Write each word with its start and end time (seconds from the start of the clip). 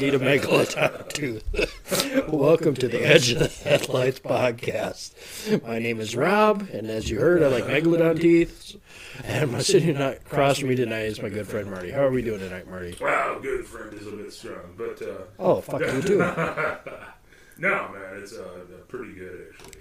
Need 0.00 0.14
a 0.14 0.18
megalodon 0.18 1.12
tooth. 1.12 2.28
Welcome 2.32 2.72
to 2.76 2.88
the 2.88 3.06
Edge 3.06 3.32
of 3.32 3.38
the 3.40 3.48
Headlights 3.48 4.20
podcast. 4.20 5.62
My 5.66 5.78
name 5.78 6.00
is 6.00 6.16
Rob, 6.16 6.66
and 6.72 6.88
as 6.88 7.10
you 7.10 7.20
heard, 7.20 7.42
I 7.42 7.48
like 7.48 7.64
megalodon 7.64 8.18
teeth. 8.18 8.76
And 9.24 9.52
my 9.52 9.60
sitting 9.60 9.98
across 9.98 10.58
from 10.58 10.70
me 10.70 10.76
tonight 10.76 11.02
is 11.04 11.20
my 11.20 11.28
good 11.28 11.46
friend 11.46 11.70
Marty. 11.70 11.90
How 11.90 12.00
are 12.04 12.10
we 12.10 12.22
doing 12.22 12.40
tonight, 12.40 12.66
Marty? 12.66 12.96
Wow, 12.98 13.40
good 13.42 13.66
friend 13.66 13.92
is 13.92 14.06
a 14.06 14.12
bit 14.12 14.32
strong, 14.32 14.74
but 14.78 15.02
uh, 15.02 15.24
Oh, 15.38 15.60
fuck 15.60 15.82
you 15.82 16.00
too. 16.00 16.18
no, 17.58 17.88
man, 17.92 18.16
it's 18.16 18.32
uh, 18.32 18.60
pretty 18.88 19.12
good 19.12 19.48
actually. 19.52 19.80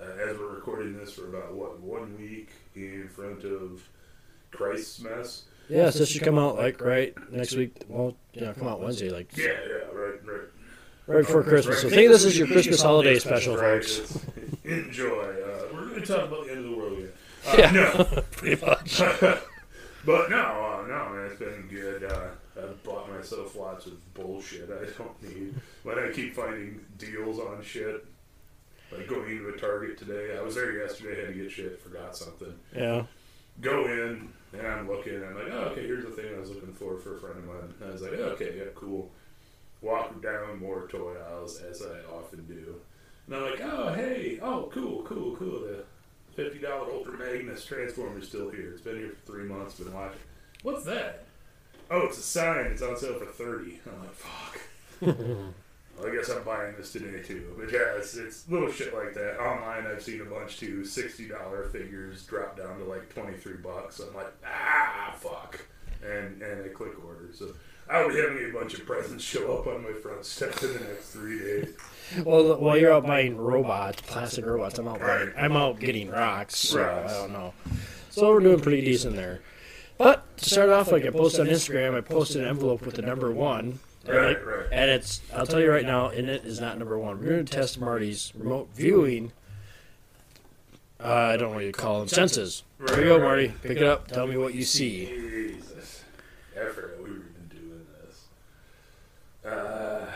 Uh, 0.00 0.30
as 0.30 0.36
we're 0.36 0.52
recording 0.52 0.96
this 0.98 1.12
for 1.12 1.28
about 1.28 1.54
what 1.54 1.78
one 1.78 2.18
week 2.18 2.48
in 2.74 3.08
front 3.08 3.44
of 3.44 3.88
Christ's 4.50 5.00
mess. 5.00 5.44
Yeah, 5.68 5.90
so 5.90 6.00
this 6.00 6.10
should 6.10 6.22
come 6.22 6.38
out 6.38 6.56
like 6.56 6.80
right 6.80 7.14
next 7.32 7.54
week. 7.56 7.84
Well, 7.88 8.14
yeah, 8.32 8.52
come 8.52 8.68
out 8.68 8.80
Wednesday, 8.80 9.10
like 9.10 9.36
Yeah, 9.36 9.46
yeah, 9.46 9.74
right, 9.98 10.24
right. 10.26 10.40
right 11.06 11.26
before 11.26 11.42
Christmas. 11.42 11.80
So 11.82 11.88
think 11.88 12.10
this 12.10 12.24
is 12.24 12.36
your 12.38 12.46
Christmas 12.46 12.82
holiday 12.82 13.18
special, 13.18 13.56
Right, 13.56 13.84
folks. 13.84 14.24
Enjoy. 14.64 15.22
Uh, 15.22 15.68
we're 15.74 15.88
going 15.88 16.00
to 16.00 16.06
talk 16.06 16.24
about 16.28 16.44
the 16.46 16.52
end 16.52 16.64
of 16.64 16.70
the 16.70 16.76
world 16.76 16.98
again. 16.98 17.12
Uh, 17.46 17.54
Yeah. 17.58 17.70
No, 17.70 18.22
Pretty 18.32 18.64
much. 18.64 18.98
but 20.04 20.30
no, 20.30 20.36
uh, 20.36 20.86
no, 20.86 21.08
man, 21.14 21.26
it's 21.30 21.38
been 21.38 21.66
good. 21.70 22.04
Uh, 22.04 22.28
I've 22.56 22.82
bought 22.84 23.10
myself 23.10 23.56
lots 23.56 23.86
of 23.86 24.14
bullshit 24.14 24.70
I 24.70 24.86
don't 25.02 25.22
need. 25.22 25.54
but 25.84 25.98
I 25.98 26.10
keep 26.12 26.34
finding 26.34 26.84
deals 26.98 27.38
on 27.38 27.62
shit, 27.62 28.04
like 28.92 29.08
going 29.08 29.28
into 29.30 29.48
a 29.48 29.56
Target 29.58 29.98
today, 29.98 30.36
I 30.38 30.40
was 30.42 30.54
there 30.54 30.72
yesterday, 30.72 31.20
had 31.20 31.34
to 31.34 31.42
get 31.42 31.50
shit, 31.50 31.82
forgot 31.82 32.16
something. 32.16 32.54
Yeah. 32.74 33.04
Go 33.60 33.86
in, 33.86 34.28
and 34.58 34.66
I'm 34.66 34.88
looking, 34.88 35.14
and 35.14 35.24
I'm 35.24 35.34
like, 35.34 35.52
oh, 35.52 35.70
okay, 35.72 35.86
here's 35.86 36.04
the 36.04 36.10
thing 36.10 36.34
I 36.34 36.40
was 36.40 36.50
looking 36.50 36.72
for 36.72 36.98
for 36.98 37.16
a 37.16 37.20
friend 37.20 37.38
of 37.38 37.44
mine. 37.44 37.74
And 37.80 37.88
I 37.88 37.92
was 37.92 38.02
like, 38.02 38.12
oh, 38.12 38.30
okay, 38.30 38.54
yeah, 38.56 38.64
cool. 38.74 39.10
Walk 39.82 40.22
down 40.22 40.60
more 40.60 40.86
toy 40.88 41.14
aisles, 41.30 41.60
as 41.60 41.82
I 41.82 42.10
often 42.12 42.44
do. 42.46 42.80
And 43.26 43.36
I'm 43.36 43.42
like, 43.50 43.60
oh, 43.62 43.92
hey, 43.92 44.38
oh, 44.42 44.70
cool, 44.72 45.02
cool, 45.02 45.36
cool. 45.36 45.60
The 45.60 45.84
$50 46.42 46.64
Ultra 46.64 47.18
Magnus 47.18 47.64
Transformer's 47.64 48.28
still 48.28 48.50
here. 48.50 48.72
It's 48.72 48.80
been 48.80 48.96
here 48.96 49.10
for 49.10 49.32
three 49.32 49.44
months, 49.44 49.74
been 49.74 49.92
watching. 49.92 50.18
What's 50.62 50.84
that? 50.84 51.26
Oh, 51.90 52.02
it's 52.06 52.18
a 52.18 52.22
sign. 52.22 52.66
It's 52.66 52.82
on 52.82 52.96
sale 52.96 53.18
for 53.18 53.26
30 53.26 53.80
I'm 53.86 54.00
like, 54.00 54.14
fuck. 54.14 55.54
I 56.02 56.10
guess 56.14 56.28
I'm 56.30 56.42
buying 56.42 56.74
this 56.76 56.92
today, 56.92 57.22
too. 57.22 57.54
But 57.58 57.72
yeah, 57.72 57.96
it's, 57.96 58.16
it's 58.16 58.48
little 58.48 58.70
shit 58.70 58.94
like 58.94 59.14
that. 59.14 59.38
Online, 59.40 59.86
I've 59.86 60.02
seen 60.02 60.20
a 60.20 60.24
bunch, 60.24 60.58
too. 60.58 60.80
$60 60.80 61.72
figures 61.72 62.24
drop 62.24 62.56
down 62.56 62.78
to 62.78 62.84
like 62.84 63.12
23 63.14 63.54
bucks. 63.58 64.00
I'm 64.00 64.14
like, 64.14 64.32
ah, 64.46 65.14
fuck. 65.18 65.60
And, 66.04 66.42
and 66.42 66.64
I 66.64 66.68
click 66.68 66.92
order. 67.04 67.28
So 67.32 67.54
I'll 67.90 68.08
be 68.08 68.16
having 68.16 68.50
a 68.50 68.52
bunch 68.52 68.74
of 68.74 68.86
presents 68.86 69.22
show 69.24 69.58
up 69.58 69.66
on 69.66 69.82
my 69.82 69.92
front 69.92 70.24
step 70.24 70.62
in 70.62 70.72
the 70.72 70.80
next 70.80 71.10
three 71.10 71.38
days. 71.38 71.74
Well, 72.22 72.58
while 72.58 72.76
you're 72.76 72.92
out 72.92 73.06
buying 73.06 73.38
robots, 73.38 74.02
plastic 74.02 74.44
robots, 74.44 74.78
I'm 74.78 74.86
out 74.86 75.00
buying, 75.00 75.32
I'm 75.38 75.56
out 75.56 75.80
getting 75.80 76.10
rocks. 76.10 76.58
So. 76.58 76.84
I 76.84 77.10
don't 77.10 77.32
know. 77.32 77.54
So 78.10 78.30
we're 78.30 78.40
doing 78.40 78.60
pretty 78.60 78.82
decent 78.84 79.16
there. 79.16 79.40
But 79.96 80.36
to 80.36 80.44
start 80.44 80.68
off, 80.68 80.92
like 80.92 81.06
I 81.06 81.10
posted 81.10 81.40
on 81.40 81.46
Instagram, 81.46 81.96
I 81.96 82.02
posted 82.02 82.42
an 82.42 82.48
envelope 82.48 82.84
with 82.84 82.96
the 82.96 83.02
number 83.02 83.32
one. 83.32 83.78
And, 84.06 84.16
Right, 84.16 84.30
it- 84.36 84.44
right. 84.46 84.66
and 84.70 84.90
it's, 84.90 85.22
I'll 85.32 85.46
tell 85.46 85.60
you 85.60 85.70
right 85.70 85.84
now, 85.84 86.08
and 86.08 86.28
it 86.28 86.44
is 86.44 86.60
not 86.60 86.78
number 86.78 86.98
one. 86.98 87.18
We're 87.20 87.30
going 87.30 87.44
to 87.46 87.52
test 87.52 87.80
Marty's 87.80 88.32
remote 88.36 88.68
viewing. 88.74 89.32
Uh, 91.00 91.08
I 91.08 91.36
don't 91.36 91.50
know 91.50 91.56
what 91.56 91.64
you 91.64 91.72
call 91.72 92.00
them. 92.00 92.08
Senses. 92.08 92.62
Right, 92.78 92.90
Here 92.90 92.98
you 93.00 93.04
go, 93.10 93.18
Marty. 93.18 93.48
right. 93.48 93.62
Pick 93.62 93.76
it 93.78 93.82
up. 93.82 94.08
Tell 94.08 94.26
me 94.26 94.36
what 94.36 94.54
you 94.54 94.62
see. 94.62 95.06
Jesus. 95.06 96.04
I 96.54 96.66
forgot 96.70 96.98
we 96.98 97.10
were 97.10 97.16
even 97.16 97.48
doing 97.50 97.86
this. 98.02 99.50
Uh, 99.50 100.06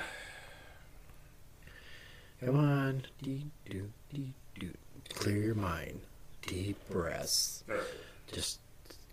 Come 2.44 2.58
on. 2.58 3.02
Dee, 3.22 3.46
doo, 3.68 3.90
dee, 4.12 4.32
doo. 4.58 4.70
Clear 5.14 5.36
your 5.38 5.54
mind. 5.54 6.00
Deep 6.46 6.76
breaths. 6.88 7.64
alright. 7.68 7.84
Just 8.32 8.60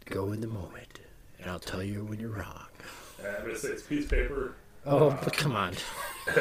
go 0.06 0.32
in 0.32 0.42
the 0.42 0.48
moment, 0.48 1.00
and 1.40 1.50
I'll 1.50 1.60
tell 1.60 1.82
you 1.84 2.04
when 2.06 2.20
you're 2.20 2.30
wrong. 2.30 2.66
Uh, 3.24 3.28
I'm 3.40 3.46
gonna 3.46 3.58
say 3.58 3.70
it's 3.70 3.82
piece 3.84 4.04
of 4.06 4.12
paper. 4.12 4.54
Oh, 4.86 5.18
but 5.24 5.34
come 5.36 5.56
on. 5.56 5.74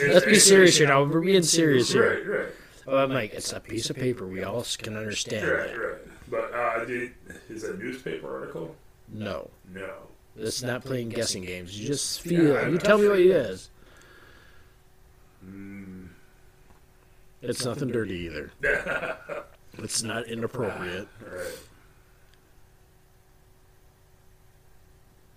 Let's 0.00 0.24
be 0.26 0.36
serious 0.38 0.76
here 0.78 0.88
now. 0.88 1.04
We're 1.04 1.20
being 1.20 1.42
serious 1.42 1.92
here. 1.92 2.14
Right, 2.14 2.38
right, 2.38 2.48
Oh, 2.86 2.98
I'm 2.98 3.10
like, 3.12 3.32
it's 3.32 3.52
a 3.52 3.60
piece 3.60 3.90
of 3.90 3.96
paper. 3.96 4.26
We 4.26 4.42
all 4.44 4.64
can 4.78 4.96
understand 4.96 5.48
right, 5.48 5.68
that. 5.68 5.76
right. 5.78 5.98
But 6.30 6.52
uh, 6.54 6.84
did, 6.84 7.12
is 7.48 7.62
that 7.62 7.76
a 7.76 7.78
newspaper 7.78 8.32
article? 8.40 8.74
No, 9.12 9.50
No. 9.72 9.90
it's 10.36 10.62
not 10.62 10.84
playing 10.84 11.10
guessing 11.10 11.44
games. 11.44 11.78
You 11.78 11.86
just 11.86 12.20
feel. 12.22 12.54
Yeah, 12.54 12.68
You 12.68 12.78
tell 12.78 12.98
me 12.98 13.08
what 13.08 13.20
it 13.20 13.26
is. 13.26 13.70
Mm. 15.46 16.08
It's 17.42 17.64
nothing 17.64 17.88
dirty 17.88 18.14
either. 18.30 18.50
It's 19.78 20.04
not 20.04 20.26
inappropriate. 20.28 21.08
right. 21.20 21.52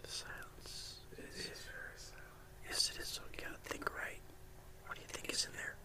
Silence. 0.08 0.98
It 1.18 1.26
is 1.36 1.60
very 1.66 1.98
silent. 1.98 2.24
Yes, 2.70 2.92
it 2.96 3.02
is. 3.02 3.08
So 3.08 3.22
you 3.34 3.40
gotta 3.44 3.58
think 3.64 3.90
right. 3.96 4.20
What 4.86 4.96
do 4.96 5.02
you 5.02 5.08
think 5.08 5.34
is 5.34 5.46
in 5.46 5.52
there? 5.58 5.76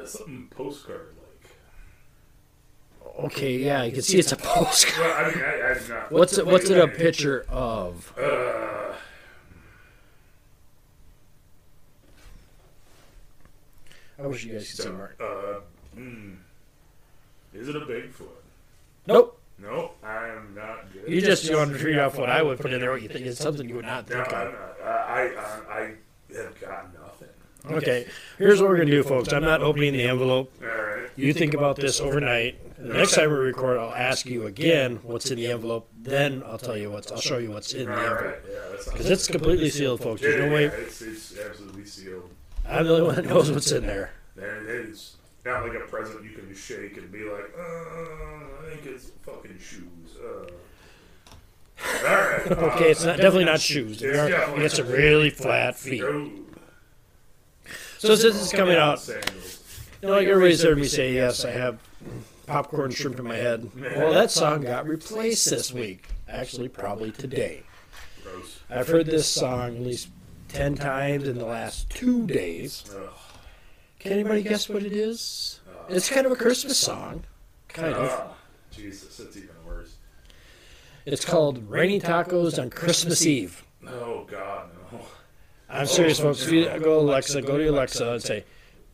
Uh, 0.00 0.06
something 0.06 0.48
postcard 0.50 1.14
like. 3.02 3.24
Okay, 3.24 3.58
yeah, 3.58 3.82
you 3.84 3.92
can 3.92 4.02
see 4.02 4.18
it's 4.18 4.32
a 4.32 4.36
postcard. 4.36 4.98
Well, 5.00 5.24
I 5.24 5.34
mean, 5.34 5.44
I, 5.44 5.72
I'm 5.74 5.88
not. 5.88 6.12
What's 6.12 6.38
it? 6.38 6.46
What's 6.46 6.70
it 6.70 6.78
a 6.78 6.88
picture 6.88 7.44
of? 7.48 8.12
Uh, 8.18 8.94
I 14.22 14.26
wish 14.26 14.44
you 14.44 14.52
guys 14.52 14.68
could 14.68 14.76
see 14.76 14.82
so, 14.82 14.92
Mark. 14.92 15.16
uh, 15.20 15.60
mm, 15.98 16.36
is 17.54 17.68
it 17.68 17.76
a 17.76 17.80
Bigfoot? 17.80 18.28
Nope. 19.06 19.38
No, 19.58 19.92
I 20.02 20.28
am 20.28 20.54
not 20.54 20.90
good. 20.92 21.10
You 21.10 21.20
just 21.20 21.44
you 21.48 21.56
want 21.56 21.72
to 21.72 21.78
figure 21.78 22.00
out 22.00 22.16
what 22.16 22.30
I 22.30 22.42
would 22.42 22.58
put 22.58 22.72
in 22.72 22.80
there. 22.80 22.90
What 22.92 23.02
you 23.02 23.08
think 23.08 23.26
is 23.26 23.38
something 23.38 23.68
you 23.68 23.74
would 23.76 23.84
not 23.84 24.08
No, 24.08 24.16
think 24.22 24.32
I'm 24.34 24.46
of. 24.48 24.52
not. 24.54 24.80
I, 24.82 25.26
I, 25.26 25.78
I 25.78 25.94
have 26.36 26.60
got 26.60 26.94
nothing. 26.94 27.09
Okay, 27.66 28.06
here's 28.38 28.60
what 28.60 28.70
we're 28.70 28.78
gonna 28.78 28.90
do, 28.90 29.02
folks. 29.02 29.32
I'm 29.32 29.42
not 29.44 29.62
opening 29.62 29.92
the 29.92 30.04
envelope. 30.04 30.52
You 31.16 31.32
think 31.34 31.54
about 31.54 31.76
this 31.76 32.00
overnight. 32.00 32.56
The 32.78 32.94
next 32.94 33.14
time 33.14 33.30
we 33.30 33.36
record, 33.36 33.76
I'll 33.78 33.92
ask 33.94 34.24
you 34.24 34.46
again 34.46 35.00
what's 35.02 35.30
in 35.30 35.36
the 35.36 35.48
envelope. 35.48 35.88
Then 36.00 36.42
I'll 36.46 36.56
tell 36.58 36.76
you 36.76 36.90
what's. 36.90 37.12
I'll 37.12 37.20
show 37.20 37.36
you 37.38 37.50
what's 37.50 37.74
in 37.74 37.86
the 37.86 37.92
envelope 37.92 38.36
because 38.90 39.10
it's 39.10 39.26
completely 39.26 39.68
sealed, 39.68 40.00
folks. 40.02 40.22
There's 40.22 40.40
no 40.40 40.54
way. 40.54 40.64
it's, 40.66 41.02
it's 41.02 41.38
absolutely 41.38 41.84
sealed. 41.84 42.30
I'm 42.66 42.86
the 42.86 42.92
only 42.94 43.06
one 43.06 43.14
that 43.16 43.26
knows 43.26 43.50
what's 43.50 43.70
in 43.72 43.86
there. 43.86 44.12
And 44.36 44.66
it's 44.68 45.16
not 45.44 45.64
like 45.66 45.74
a 45.76 45.80
present 45.80 46.24
you 46.24 46.30
can 46.30 46.54
shake 46.54 46.96
and 46.96 47.10
be 47.12 47.24
like, 47.24 47.50
uh, 47.58 47.62
I 47.62 48.70
think 48.70 48.86
it's 48.86 49.10
fucking 49.22 49.58
shoes. 49.58 50.16
Uh. 50.22 50.46
All 52.06 52.14
right. 52.14 52.46
Okay, 52.50 52.90
it's 52.90 53.04
not 53.04 53.16
definitely 53.16 53.44
not 53.44 53.60
shoes. 53.60 54.00
They 54.00 54.08
It's 54.08 54.18
are- 54.18 54.28
definitely 54.28 54.64
It's 54.64 54.78
a 54.78 54.84
really 54.84 55.30
flat 55.30 55.76
feet. 55.78 56.02
Ooh. 58.02 58.06
So 58.08 58.14
since 58.16 58.36
it's 58.42 58.52
coming 58.52 58.76
out, 58.76 59.00
Sandals. 59.00 59.62
you 60.02 60.08
know, 60.08 60.14
like 60.14 60.26
everybody's 60.26 60.62
heard 60.62 60.78
me 60.78 60.86
say, 60.86 61.14
yes, 61.14 61.44
I 61.44 61.50
have 61.50 61.78
popcorn 62.46 62.90
shrimp 62.90 63.18
in 63.18 63.26
my 63.26 63.36
head. 63.36 63.70
Well, 63.96 64.12
that 64.12 64.30
song 64.30 64.62
got 64.62 64.86
replaced 64.86 65.50
this 65.50 65.72
week. 65.72 66.08
Actually, 66.28 66.68
probably 66.68 67.12
today. 67.12 67.62
Gross. 68.22 68.60
I've 68.70 68.88
heard 68.88 69.06
this 69.06 69.26
song 69.26 69.76
at 69.76 69.82
least 69.82 70.08
10 70.48 70.76
times 70.76 71.28
in 71.28 71.38
the 71.38 71.44
last 71.44 71.90
two 71.90 72.26
days. 72.26 72.84
Ugh. 72.94 73.10
Can 73.98 74.12
anybody 74.12 74.42
guess 74.42 74.68
what 74.68 74.82
it 74.82 74.92
is? 74.92 75.60
It's 75.88 76.08
kind 76.08 76.24
of 76.24 76.32
a 76.32 76.36
Christmas 76.36 76.78
song. 76.78 77.24
Kind 77.68 77.94
of. 77.94 78.10
Ah, 78.10 78.32
Jesus, 78.70 79.20
it's 79.20 79.36
even 79.36 79.50
worse. 79.66 79.96
It's 81.04 81.24
called 81.24 81.68
Raining 81.68 82.00
Tacos 82.00 82.60
on 82.60 82.70
Christmas 82.70 83.26
Eve. 83.26 83.64
Oh 83.86 84.26
God, 84.30 84.70
no. 84.74 84.79
I'm 85.70 85.86
serious, 85.86 86.18
folks. 86.20 86.42
If 86.46 86.52
you 86.52 86.64
go 86.80 87.00
Alexa, 87.00 87.42
go 87.42 87.56
to 87.56 87.68
Alexa 87.68 88.12
and 88.12 88.22
say, 88.22 88.44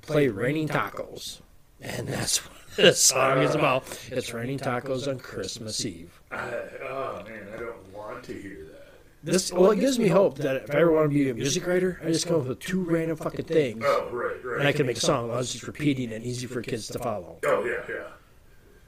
play 0.02 0.28
Raining 0.28 0.68
Tacos. 0.68 1.40
And 1.80 2.06
that's 2.08 2.38
what 2.44 2.56
this 2.76 3.02
song 3.02 3.38
is 3.38 3.54
about. 3.54 3.84
It's 4.10 4.32
Raining 4.32 4.58
Tacos 4.58 5.08
on 5.08 5.18
Christmas 5.18 5.84
Eve. 5.84 6.20
I, 6.30 6.38
oh 6.88 7.22
man, 7.26 7.48
I 7.54 7.58
don't 7.58 7.92
want 7.94 8.24
to 8.24 8.34
hear 8.34 8.66
that. 8.72 8.72
This 9.22 9.52
well, 9.52 9.72
it 9.72 9.80
gives 9.80 9.98
me 9.98 10.08
hope 10.08 10.36
that 10.38 10.56
if 10.56 10.70
I 10.74 10.78
ever 10.78 10.92
want 10.92 11.10
to 11.10 11.14
be 11.14 11.28
a 11.30 11.34
music 11.34 11.66
writer, 11.66 12.00
I 12.04 12.08
just 12.12 12.26
come 12.26 12.40
up 12.42 12.46
with 12.46 12.60
two 12.60 12.82
random 12.82 13.16
fucking 13.16 13.46
things, 13.46 13.82
Oh 13.84 14.08
right, 14.12 14.36
right. 14.44 14.60
and 14.60 14.68
I 14.68 14.72
can 14.72 14.86
make 14.86 14.98
a 14.98 15.00
song. 15.00 15.30
I 15.30 15.36
was 15.36 15.50
just 15.52 15.66
repeating 15.66 16.12
and 16.12 16.24
easy 16.24 16.46
for 16.46 16.62
kids 16.62 16.86
to 16.88 16.98
follow. 16.98 17.38
Oh 17.44 17.64
yeah, 17.64 17.82
yeah. 17.88 18.02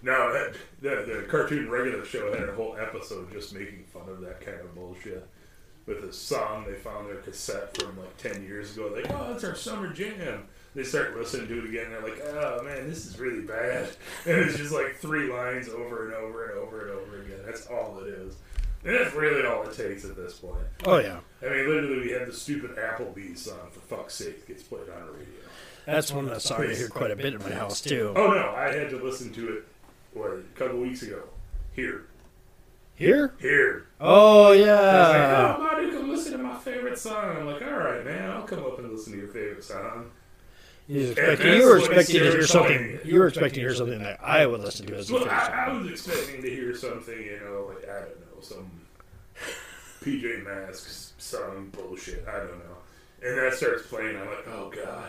No, 0.02 0.32
that, 0.32 0.54
the 0.80 1.12
the 1.12 1.26
cartoon 1.28 1.68
regular 1.68 2.04
show 2.04 2.32
had 2.32 2.48
a 2.48 2.52
whole 2.52 2.76
episode 2.76 3.32
just 3.32 3.52
making 3.52 3.84
fun 3.92 4.08
of 4.08 4.20
that 4.20 4.40
kind 4.40 4.60
of 4.60 4.74
bullshit. 4.76 5.26
With 5.88 6.04
a 6.04 6.12
song 6.12 6.66
they 6.68 6.74
found 6.74 7.08
their 7.08 7.16
cassette 7.16 7.76
from 7.76 7.98
like 7.98 8.16
ten 8.18 8.44
years 8.44 8.76
ago. 8.76 8.92
Like, 8.94 9.10
oh, 9.10 9.32
it's 9.32 9.42
our 9.42 9.54
summer 9.54 9.92
jam. 9.92 10.44
They 10.74 10.84
start 10.84 11.16
listening 11.16 11.48
to 11.48 11.58
it 11.60 11.64
again. 11.70 11.86
And 11.86 11.94
they're 11.94 12.02
like, 12.02 12.20
oh 12.26 12.62
man, 12.62 12.86
this 12.88 13.06
is 13.06 13.18
really 13.18 13.42
bad. 13.42 13.88
And 14.26 14.38
it's 14.40 14.58
just 14.58 14.72
like 14.72 14.96
three 14.96 15.32
lines 15.32 15.68
over 15.70 16.04
and 16.04 16.14
over 16.14 16.50
and 16.50 16.58
over 16.58 16.82
and 16.82 16.90
over 16.90 17.22
again. 17.22 17.38
That's 17.46 17.66
all 17.68 17.98
it 18.04 18.08
is. 18.08 18.36
And 18.84 18.94
that's 18.94 19.14
really 19.14 19.44
all 19.46 19.62
it 19.62 19.74
takes 19.74 20.04
at 20.04 20.14
this 20.14 20.34
point. 20.34 20.62
Oh 20.84 20.98
yeah, 20.98 21.20
I 21.42 21.46
mean, 21.46 21.68
literally, 21.68 22.00
we 22.00 22.10
had 22.10 22.28
the 22.28 22.32
stupid 22.32 22.76
Applebee's 22.76 23.40
song, 23.46 23.70
for 23.72 23.80
fuck's 23.80 24.14
sake, 24.14 24.46
gets 24.46 24.62
played 24.62 24.82
on 24.90 25.06
the 25.06 25.12
radio. 25.12 25.26
that's 25.86 26.12
one 26.12 26.26
that 26.26 26.42
song 26.42 26.62
I 26.62 26.74
hear 26.74 26.88
quite 26.88 27.10
a 27.10 27.16
bit 27.16 27.34
in 27.34 27.40
my 27.42 27.50
house 27.50 27.80
too. 27.80 28.12
Oh, 28.14 28.28
no, 28.28 28.54
I 28.54 28.72
had 28.72 28.90
to 28.90 29.02
listen 29.02 29.32
to 29.32 29.56
it, 29.56 29.64
what, 30.12 30.30
a 30.30 30.42
couple 30.54 30.78
weeks 30.80 31.02
ago. 31.02 31.22
Here. 31.74 32.06
Here? 32.98 33.32
Here. 33.38 33.86
Oh 34.00 34.50
yeah. 34.50 34.74
I 34.74 35.46
like, 35.46 35.56
oh, 35.56 35.62
Marty, 35.62 35.90
come 35.92 36.08
listen 36.08 36.32
to 36.32 36.38
my 36.38 36.58
favorite 36.58 36.98
song. 36.98 37.36
I'm 37.36 37.46
like, 37.46 37.62
all 37.62 37.78
right, 37.78 38.04
man, 38.04 38.28
I'll 38.28 38.42
come 38.42 38.64
up 38.64 38.80
and 38.80 38.90
listen 38.90 39.12
to 39.12 39.18
your 39.20 39.28
favorite 39.28 39.62
song. 39.62 40.10
You, 40.88 41.10
expecting, 41.12 41.54
you 41.54 41.64
were 41.64 41.78
expecting 41.78 42.16
to 42.16 42.30
hear 42.32 42.46
something. 42.46 42.98
You 43.04 43.20
were 43.20 43.28
expecting 43.28 43.54
to 43.54 43.60
hear 43.60 43.74
something 43.74 44.00
that 44.00 44.18
I 44.20 44.46
would 44.46 44.62
listen 44.62 44.86
to 44.86 44.96
as 44.96 45.10
a 45.10 45.14
Well, 45.14 45.28
I 45.28 45.68
was 45.70 45.88
expecting 45.88 46.42
to 46.42 46.50
hear 46.50 46.74
something, 46.74 47.16
you 47.16 47.38
know, 47.44 47.72
like, 47.72 47.88
I 47.88 48.00
don't 48.00 48.20
know, 48.20 48.40
some 48.40 48.68
PJ 50.02 50.44
Masks 50.44 51.12
song 51.18 51.68
bullshit. 51.70 52.26
I 52.26 52.38
don't 52.38 52.58
know. 52.58 52.78
And 53.22 53.38
that 53.38 53.54
starts 53.54 53.86
playing. 53.86 54.16
I'm 54.16 54.26
like, 54.26 54.48
oh, 54.48 54.72
God. 54.74 55.08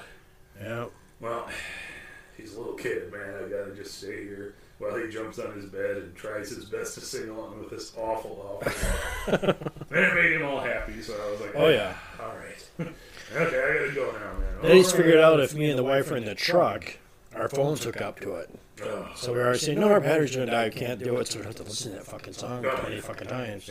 Yeah. 0.62 0.86
Well, 1.21 1.50
he's 2.38 2.53
a 2.53 2.59
little 2.59 2.75
kid, 2.75 3.12
man. 3.12 3.33
I 3.45 3.50
gotta 3.50 3.74
just 3.75 3.97
stay 3.97 4.25
here 4.25 4.53
while 4.79 4.95
he 4.97 5.09
jumps 5.09 5.37
on 5.39 5.53
his 5.53 5.65
bed 5.65 5.97
and 5.97 6.15
tries 6.15 6.49
his 6.49 6.65
best 6.65 6.95
to 6.95 7.01
sing 7.01 7.29
along 7.29 7.59
with 7.59 7.69
this 7.69 7.93
awful, 7.97 8.59
awful 8.61 8.71
song. 8.71 9.43
and 9.91 9.99
it 9.99 10.15
made 10.15 10.31
him 10.31 10.45
all 10.45 10.59
happy, 10.61 11.01
so 11.01 11.13
I 11.13 11.31
was 11.31 11.41
like, 11.41 11.51
Oh 11.55 11.67
yeah. 11.69 11.93
all 12.21 12.35
right. 12.35 12.69
okay, 13.35 13.57
I 13.61 13.73
gotta 13.79 13.91
go 13.93 14.11
now, 14.13 14.39
man. 14.39 14.61
Then 14.61 14.75
he's 14.77 14.91
figured 14.91 15.17
out 15.19 15.39
if 15.41 15.53
me 15.53 15.69
and 15.69 15.77
the 15.77 15.83
wife 15.83 16.09
are 16.11 16.17
in 16.17 16.25
the 16.25 16.33
truck, 16.35 16.97
our 17.35 17.49
phones 17.49 17.83
hook 17.83 18.01
up 18.01 18.19
to 18.21 18.35
it. 18.35 18.49
Oh, 18.81 19.09
So 19.15 19.33
we're 19.33 19.43
already 19.43 19.59
saying, 19.59 19.79
no, 19.79 19.89
our 19.91 19.99
battery's 19.99 20.33
gonna 20.35 20.49
die. 20.51 20.65
We 20.65 20.71
can't 20.71 21.03
do 21.03 21.17
it. 21.17 21.27
So 21.27 21.39
we 21.39 21.45
have 21.45 21.55
to 21.55 21.63
listen 21.63 21.91
to 21.91 21.97
that 21.97 22.05
fucking 22.07 22.33
song 22.33 22.63
twenty 22.63 23.01
fucking 23.01 23.27
times. 23.27 23.69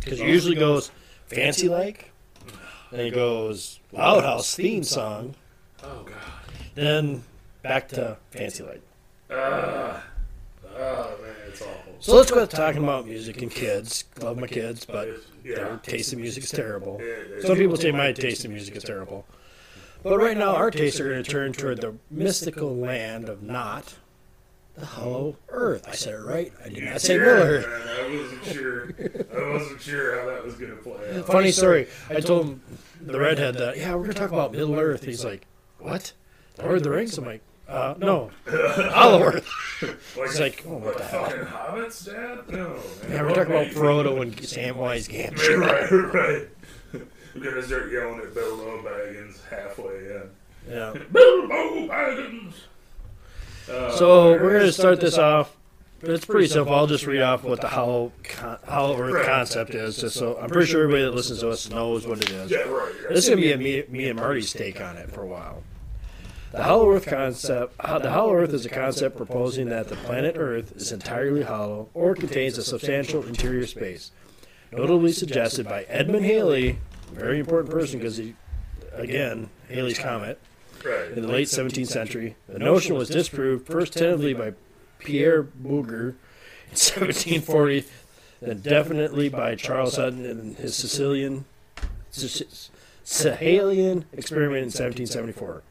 Because 0.00 0.20
it 0.20 0.26
usually 0.28 0.56
goes 0.56 0.90
fancy 1.28 1.68
like, 1.68 2.10
then 2.90 3.06
it 3.06 3.14
goes 3.14 3.78
Loud 3.92 4.24
House 4.24 4.54
theme 4.56 4.82
song, 4.82 5.36
Oh, 5.84 6.02
God. 6.04 6.14
then 6.74 7.22
back 7.62 7.88
to 7.90 8.16
fancy 8.32 8.64
like. 8.64 8.82
Ah. 9.30 10.02
Oh, 10.78 11.18
man, 11.22 11.34
it's 11.48 11.62
awful. 11.62 11.94
So 12.00 12.14
let's 12.16 12.30
quit 12.30 12.50
talking 12.50 12.82
about 12.82 13.06
music 13.06 13.42
and 13.42 13.50
kids. 13.50 14.04
Love 14.20 14.38
my 14.38 14.46
kids, 14.46 14.84
but 14.84 15.08
yeah. 15.44 15.56
their 15.56 15.76
taste 15.78 16.12
in 16.12 16.20
music 16.20 16.44
is 16.44 16.50
terrible. 16.50 17.00
Yeah. 17.02 17.46
Some 17.46 17.56
people 17.56 17.76
say 17.76 17.92
my 17.92 18.12
taste 18.12 18.44
in 18.44 18.52
music 18.52 18.76
is 18.76 18.84
terrible. 18.84 19.26
But 20.02 20.18
right 20.18 20.36
now, 20.36 20.54
our 20.54 20.70
tastes 20.70 21.00
are 21.00 21.08
going 21.08 21.22
to 21.22 21.30
turn 21.30 21.52
toward 21.52 21.80
the 21.80 21.94
mystical 22.10 22.76
land 22.76 23.28
of 23.28 23.42
not 23.42 23.96
the 24.76 24.86
hollow 24.86 25.36
earth. 25.48 25.88
I 25.88 25.92
said 25.92 26.14
it 26.14 26.18
right. 26.18 26.52
I 26.64 26.68
did 26.68 26.84
not 26.84 27.00
say 27.00 27.16
Earth. 27.16 27.66
I 27.66 28.14
wasn't 28.14 28.44
sure. 28.44 28.94
I 29.34 29.52
wasn't 29.52 29.80
sure 29.80 30.20
how 30.20 30.26
that 30.26 30.44
was 30.44 30.54
gonna 30.54 30.76
play 30.76 31.18
out. 31.18 31.26
Funny 31.26 31.50
story. 31.50 31.88
I 32.10 32.20
told 32.20 32.46
him, 32.46 32.60
the 33.00 33.18
redhead 33.18 33.54
that, 33.54 33.78
yeah, 33.78 33.94
we're 33.94 34.02
going 34.02 34.14
to 34.14 34.20
talk 34.20 34.32
about 34.32 34.52
Middle 34.52 34.78
Earth. 34.78 35.04
He's 35.04 35.24
like, 35.24 35.46
what? 35.78 36.12
Lord 36.58 36.76
of 36.76 36.82
the 36.82 36.90
Rings? 36.90 37.16
I'm 37.18 37.24
like, 37.24 37.42
uh, 37.68 37.94
no. 37.98 38.30
Hollow 38.48 39.22
Earth. 39.24 39.48
Like, 40.16 40.28
It's 40.30 40.40
like, 40.40 40.64
oh, 40.66 40.76
what 40.78 40.98
the 40.98 41.04
hell? 41.04 41.24
fucking 41.24 41.44
hobbits, 41.44 42.06
Dad? 42.06 42.48
No. 42.52 42.78
Yeah, 43.08 43.22
we're 43.22 43.34
talking 43.34 43.52
about 43.52 43.66
Frodo 43.68 44.22
and 44.22 44.36
Samwise 44.36 45.08
Gamgee. 45.08 45.58
Right, 45.58 46.14
right. 46.14 46.48
We're 47.34 47.50
gonna 47.50 47.62
start 47.62 47.92
yelling 47.92 48.20
at 48.20 48.34
Bilbo 48.34 48.82
Baggins 48.82 49.44
halfway 49.50 49.94
in. 49.94 50.30
Yeah. 50.70 50.92
Bilbo 51.12 51.86
Baggins. 51.86 52.54
Uh, 53.70 53.90
So 53.96 54.30
we're 54.32 54.52
going 54.52 54.66
to 54.66 54.72
start 54.72 55.00
this 55.00 55.18
off. 55.18 55.54
It's 56.02 56.24
pretty 56.24 56.46
simple. 56.46 56.74
I'll 56.74 56.86
just 56.86 57.06
read 57.06 57.22
off 57.22 57.42
what 57.42 57.60
the 57.60 57.68
hollow, 57.68 58.12
con- 58.22 58.58
hollow 58.66 58.98
Earth 59.00 59.26
concept 59.26 59.74
is, 59.74 59.96
just 59.96 60.14
so 60.16 60.38
I'm 60.40 60.48
pretty 60.50 60.70
sure 60.70 60.82
everybody 60.84 61.04
that 61.04 61.14
listens 61.14 61.40
to 61.40 61.48
us 61.50 61.68
knows 61.70 62.06
what 62.06 62.22
it 62.22 62.30
is. 62.30 62.50
Yeah, 62.50 62.58
right. 62.58 62.68
right. 62.70 62.94
This 63.08 63.24
is 63.24 63.30
gonna 63.30 63.40
be 63.40 63.52
a 63.52 63.56
me, 63.58 63.82
me 63.88 64.08
and 64.08 64.18
Marty's 64.18 64.52
take 64.52 64.80
on 64.80 64.96
it 64.96 65.10
for 65.10 65.22
a 65.22 65.26
while. 65.26 65.62
The 66.56 66.62
hollow 66.62 66.90
Earth 66.92 67.06
concept. 67.06 67.74
uh, 67.80 67.98
The 67.98 68.10
hollow 68.10 68.34
Earth 68.34 68.52
is 68.54 68.64
a 68.64 68.70
concept 68.70 69.16
proposing 69.16 69.68
that 69.68 69.88
the 69.88 69.96
planet 69.96 70.36
Earth 70.38 70.74
is 70.76 70.90
entirely 70.92 71.42
hollow 71.42 71.88
or 71.92 72.14
contains 72.14 72.56
a 72.58 72.62
substantial 72.62 73.24
interior 73.26 73.66
space. 73.66 74.10
Notably 74.72 75.12
suggested 75.12 75.66
by 75.66 75.84
Edmund 75.84 76.24
Halley, 76.24 76.78
a 77.12 77.14
very 77.14 77.38
important 77.40 77.70
person 77.72 77.98
because 77.98 78.16
he, 78.16 78.34
again, 78.92 79.50
Halley's 79.68 79.98
comet 79.98 80.40
in 81.14 81.22
the 81.22 81.28
late 81.28 81.48
17th 81.48 81.88
century. 81.88 82.36
The 82.48 82.58
notion 82.58 82.94
was 82.96 83.08
disproved 83.10 83.66
first 83.66 83.92
tentatively 83.92 84.34
by 84.34 84.54
Pierre 84.98 85.42
Bouguer 85.42 86.10
in 86.10 86.70
1740, 86.72 87.84
then 88.40 88.60
definitely 88.60 89.28
by 89.28 89.54
Charles 89.56 89.96
Hutton 89.96 90.24
in 90.24 90.54
his 90.56 90.74
Sicilian 90.74 91.44
Sic- 92.10 92.48
Schiehallion 93.04 94.04
experiment 94.12 94.58
in 94.58 94.72
1774. 94.72 95.62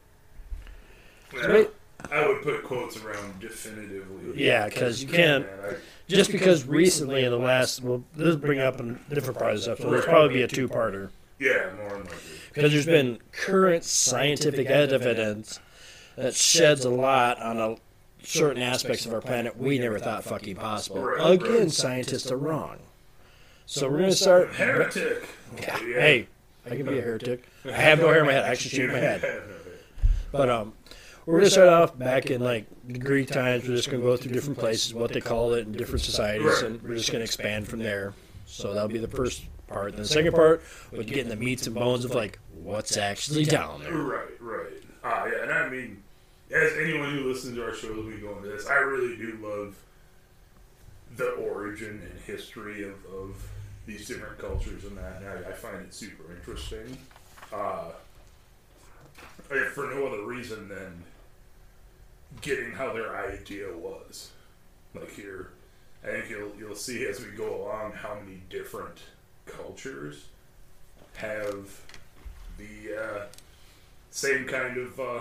Yeah, 1.36 1.46
Right. 1.46 1.70
I 2.10 2.26
would 2.28 2.42
put 2.42 2.62
quotes 2.62 2.96
around 3.02 3.40
definitively. 3.40 4.42
Yeah, 4.42 4.66
because 4.68 5.02
you 5.02 5.08
can't- 5.08 5.46
Man, 5.46 5.70
I- 5.70 5.74
Just 6.08 6.30
because 6.30 6.64
recently 6.66 7.24
in 7.24 7.30
the 7.32 7.38
last, 7.38 7.82
well, 7.82 8.04
this 8.14 8.28
will 8.28 8.36
bring 8.36 8.60
up 8.60 8.78
a 8.78 8.96
different 9.12 9.38
part 9.38 9.52
of 9.52 9.56
this 9.58 9.66
episode. 9.68 9.90
There's 9.90 10.04
probably 10.04 10.34
be 10.34 10.42
a 10.42 10.48
two-parter 10.48 11.08
yeah, 11.40 11.70
more 11.76 11.88
than 11.90 12.02
likely. 12.04 12.18
because 12.54 12.72
there's 12.72 12.86
been 12.86 13.18
current 13.32 13.82
scientific 13.82 14.68
evidence 14.68 15.58
that 16.14 16.34
sheds 16.36 16.84
a 16.84 16.90
lot 16.90 17.40
on 17.42 17.58
a 17.58 17.76
certain 18.22 18.62
aspects 18.62 19.04
of 19.04 19.12
our 19.14 19.20
planet 19.20 19.56
we 19.56 19.78
never 19.80 19.98
thought 19.98 20.22
fucking 20.22 20.54
possible. 20.56 21.00
Right, 21.02 21.32
Again, 21.40 21.58
right. 21.58 21.70
scientists 21.72 22.30
are 22.30 22.36
wrong. 22.36 22.76
So 23.66 23.88
we're 23.88 23.98
gonna 23.98 24.12
start. 24.12 24.54
Heretic. 24.54 25.26
Yeah, 25.60 25.76
Hey, 25.78 26.28
I 26.64 26.76
can 26.76 26.86
be 26.86 26.98
a 26.98 27.02
heretic. 27.02 27.44
I 27.64 27.72
have 27.72 27.98
no 27.98 28.08
hair 28.08 28.20
in 28.20 28.26
my 28.26 28.32
head. 28.32 28.44
I 28.44 28.48
actually 28.50 28.76
shave 28.76 28.90
my 28.92 28.98
head. 28.98 29.42
But 30.32 30.50
um, 30.50 30.72
we're 31.26 31.38
gonna 31.38 31.50
start 31.50 31.68
off 31.68 31.98
back 31.98 32.30
in 32.30 32.40
like 32.40 32.66
Greek 33.00 33.28
times. 33.28 33.68
We're 33.68 33.76
just 33.76 33.90
gonna 33.90 34.02
go 34.02 34.16
through 34.16 34.32
different 34.32 34.58
places, 34.58 34.94
what 34.94 35.12
they 35.12 35.20
call 35.20 35.52
it 35.54 35.66
in 35.66 35.72
different 35.72 36.00
societies, 36.02 36.62
and 36.62 36.80
we're 36.82 36.96
just 36.96 37.10
gonna 37.10 37.24
expand 37.24 37.66
from 37.68 37.80
there. 37.80 38.14
So 38.46 38.72
that'll 38.72 38.88
be 38.88 38.98
the 38.98 39.08
first 39.08 39.44
part. 39.66 39.92
Then 39.92 40.02
the 40.02 40.08
second 40.08 40.34
part 40.34 40.62
would 40.92 41.08
get 41.08 41.18
in 41.18 41.28
the 41.28 41.36
meats 41.36 41.66
and 41.66 41.74
bones 41.74 42.04
of 42.04 42.14
like 42.14 42.38
what's 42.54 42.96
actually 42.96 43.44
down 43.44 43.82
there. 43.82 43.92
Right, 43.92 44.40
right. 44.40 44.72
Ah, 45.02 45.26
yeah, 45.26 45.42
and 45.42 45.52
I 45.52 45.68
mean, 45.68 46.02
as 46.54 46.72
anyone 46.78 47.10
who 47.10 47.24
listens 47.24 47.56
to 47.56 47.64
our 47.64 47.74
show 47.74 47.92
will 47.92 48.04
be 48.04 48.18
going 48.18 48.42
to 48.42 48.48
this, 48.48 48.66
I 48.66 48.74
really 48.74 49.16
do 49.16 49.38
love 49.42 49.76
the 51.16 51.30
origin 51.32 52.02
and 52.08 52.20
history 52.20 52.84
of, 52.84 52.94
of 53.06 53.48
these 53.86 54.06
different 54.06 54.38
cultures 54.38 54.84
and 54.84 54.96
that, 54.98 55.22
and 55.22 55.46
I, 55.46 55.50
I 55.50 55.52
find 55.52 55.76
it 55.82 55.94
super 55.94 56.32
interesting. 56.32 56.96
Uh, 57.52 57.90
for 59.72 59.86
no 59.86 60.06
other 60.06 60.24
reason 60.24 60.68
than 60.68 61.02
getting 62.40 62.72
how 62.72 62.92
their 62.92 63.16
idea 63.16 63.66
was. 63.76 64.30
Like 64.94 65.10
here, 65.10 65.50
I 66.02 66.08
think 66.08 66.30
you'll 66.30 66.52
you'll 66.58 66.74
see 66.74 67.06
as 67.06 67.20
we 67.20 67.30
go 67.32 67.62
along 67.62 67.92
how 67.92 68.14
many 68.14 68.42
different 68.48 68.98
cultures 69.44 70.26
have 71.16 71.80
the 72.58 72.96
uh, 72.98 73.26
same 74.10 74.46
kind 74.46 74.78
of 74.78 74.98
uh, 75.00 75.20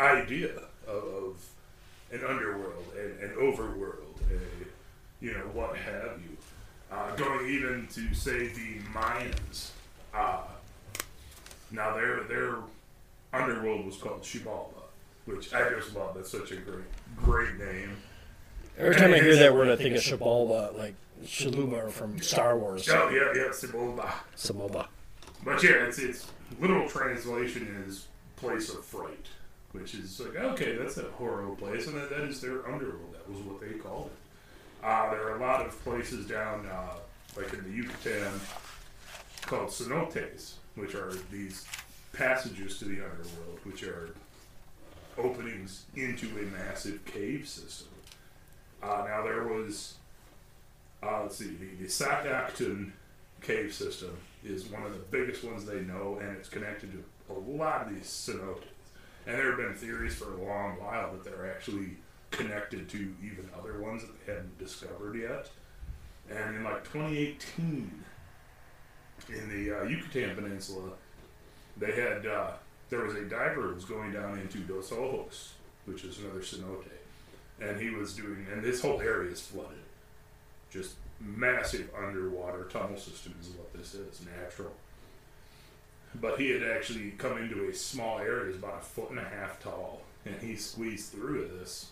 idea 0.00 0.52
of, 0.86 1.36
an 2.10 2.20
underworld 2.28 2.84
and 2.98 3.30
an 3.30 3.36
overworld, 3.36 4.20
a, 4.30 5.24
you 5.24 5.32
know, 5.32 5.48
what 5.52 5.76
have 5.76 6.20
you. 6.20 6.36
Uh, 6.90 7.14
going 7.16 7.48
even 7.48 7.86
to 7.90 8.12
say 8.14 8.48
the 8.48 8.78
Mayans. 8.92 9.70
Uh, 10.14 10.42
now 11.70 11.94
their 11.94 12.24
their 12.24 12.56
underworld 13.32 13.86
was 13.86 13.96
called 13.96 14.22
Xibalba, 14.22 14.71
which 15.24 15.52
I 15.52 15.68
just 15.70 15.94
love. 15.94 16.14
That's 16.14 16.30
such 16.30 16.50
a 16.52 16.56
great 16.56 16.84
great 17.16 17.58
name. 17.58 17.96
Every 18.78 18.96
time 18.96 19.12
I 19.12 19.18
hear 19.18 19.36
that 19.36 19.54
word, 19.54 19.68
I 19.68 19.76
think 19.76 19.96
of 19.96 20.02
Shabalba, 20.02 20.76
like 20.76 20.94
Shaluba 21.24 21.90
from 21.90 22.20
Star 22.20 22.58
Wars. 22.58 22.88
Oh 22.88 23.08
yeah, 23.10 23.32
yeah, 23.34 23.50
Xibalba. 23.50 24.12
Sabalba. 24.36 24.86
But 25.44 25.62
yeah, 25.62 25.86
it's 25.86 25.98
its 25.98 26.26
literal 26.60 26.88
translation 26.88 27.84
is 27.86 28.06
place 28.36 28.70
of 28.70 28.84
fright, 28.84 29.26
which 29.72 29.94
is 29.94 30.20
like 30.20 30.36
okay, 30.36 30.76
that's 30.76 30.96
a 30.98 31.04
horrible 31.12 31.56
place, 31.56 31.86
and 31.86 31.96
that, 31.96 32.10
that 32.10 32.22
is 32.22 32.40
their 32.40 32.66
underworld. 32.66 33.14
That 33.14 33.30
was 33.30 33.40
what 33.40 33.60
they 33.60 33.78
called 33.78 34.06
it. 34.06 34.84
Uh, 34.84 35.10
there 35.10 35.28
are 35.28 35.36
a 35.36 35.40
lot 35.40 35.64
of 35.64 35.84
places 35.84 36.26
down, 36.26 36.66
uh, 36.66 36.94
like 37.36 37.52
in 37.52 37.62
the 37.62 37.70
Yucatan, 37.70 38.40
called 39.42 39.68
cenotes, 39.68 40.54
which 40.74 40.94
are 40.96 41.12
these 41.30 41.66
passages 42.12 42.78
to 42.78 42.86
the 42.86 42.96
underworld, 42.96 43.60
which 43.64 43.84
are 43.84 44.14
openings 45.18 45.84
into 45.94 46.26
a 46.38 46.42
massive 46.42 47.04
cave 47.04 47.48
system. 47.48 47.88
Uh, 48.82 49.04
now 49.06 49.22
there 49.22 49.44
was, 49.44 49.94
uh, 51.02 51.22
let's 51.22 51.36
see, 51.36 51.56
the, 51.56 51.84
the 51.84 51.88
Sac 51.88 52.26
Actun 52.26 52.92
cave 53.40 53.72
system 53.72 54.16
is 54.44 54.66
one 54.66 54.82
of 54.82 54.92
the 54.92 54.98
biggest 54.98 55.44
ones 55.44 55.64
they 55.64 55.80
know, 55.80 56.18
and 56.20 56.36
it's 56.36 56.48
connected 56.48 56.92
to 56.92 57.34
a 57.34 57.38
lot 57.38 57.82
of 57.82 57.94
these 57.94 58.06
cenotes. 58.06 58.64
And 59.26 59.36
there 59.36 59.48
have 59.50 59.56
been 59.56 59.74
theories 59.74 60.16
for 60.16 60.32
a 60.34 60.44
long 60.44 60.80
while 60.80 61.12
that 61.12 61.24
they're 61.24 61.50
actually 61.50 61.96
connected 62.32 62.88
to 62.88 63.14
even 63.22 63.48
other 63.56 63.80
ones 63.80 64.02
that 64.02 64.26
they 64.26 64.32
hadn't 64.32 64.58
discovered 64.58 65.16
yet. 65.16 65.48
And 66.28 66.56
in 66.56 66.64
like 66.64 66.82
2018, 66.84 68.04
in 69.28 69.48
the 69.48 69.78
uh, 69.78 69.82
Yucatan 69.84 70.34
Peninsula, 70.34 70.90
they 71.76 71.92
had 71.92 72.26
uh, 72.26 72.52
there 72.92 73.04
was 73.04 73.14
a 73.14 73.22
diver 73.24 73.68
who 73.68 73.74
was 73.74 73.86
going 73.86 74.12
down 74.12 74.38
into 74.38 74.58
Dos 74.58 74.92
Ojos, 74.92 75.54
which 75.86 76.04
is 76.04 76.18
another 76.18 76.40
cenote, 76.40 76.84
and 77.58 77.80
he 77.80 77.88
was 77.88 78.12
doing, 78.12 78.46
and 78.52 78.62
this 78.62 78.82
whole 78.82 79.00
area 79.00 79.30
is 79.32 79.40
flooded, 79.40 79.78
just 80.70 80.96
massive 81.18 81.88
underwater 81.98 82.64
tunnel 82.64 82.98
system 82.98 83.34
is 83.40 83.48
what 83.48 83.72
this 83.72 83.94
is, 83.94 84.20
natural. 84.38 84.72
But 86.20 86.38
he 86.38 86.50
had 86.50 86.62
actually 86.64 87.12
come 87.12 87.38
into 87.38 87.66
a 87.70 87.74
small 87.74 88.18
area, 88.18 88.50
it's 88.50 88.58
about 88.58 88.80
a 88.82 88.84
foot 88.84 89.08
and 89.08 89.18
a 89.18 89.24
half 89.24 89.58
tall, 89.62 90.02
and 90.26 90.34
he 90.42 90.54
squeezed 90.56 91.12
through 91.12 91.48
this. 91.58 91.86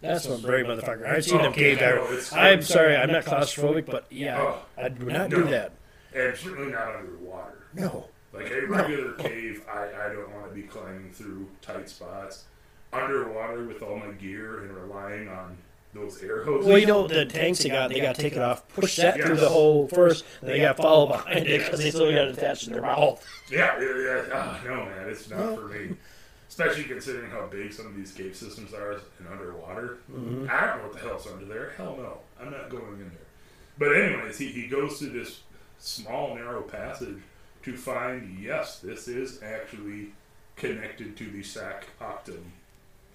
That's 0.00 0.24
some 0.24 0.42
brave 0.42 0.66
motherfucker. 0.66 1.06
I've 1.06 1.24
seen 1.24 1.38
them 1.38 1.52
Oh, 1.52 1.54
cave 1.54 1.78
yeah, 1.80 1.92
dive. 1.92 2.32
no, 2.32 2.38
I'm 2.40 2.62
sorry, 2.62 2.96
I'm 2.96 3.12
not 3.12 3.24
claustrophobic, 3.24 3.86
but 3.86 4.06
yeah, 4.10 4.40
Oh, 4.40 4.58
I 4.76 4.88
would 4.88 5.06
not 5.06 5.30
do 5.30 5.44
that. 5.44 5.70
and 6.12 6.36
certainly 6.36 6.72
not 6.72 6.96
underwater. 6.96 7.58
No. 7.74 8.08
Like 8.32 8.50
a 8.50 8.66
regular 8.66 9.12
cave, 9.12 9.62
I, 9.70 9.84
I 9.84 10.12
don't 10.12 10.32
want 10.32 10.48
to 10.48 10.54
be 10.54 10.62
climbing 10.62 11.10
through 11.12 11.48
tight 11.60 11.88
spots. 11.88 12.44
Underwater 12.92 13.64
with 13.64 13.82
all 13.82 13.96
my 13.96 14.12
gear 14.12 14.60
and 14.60 14.74
relying 14.74 15.28
on 15.28 15.56
those 15.94 16.22
air 16.22 16.42
hoses. 16.44 16.66
Well, 16.66 16.78
you 16.78 16.86
know 16.86 17.06
the 17.06 17.26
tanks 17.26 17.60
they 17.60 17.68
got, 17.68 17.90
they 17.90 18.00
got 18.00 18.14
to 18.14 18.22
take 18.22 18.32
it 18.32 18.38
off, 18.38 18.66
push 18.68 18.96
that 18.96 19.20
through 19.20 19.36
the 19.36 19.48
hole 19.48 19.88
first, 19.88 20.24
and 20.40 20.50
they 20.50 20.60
got 20.60 20.76
to 20.76 20.82
follow 20.82 21.06
behind 21.06 21.46
it 21.46 21.64
because 21.64 21.80
they 21.80 21.90
still 21.90 22.10
got 22.10 22.28
it 22.28 22.38
attached 22.38 22.64
to 22.64 22.70
their 22.70 22.82
mouth. 22.82 23.26
Yeah, 23.50 23.78
yeah, 23.78 23.86
yeah. 23.86 24.22
Oh, 24.32 24.60
no, 24.64 24.84
man, 24.86 25.08
it's 25.10 25.28
not 25.28 25.54
for 25.54 25.66
me. 25.66 25.94
Especially 26.48 26.84
considering 26.84 27.30
how 27.30 27.46
big 27.48 27.70
some 27.70 27.86
of 27.86 27.94
these 27.94 28.10
cave 28.12 28.34
systems 28.34 28.72
are 28.72 28.92
and 29.18 29.28
underwater. 29.30 29.98
Mm-hmm. 30.10 30.46
I 30.50 30.66
don't 30.66 30.78
know 30.78 30.84
what 30.84 30.92
the 30.94 31.00
hell's 31.00 31.26
under 31.26 31.44
there. 31.44 31.72
Hell 31.76 31.96
no. 31.98 32.18
I'm 32.40 32.50
not 32.50 32.70
going 32.70 32.94
in 32.94 33.10
there. 33.10 33.18
But, 33.78 33.94
anyways, 33.94 34.38
he, 34.38 34.46
he 34.46 34.68
goes 34.68 34.98
through 34.98 35.10
this 35.10 35.40
small, 35.78 36.34
narrow 36.34 36.62
passage 36.62 37.18
to 37.62 37.76
find, 37.76 38.38
yes, 38.40 38.78
this 38.78 39.08
is 39.08 39.42
actually 39.42 40.08
connected 40.56 41.16
to 41.16 41.30
the 41.30 41.42
Sac 41.42 41.86
Actun 42.00 42.52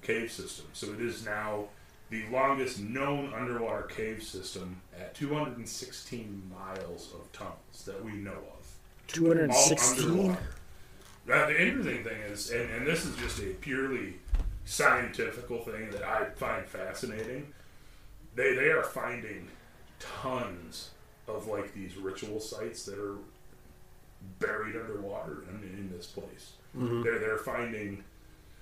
cave 0.01 0.31
system. 0.31 0.65
So 0.73 0.93
it 0.93 1.01
is 1.01 1.25
now 1.25 1.65
the 2.09 2.23
longest 2.31 2.79
known 2.79 3.33
underwater 3.33 3.83
cave 3.83 4.23
system 4.23 4.81
at 4.97 5.13
216 5.15 6.41
miles 6.49 7.13
of 7.13 7.31
tunnels 7.33 7.83
that 7.85 8.03
we 8.03 8.13
know 8.13 8.31
of. 8.31 8.67
Two 9.07 9.27
hundred 9.27 9.45
and 9.45 9.53
All 9.53 9.77
underwater. 9.89 10.37
Now, 11.27 11.45
the 11.45 11.61
interesting 11.61 12.03
thing 12.03 12.21
is, 12.21 12.51
and, 12.51 12.69
and 12.71 12.87
this 12.87 13.05
is 13.05 13.15
just 13.17 13.39
a 13.39 13.47
purely 13.55 14.15
scientifical 14.65 15.59
thing 15.59 15.89
that 15.91 16.03
I 16.03 16.25
find 16.31 16.65
fascinating. 16.65 17.53
They 18.35 18.53
they 18.53 18.69
are 18.69 18.83
finding 18.83 19.47
tons 19.99 20.91
of 21.27 21.47
like 21.47 21.73
these 21.73 21.97
ritual 21.97 22.39
sites 22.39 22.85
that 22.85 22.99
are 22.99 23.15
buried 24.39 24.75
underwater 24.75 25.43
in, 25.49 25.63
in 25.63 25.91
this 25.95 26.07
place. 26.07 26.53
Mm-hmm. 26.75 27.03
They're 27.03 27.19
they're 27.19 27.37
finding. 27.37 28.03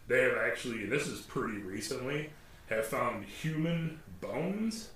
They 0.08 0.22
have 0.22 0.38
actually, 0.38 0.84
and 0.84 0.92
this 0.92 1.08
is 1.08 1.22
pretty 1.22 1.58
recently, 1.58 2.30
have 2.70 2.86
found 2.86 3.26
human 3.26 4.00
bones 4.22 4.90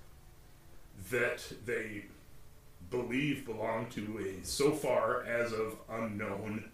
that 1.10 1.42
they 1.66 2.04
believe 2.90 3.44
belong 3.44 3.86
to 3.86 4.18
a 4.18 4.44
so 4.44 4.72
far 4.72 5.24
as 5.24 5.52
of 5.52 5.76
unknown 5.88 6.70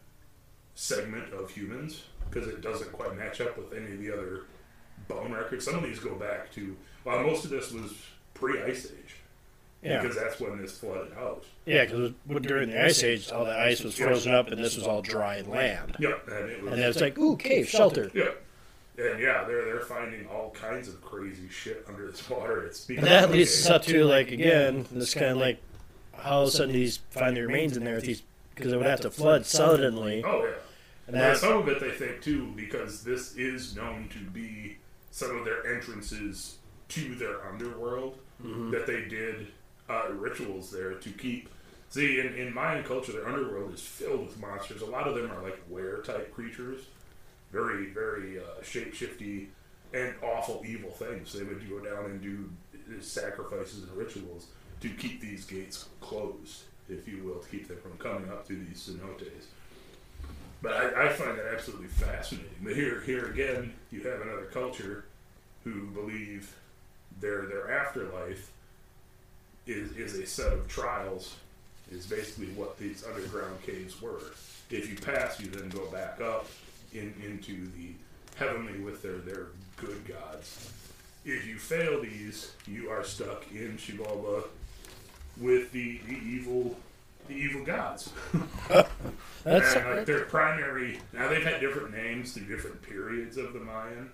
segment 0.75 1.33
of 1.33 1.51
humans 1.51 2.05
because 2.29 2.49
it 2.49 2.61
doesn't 2.61 2.93
quite 2.93 3.17
match 3.17 3.41
up 3.41 3.57
with 3.57 3.73
any 3.73 3.93
of 3.93 3.99
the 3.99 4.13
other 4.13 4.43
bone 5.09 5.33
records. 5.33 5.65
Some 5.65 5.77
of 5.77 5.83
these 5.83 5.99
go 5.99 6.15
back 6.15 6.51
to 6.53 6.77
well, 7.05 7.23
most 7.23 7.45
of 7.45 7.51
this 7.51 7.71
was 7.71 7.93
pre-ice 8.35 8.87
age 8.87 9.16
Yeah, 9.87 10.03
because 10.03 10.17
that's 10.17 10.41
when 10.41 10.61
this 10.61 10.77
flooded 10.79 11.13
out. 11.19 11.45
yeah, 11.65 11.85
because 11.85 12.13
during 12.43 12.71
the 12.71 12.85
ice 12.85 13.03
age, 13.05 13.31
all 13.31 13.45
the 13.45 13.57
ice 13.57 13.83
was 13.85 13.97
frozen 13.97 14.35
up, 14.35 14.49
and 14.51 14.63
this 14.63 14.77
was 14.77 14.87
all 14.87 15.01
dry 15.03 15.43
land, 15.43 15.97
Yep, 16.01 16.29
and 16.29 16.51
it 16.51 16.63
was. 16.63 16.73
and 16.73 16.83
then 16.83 16.89
it's 16.91 17.01
like, 17.01 17.17
ooh, 17.19 17.37
cave 17.37 17.69
shelter. 17.69 18.11
yeah, 18.15 18.31
and 18.99 19.21
yeah, 19.21 19.45
they're 19.45 19.65
they're 19.65 19.81
finding 19.81 20.27
all 20.27 20.51
kinds 20.51 20.89
of 20.89 21.01
crazy 21.03 21.49
shit 21.51 21.85
under 21.89 22.11
this 22.11 22.29
water. 22.29 22.65
It's 22.65 22.89
And 22.89 23.05
that 23.05 23.31
leads 23.31 23.51
us 23.53 23.71
up 23.71 23.83
to 23.85 24.05
like 24.05 24.31
again, 24.33 24.87
this 24.91 25.15
kind 25.15 25.27
of 25.33 25.37
like 25.37 25.59
how 26.15 26.37
all 26.39 26.43
of 26.45 26.49
a 26.49 26.51
sudden 26.53 26.73
these 26.73 26.97
find 27.11 27.37
the 27.37 27.43
remains 27.43 27.77
in 27.77 27.85
there 27.85 27.97
with 27.97 28.05
these 28.07 28.23
because 28.55 28.73
it 28.73 28.77
would 28.77 28.87
have 28.87 29.01
to 29.03 29.11
flood 29.11 29.45
suddenly, 29.47 30.25
Oh 30.25 30.45
yeah. 30.45 30.51
and 31.07 31.15
that's 31.17 31.41
some 31.41 31.59
of 31.59 31.69
it 31.69 31.79
they 31.79 31.91
think 31.91 32.23
too, 32.23 32.53
because 32.57 33.05
this 33.05 33.37
is 33.37 33.77
known 33.77 34.09
to 34.09 34.19
be 34.31 34.79
some 35.11 35.37
of 35.37 35.45
their 35.45 35.65
entrances 35.75 36.57
to 36.89 37.15
their 37.15 37.47
underworld 37.47 38.19
Mm-hmm. 38.45 38.71
that 38.73 38.87
they 38.87 39.01
did 39.07 39.47
uh, 39.89 40.13
rituals 40.13 40.71
there 40.71 40.95
to 40.95 41.11
keep. 41.11 41.49
See, 41.89 42.21
in, 42.21 42.35
in 42.35 42.53
Mayan 42.53 42.85
culture, 42.85 43.13
their 43.13 43.29
underworld 43.29 43.73
is 43.73 43.81
filled 43.81 44.27
with 44.27 44.41
monsters. 44.41 44.83
A 44.83 44.87
lot 44.87 45.07
of 45.07 45.15
them 45.15 45.31
are 45.31 45.43
like 45.43 45.59
were 45.69 46.03
type 46.03 46.35
creatures, 46.35 46.87
very 47.53 47.87
very 47.91 48.39
uh, 48.39 48.61
shapeshifty 48.63 49.47
and 49.95 50.15
awful 50.23 50.63
evil 50.67 50.91
things. 50.91 51.33
They 51.33 51.45
would 51.45 51.69
go 51.69 51.79
down 51.79 52.07
and 52.07 52.21
do 52.21 52.51
sacrifices 53.01 53.85
and 53.85 53.97
rituals 53.97 54.49
to 54.81 54.89
keep 54.91 55.21
these 55.21 55.45
gates 55.45 55.89
closed, 56.01 56.63
if 56.89 57.09
you 57.09 57.23
will, 57.25 57.41
to 57.41 57.49
keep 57.49 57.69
them 57.69 57.79
from 57.83 57.97
coming 57.99 58.31
up 58.31 58.47
through 58.47 58.65
these 58.65 58.89
cenotes. 58.89 59.47
But 60.63 60.73
I, 60.73 61.07
I 61.07 61.09
find 61.13 61.39
that 61.39 61.47
absolutely 61.53 61.89
fascinating. 61.89 62.51
But 62.63 62.75
here, 62.75 63.03
here 63.03 63.27
again, 63.27 63.75
you 63.91 64.01
have 64.03 64.21
another 64.21 64.47
culture 64.53 65.05
who 65.65 65.87
believe 65.87 66.55
their 67.21 67.47
their 67.47 67.71
afterlife 67.71 68.51
is 69.67 69.93
is 69.93 70.15
a 70.15 70.27
set 70.27 70.53
of 70.53 70.69
trials. 70.69 71.37
Is 71.91 72.07
basically 72.07 72.49
what 72.49 72.79
these 72.79 73.05
underground 73.07 73.63
caves 73.63 74.03
were. 74.03 74.21
If 74.71 74.91
you 74.91 74.97
pass, 74.97 75.39
you 75.39 75.49
then 75.49 75.69
go 75.69 75.87
back 75.87 76.21
up 76.21 76.47
in 76.93 77.15
into 77.25 77.67
the 77.77 77.91
heavenly 78.37 78.81
with 78.81 79.03
their 79.03 79.19
their 79.19 79.47
good 79.77 80.07
gods. 80.07 80.73
If 81.25 81.47
you 81.47 81.59
fail 81.59 82.01
these, 82.01 82.53
you 82.67 82.91
are 82.91 83.05
stuck 83.05 83.45
in 83.53 83.77
Xibalba 83.79 84.45
with 85.41 85.73
the, 85.73 86.01
the 86.09 86.17
evil 86.17 86.77
the 87.29 87.35
evil 87.35 87.65
gods. 87.65 88.13
that's 89.45 89.75
And 89.75 89.97
like 89.97 90.07
their 90.07 90.25
primary 90.25 91.01
now 91.13 91.29
they've 91.29 91.43
had 91.43 91.61
different 91.61 91.93
names 91.93 92.33
through 92.33 92.47
different 92.47 92.83
periods 92.83 93.37
of 93.37 93.53
the 93.53 93.61
Mayan, 93.61 94.11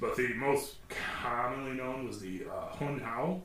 but 0.00 0.16
the 0.16 0.32
most 0.34 0.76
commonly 1.22 1.76
known 1.76 2.06
was 2.06 2.20
the 2.20 2.44
uh, 2.44 2.74
Hunhao 2.76 3.40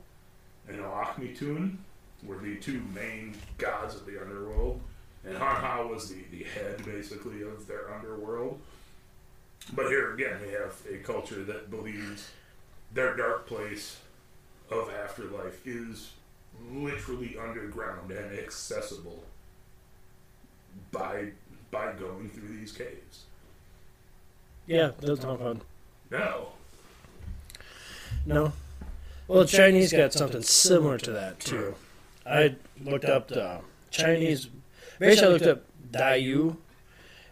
and 0.68 0.78
Oakmitun 0.78 1.76
were 2.22 2.38
the 2.38 2.56
two 2.56 2.82
main 2.94 3.34
gods 3.58 3.94
of 3.94 4.06
the 4.06 4.20
underworld. 4.20 4.80
And 5.24 5.36
Hunhao 5.36 5.90
was 5.90 6.08
the, 6.08 6.22
the 6.30 6.44
head 6.44 6.84
basically 6.84 7.42
of 7.42 7.66
their 7.66 7.92
underworld. 7.92 8.60
But 9.74 9.86
here 9.88 10.14
again 10.14 10.40
we 10.44 10.52
have 10.52 10.74
a 10.90 10.98
culture 10.98 11.44
that 11.44 11.70
believes 11.70 12.30
their 12.92 13.16
dark 13.16 13.46
place 13.46 13.98
of 14.70 14.90
afterlife 14.90 15.66
is 15.66 16.12
literally 16.72 17.36
underground 17.38 18.10
and 18.10 18.38
accessible 18.38 19.24
by 20.92 21.28
by 21.70 21.92
going 21.92 22.28
through 22.30 22.48
these 22.56 22.72
caves. 22.72 23.24
yeah, 24.66 24.90
that's 25.00 25.22
not 25.22 25.38
fun. 25.38 25.60
No. 26.10 26.48
No. 28.26 28.52
Well, 29.30 29.42
the 29.42 29.46
Chinese 29.46 29.92
got 29.92 30.12
something 30.12 30.42
similar 30.42 30.98
to 30.98 31.12
that 31.12 31.38
too. 31.38 31.76
I 32.26 32.56
looked 32.82 33.04
up 33.04 33.28
the 33.28 33.60
Chinese. 33.92 34.48
Basically, 34.98 35.28
I 35.28 35.30
looked 35.30 35.46
up 35.46 35.62
Daiyu. 35.92 36.56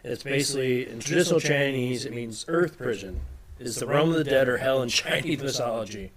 It's 0.05 0.23
basically 0.23 0.89
in 0.89 1.01
traditional 1.01 1.41
Chinese. 1.41 2.05
It 2.05 2.13
means 2.13 2.45
earth 2.47 2.77
prison. 2.77 3.19
Is 3.59 3.75
the 3.75 3.85
realm 3.85 4.11
of 4.11 4.15
the 4.15 4.23
dead 4.23 4.47
or 4.47 4.59
hell 4.59 4.81
in 4.81 4.87
Chinese 4.87 5.43
mythology. 5.43 6.13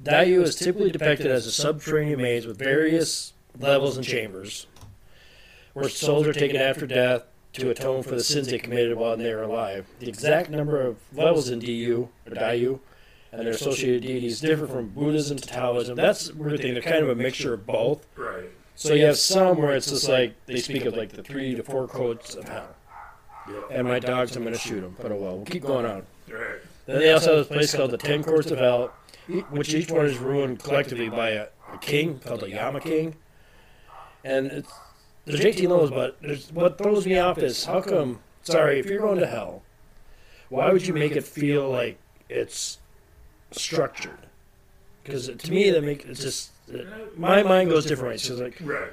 Daiyu 0.00 0.42
is 0.42 0.54
typically 0.54 0.92
depicted 0.92 1.26
as 1.26 1.44
a 1.44 1.50
subterranean 1.50 2.22
maze 2.22 2.46
with 2.46 2.56
various 2.56 3.32
levels 3.58 3.96
and 3.96 4.06
chambers, 4.06 4.68
where 5.72 5.88
souls 5.88 6.28
are 6.28 6.32
taken 6.32 6.56
after 6.56 6.86
death 6.86 7.24
to 7.54 7.70
atone 7.70 8.04
for 8.04 8.14
the 8.14 8.22
sins 8.22 8.46
they 8.46 8.60
committed 8.60 8.96
while 8.96 9.16
they 9.16 9.34
were 9.34 9.42
alive. 9.42 9.86
The 9.98 10.08
exact 10.08 10.50
number 10.50 10.80
of 10.80 10.98
levels 11.12 11.50
in 11.50 11.58
DU 11.58 12.08
or 12.28 12.32
Daiyu 12.36 12.78
and 13.32 13.46
their 13.46 13.54
associated 13.54 14.02
deities 14.02 14.40
differ 14.40 14.66
from 14.66 14.88
Buddhism 14.88 15.38
to 15.38 15.46
Taoism. 15.46 15.96
That's 15.96 16.28
the 16.28 16.34
weird 16.34 16.60
thing. 16.60 16.74
They're 16.74 16.82
kind 16.82 17.02
of 17.02 17.08
a 17.08 17.14
mixture 17.14 17.54
of 17.54 17.66
both. 17.66 18.06
Right. 18.16 18.50
So 18.74 18.94
you 18.94 19.06
have 19.06 19.18
some 19.18 19.58
where 19.58 19.74
it's 19.74 19.88
just 19.88 20.08
like 20.08 20.34
they 20.46 20.58
speak 20.58 20.84
of 20.84 20.96
like 20.96 21.10
the 21.10 21.22
three 21.22 21.54
to 21.54 21.62
four 21.62 21.88
codes 21.88 22.34
of 22.34 22.44
hell. 22.48 22.74
Yep. 23.48 23.64
And 23.70 23.88
my 23.88 23.98
dogs, 23.98 24.36
I'm 24.36 24.42
going 24.42 24.54
to 24.54 24.60
shoot 24.60 24.80
them. 24.80 24.96
But 25.00 25.12
oh 25.12 25.16
well, 25.16 25.36
we'll 25.36 25.46
keep 25.46 25.62
going 25.62 25.86
on. 25.86 26.04
Right. 26.30 26.60
Then 26.86 26.98
they 26.98 27.12
also 27.12 27.36
have 27.36 27.48
this 27.48 27.56
place 27.56 27.74
called 27.74 27.90
the 27.90 27.98
Ten 27.98 28.22
Courts 28.22 28.50
of 28.50 28.58
Hell, 28.58 28.92
which 29.50 29.72
each 29.74 29.90
one 29.90 30.06
is 30.06 30.18
ruined 30.18 30.58
collectively 30.58 31.08
by 31.08 31.30
a, 31.30 31.46
a 31.72 31.78
king 31.78 32.18
called 32.18 32.40
the 32.40 32.50
Yama 32.50 32.80
King. 32.80 33.14
And 34.24 34.46
it's, 34.46 34.72
there's 35.24 35.44
18 35.44 35.70
levels, 35.70 35.90
but 35.90 36.20
there's, 36.20 36.52
what 36.52 36.78
throws 36.78 37.06
me 37.06 37.18
off 37.18 37.38
is 37.38 37.64
how 37.64 37.80
come, 37.80 38.20
sorry, 38.42 38.80
if 38.80 38.86
you're 38.86 39.00
going 39.00 39.18
to 39.18 39.26
hell, 39.26 39.62
why 40.48 40.72
would 40.72 40.86
you 40.86 40.94
make 40.94 41.12
it 41.12 41.24
feel 41.24 41.70
like 41.70 41.98
it's 42.28 42.78
structured? 43.52 44.18
because 45.04 45.26
to 45.28 45.50
me 45.50 45.70
that 45.70 45.82
make 45.82 46.04
it's 46.04 46.20
just 46.20 46.50
uh, 46.72 46.78
my 47.16 47.42
mind 47.42 47.68
goes 47.70 47.84
different 47.86 48.10
ways. 48.10 48.22
Because 48.22 48.40
like 48.40 48.56
Right. 48.60 48.90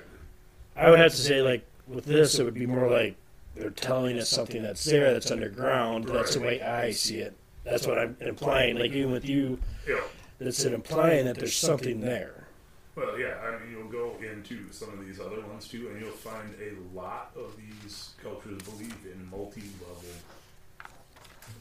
I 0.76 0.90
would 0.90 1.00
have 1.00 1.12
to 1.12 1.18
say 1.18 1.42
like 1.42 1.66
with 1.88 2.06
this, 2.06 2.40
it 2.40 2.44
would 2.44 2.54
be 2.56 2.66
more 2.66 2.90
like 2.90 3.16
they're 3.56 3.70
telling 3.72 4.18
us 4.18 4.30
something 4.30 4.64
that's 4.64 4.84
there, 4.86 5.12
that's 5.14 5.30
underground. 5.32 6.06
That's 6.06 6.34
the 6.36 6.40
way 6.42 6.62
I 6.62 6.92
see 6.92 7.20
it. 7.20 7.36
That's 7.64 7.86
what 7.86 7.98
I'm 8.00 8.16
implying. 8.22 8.78
Like 8.78 8.92
even 8.94 9.12
with 9.12 9.26
you, 9.26 9.60
Yeah. 9.88 10.00
that's 10.40 10.64
it 10.66 10.74
implying 10.74 11.26
that 11.26 11.36
there's 11.38 11.56
something 11.56 12.00
there. 12.02 12.48
Well, 12.96 13.18
yeah, 13.20 13.36
I 13.44 13.52
mean, 13.60 13.72
you'll 13.72 13.88
go 13.88 14.16
into 14.22 14.72
some 14.72 14.90
of 14.98 15.06
these 15.06 15.20
other 15.20 15.42
ones 15.42 15.68
too, 15.68 15.90
and 15.90 16.02
you'll 16.02 16.12
find 16.12 16.54
a 16.60 16.98
lot 16.98 17.32
of 17.36 17.56
these 17.58 18.10
cultures 18.22 18.62
believe 18.64 18.96
in 19.06 19.30
multi-level 19.30 20.04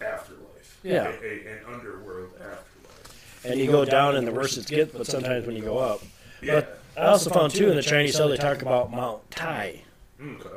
afterlife. 0.00 0.78
Yeah. 0.82 1.08
A, 1.22 1.24
a, 1.24 1.52
an 1.52 1.58
underworld 1.74 2.30
afterlife. 2.34 2.64
And 3.45 3.59
you 3.61 3.71
go 3.71 3.85
down, 3.85 4.16
and 4.16 4.27
the 4.27 4.33
worse 4.33 4.57
it 4.57 4.66
gets. 4.66 4.92
But 4.92 5.07
sometimes 5.07 5.46
when 5.46 5.57
you 5.57 5.62
go 5.62 5.79
up. 5.79 6.03
But 6.44 6.81
I 6.96 7.07
also 7.07 7.31
found 7.31 7.53
too 7.53 7.70
in 7.70 7.77
the 7.77 7.83
Chinese 7.83 8.16
cell 8.16 8.29
they 8.29 8.37
talk 8.37 8.62
about 8.62 8.90
Mount 8.90 9.31
Tai, 9.31 9.83
Okay. 10.20 10.48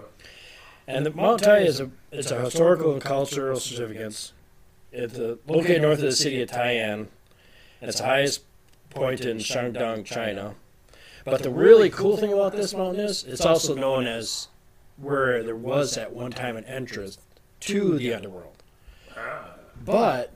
and 0.88 1.06
the 1.06 1.12
Mount 1.12 1.44
Tai 1.44 1.60
is 1.60 1.80
a 1.80 1.90
it's 2.12 2.32
a 2.32 2.40
historical 2.42 2.94
and 2.94 3.02
cultural 3.02 3.60
significance. 3.60 4.34
It's 4.92 5.18
uh, 5.18 5.36
located 5.48 5.84
north 5.84 6.00
of 6.00 6.06
the 6.06 6.12
city 6.12 6.42
of 6.42 6.50
Tai'an, 6.50 7.08
and 7.80 7.90
it's 7.90 8.00
the 8.00 8.06
highest 8.06 8.42
point 8.90 9.22
in 9.22 9.38
Shandong, 9.38 10.04
China. 10.04 10.56
But 11.24 11.44
the 11.44 11.52
really 11.52 11.90
cool 11.90 12.18
thing 12.18 12.34
about 12.34 12.54
this 12.54 12.74
mountain 12.74 13.06
is 13.06 13.24
it's 13.24 13.46
also 13.46 13.76
known 13.76 14.08
as 14.08 14.48
where 14.98 15.44
there 15.44 15.56
was 15.56 15.98
at 15.98 16.12
one 16.12 16.32
time 16.32 16.58
an 16.58 16.66
entrance 16.66 17.20
to 17.62 17.98
the 17.98 18.14
underworld. 18.14 18.64
Ah. 19.16 19.52
But 19.86 20.34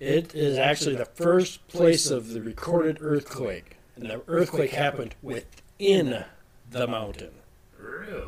it 0.00 0.34
is 0.34 0.58
actually 0.58 0.96
the 0.96 1.04
first 1.04 1.66
place 1.68 2.10
of 2.10 2.28
the 2.28 2.40
recorded 2.40 2.98
earthquake. 3.00 3.76
And 3.96 4.08
the 4.10 4.22
earthquake 4.26 4.70
happened 4.70 5.14
within 5.22 6.24
the 6.70 6.86
mountain. 6.86 7.32
Really? 7.78 8.24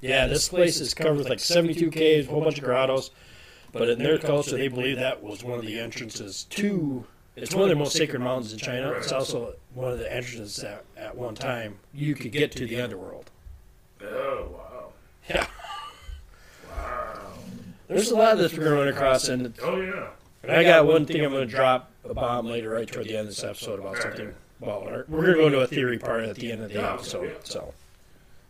Yeah, 0.00 0.26
this 0.26 0.48
place 0.48 0.80
is 0.80 0.92
covered 0.92 1.18
with 1.18 1.28
like 1.30 1.40
72 1.40 1.90
caves, 1.90 2.26
a 2.26 2.30
whole 2.30 2.42
bunch 2.42 2.58
of 2.58 2.64
grottos. 2.64 3.10
But 3.72 3.88
in 3.88 3.98
their 3.98 4.18
culture, 4.18 4.56
they 4.56 4.68
believe 4.68 4.98
that 4.98 5.22
was 5.22 5.42
one 5.42 5.58
of 5.58 5.64
the 5.64 5.80
entrances 5.80 6.44
to. 6.50 7.06
It's 7.36 7.54
one 7.54 7.64
of 7.64 7.68
the 7.70 7.74
most 7.74 7.96
sacred 7.96 8.20
mountains 8.20 8.52
in 8.52 8.58
China. 8.58 8.92
It's 8.92 9.10
also 9.10 9.54
one 9.74 9.92
of 9.92 9.98
the 9.98 10.12
entrances 10.12 10.56
that 10.56 10.84
at 10.96 11.16
one 11.16 11.34
time 11.34 11.78
you 11.92 12.14
could 12.14 12.30
get 12.30 12.52
to 12.52 12.66
the 12.66 12.80
underworld. 12.80 13.30
Oh, 14.02 14.48
wow. 14.52 14.92
Yeah. 15.28 15.46
Wow. 16.68 17.32
There's 17.88 18.10
a 18.10 18.16
lot 18.16 18.32
of 18.34 18.38
this 18.38 18.56
we're 18.56 18.64
going 18.64 18.88
across, 18.88 19.28
and 19.28 19.52
Oh, 19.62 19.80
yeah. 19.80 20.08
And 20.46 20.56
I 20.56 20.62
got 20.64 20.86
one 20.86 21.06
thing 21.06 21.24
I'm 21.24 21.30
going 21.32 21.48
to 21.48 21.54
drop 21.54 21.90
a 22.08 22.14
bomb 22.14 22.46
later, 22.46 22.70
right 22.70 22.86
toward 22.86 23.06
the 23.06 23.16
end 23.16 23.28
of 23.28 23.34
this 23.34 23.44
episode 23.44 23.80
about 23.80 23.96
something. 23.98 24.34
Well, 24.60 24.82
we're 25.08 25.34
going 25.34 25.34
to 25.34 25.40
go 25.40 25.46
into 25.46 25.60
a 25.60 25.66
theory 25.66 25.98
part 25.98 26.24
at 26.24 26.36
the 26.36 26.52
end 26.52 26.62
of 26.62 26.68
the 26.68 26.74
Yeah, 26.76 26.94
episode. 26.94 27.24
yeah. 27.24 27.34
So, 27.44 27.74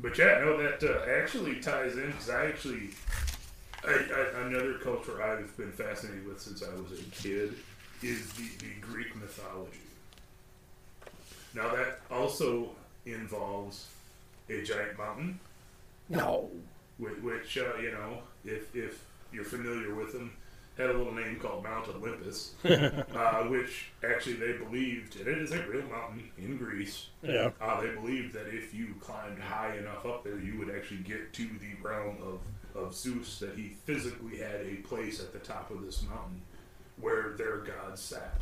But 0.00 0.18
yeah, 0.18 0.40
no, 0.40 0.56
that 0.62 0.82
uh, 0.82 1.10
actually 1.10 1.60
ties 1.60 1.96
in 1.96 2.06
because 2.08 2.30
I 2.30 2.46
actually, 2.46 2.90
I, 3.86 3.92
I, 3.92 4.40
another 4.46 4.74
culture 4.74 5.22
I've 5.22 5.56
been 5.56 5.72
fascinated 5.72 6.26
with 6.26 6.40
since 6.40 6.62
I 6.62 6.74
was 6.74 6.98
a 6.98 7.02
kid 7.22 7.54
is 8.02 8.32
the, 8.34 8.48
the 8.58 8.80
Greek 8.80 9.14
mythology. 9.16 9.78
Now 11.54 11.74
that 11.74 12.00
also 12.10 12.70
involves 13.06 13.86
a 14.50 14.62
giant 14.62 14.98
mountain, 14.98 15.38
no. 16.08 16.50
which, 16.98 17.16
which 17.22 17.58
uh, 17.58 17.76
you 17.80 17.92
know, 17.92 18.18
if 18.44 18.74
if 18.74 19.04
you're 19.32 19.44
familiar 19.44 19.94
with 19.94 20.12
them, 20.12 20.32
had 20.76 20.90
a 20.90 20.92
little 20.92 21.14
name 21.14 21.36
called 21.36 21.62
Mount 21.62 21.88
Olympus, 21.88 22.54
uh, 22.64 23.44
which 23.44 23.90
actually 24.08 24.34
they 24.34 24.52
believed, 24.52 25.16
and 25.16 25.28
it 25.28 25.38
is 25.38 25.52
a 25.52 25.62
real 25.66 25.86
mountain 25.86 26.30
in 26.36 26.56
Greece. 26.56 27.08
Yeah. 27.22 27.50
Uh, 27.60 27.80
they 27.80 27.94
believed 27.94 28.32
that 28.34 28.48
if 28.48 28.74
you 28.74 28.94
climbed 29.00 29.38
high 29.38 29.76
enough 29.76 30.04
up 30.04 30.24
there, 30.24 30.38
you 30.38 30.58
would 30.58 30.74
actually 30.74 30.98
get 30.98 31.32
to 31.34 31.44
the 31.44 31.74
realm 31.80 32.16
of, 32.22 32.40
of 32.80 32.94
Zeus, 32.94 33.38
that 33.38 33.56
he 33.56 33.76
physically 33.84 34.38
had 34.38 34.66
a 34.66 34.76
place 34.76 35.20
at 35.20 35.32
the 35.32 35.38
top 35.38 35.70
of 35.70 35.84
this 35.84 36.02
mountain 36.02 36.42
where 37.00 37.30
their 37.36 37.58
god 37.58 37.98
sat. 37.98 38.40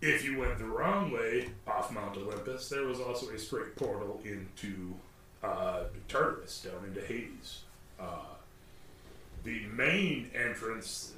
If 0.00 0.24
you 0.24 0.38
went 0.38 0.58
the 0.58 0.64
wrong 0.64 1.12
way 1.12 1.50
off 1.66 1.92
Mount 1.92 2.16
Olympus, 2.16 2.68
there 2.68 2.86
was 2.86 3.00
also 3.00 3.30
a 3.30 3.38
straight 3.38 3.76
portal 3.76 4.20
into 4.24 4.94
uh, 5.42 5.84
Tartarus, 6.08 6.62
down 6.62 6.84
into 6.84 7.00
Hades. 7.00 7.62
Uh, 8.00 8.18
the 9.44 9.66
main 9.74 10.30
entrance 10.34 11.12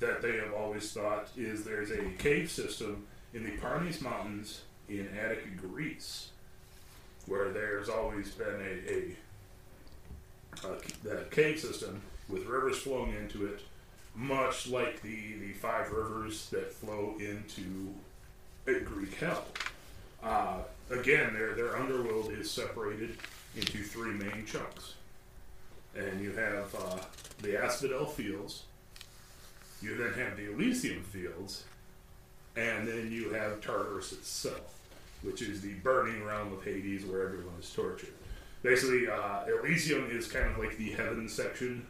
that 0.00 0.22
they 0.22 0.36
have 0.36 0.52
always 0.52 0.92
thought 0.92 1.28
is 1.36 1.64
there's 1.64 1.90
a 1.90 2.10
cave 2.18 2.50
system 2.50 3.06
in 3.34 3.44
the 3.44 3.52
Parnes 3.52 4.00
Mountains 4.00 4.62
in 4.88 5.08
Attica, 5.18 5.48
Greece, 5.56 6.30
where 7.26 7.50
there's 7.50 7.88
always 7.88 8.30
been 8.30 8.60
a, 8.60 9.16
a, 10.66 11.18
a, 11.18 11.24
cave 11.24 11.58
system 11.58 12.00
with 12.28 12.46
rivers 12.46 12.78
flowing 12.78 13.12
into 13.14 13.46
it, 13.46 13.60
much 14.14 14.68
like 14.68 15.02
the, 15.02 15.34
the 15.40 15.52
five 15.54 15.90
rivers 15.90 16.48
that 16.50 16.72
flow 16.72 17.14
into 17.18 17.92
Greek 18.64 19.14
hell. 19.14 19.44
Uh, 20.22 20.58
again, 20.90 21.34
their, 21.34 21.54
their 21.54 21.76
underworld 21.76 22.30
is 22.32 22.50
separated 22.50 23.16
into 23.56 23.82
three 23.82 24.12
main 24.12 24.44
chunks. 24.46 24.94
And 25.98 26.20
you 26.20 26.32
have 26.32 26.74
uh, 26.74 26.98
the 27.42 27.62
Asphodel 27.62 28.06
Fields, 28.06 28.64
you 29.80 29.96
then 29.96 30.12
have 30.14 30.36
the 30.36 30.52
Elysium 30.52 31.02
Fields, 31.02 31.64
and 32.56 32.86
then 32.86 33.10
you 33.10 33.30
have 33.30 33.60
Tartarus 33.60 34.12
itself, 34.12 34.78
which 35.22 35.42
is 35.42 35.60
the 35.60 35.74
burning 35.74 36.24
realm 36.24 36.52
of 36.52 36.64
Hades 36.64 37.04
where 37.04 37.22
everyone 37.22 37.54
is 37.60 37.70
tortured. 37.70 38.12
Basically, 38.62 39.08
uh, 39.08 39.44
Elysium 39.46 40.08
is 40.10 40.30
kind 40.30 40.50
of 40.50 40.58
like 40.58 40.76
the 40.76 40.92
heaven 40.92 41.28
section, 41.28 41.86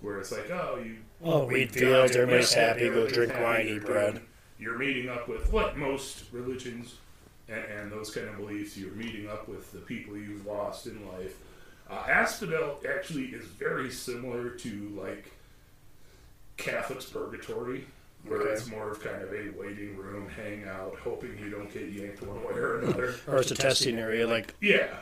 where 0.00 0.18
it's 0.18 0.32
like, 0.32 0.50
oh, 0.50 0.80
you. 0.82 0.96
Oh, 1.24 1.46
wheat 1.46 1.72
fields, 1.72 2.16
everybody's 2.16 2.52
happy, 2.52 2.88
go 2.88 3.06
drink 3.08 3.32
wine, 3.38 3.66
eat 3.68 3.84
bread. 3.84 4.20
You're 4.58 4.78
meeting 4.78 5.08
up 5.08 5.28
with, 5.28 5.52
what 5.52 5.76
most 5.76 6.24
religions 6.32 6.96
and, 7.48 7.64
and 7.64 7.92
those 7.92 8.14
kind 8.14 8.28
of 8.28 8.36
beliefs, 8.36 8.76
you're 8.76 8.92
meeting 8.92 9.28
up 9.28 9.48
with 9.48 9.72
the 9.72 9.78
people 9.78 10.16
you've 10.16 10.46
lost 10.46 10.86
in 10.86 11.06
life. 11.08 11.36
Uh, 11.92 12.04
Asphodel 12.08 12.78
actually 12.88 13.26
is 13.26 13.44
very 13.44 13.90
similar 13.90 14.48
to, 14.50 14.88
like, 14.98 15.30
Catholic's 16.56 17.04
purgatory, 17.06 17.84
where 18.24 18.40
Okay. 18.40 18.50
it's 18.52 18.66
more 18.66 18.90
of 18.92 19.00
kind 19.02 19.22
of 19.22 19.30
a 19.32 19.50
waiting 19.50 19.96
room, 19.98 20.26
hang 20.28 20.64
out, 20.66 20.96
hoping 21.04 21.36
you 21.38 21.50
don't 21.50 21.70
get 21.72 21.90
yanked 21.90 22.22
one 22.22 22.42
way 22.44 22.54
or 22.54 22.78
another. 22.78 23.14
Or 23.28 23.38
it's 23.38 23.50
a 23.50 23.54
testing 23.54 23.98
area. 23.98 24.26
Like, 24.26 24.54
Yeah. 24.60 25.00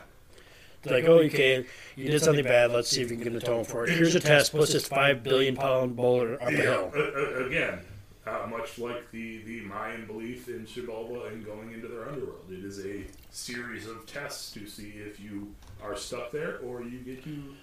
like, 0.85 1.05
oh, 1.05 1.19
okay, 1.21 1.65
you 1.95 2.11
did 2.11 2.23
something 2.23 2.45
bad. 2.45 2.73
Let's 2.73 2.89
see 2.89 3.03
if 3.03 3.11
you 3.11 3.19
can 3.19 3.37
atone 3.37 3.65
for 3.65 3.85
it. 3.85 3.91
Here's 3.91 4.15
a 4.17 4.21
test. 4.21 4.51
Push 4.53 4.71
this 4.71 4.89
five 4.89 5.23
billion 5.23 5.55
pound 5.55 5.95
boulder 5.95 6.43
up 6.43 6.49
a 6.49 6.53
Yeah, 6.53 6.59
hill. 6.63 6.93
uh, 6.95 6.99
uh, 6.99 7.47
again, 7.47 7.81
uh, 8.27 8.47
much 8.49 8.79
like 8.79 9.09
the, 9.13 9.39
the 9.45 9.61
Mayan 9.61 10.07
belief 10.07 10.49
in 10.49 10.67
Xibalba 10.67 11.29
and 11.29 11.45
going 11.45 11.71
into 11.73 11.87
their 11.87 12.09
underworld, 12.09 12.47
it 12.51 12.65
is 12.65 12.85
a 12.85 13.05
series 13.31 13.87
of 13.87 14.07
tests 14.07 14.53
to 14.53 14.67
see 14.67 14.95
if 14.97 15.21
you 15.21 15.55
are 15.83 15.97
stuck 15.97 16.31
there 16.31 16.59
or 16.59 16.83
you 16.83 16.99
get 16.99 17.23
to 17.25 17.55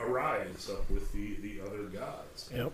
arise 0.00 0.70
up 0.70 0.88
with 0.90 1.12
the, 1.12 1.36
the 1.36 1.60
other 1.60 1.84
gods. 1.84 2.50
Yep. 2.54 2.72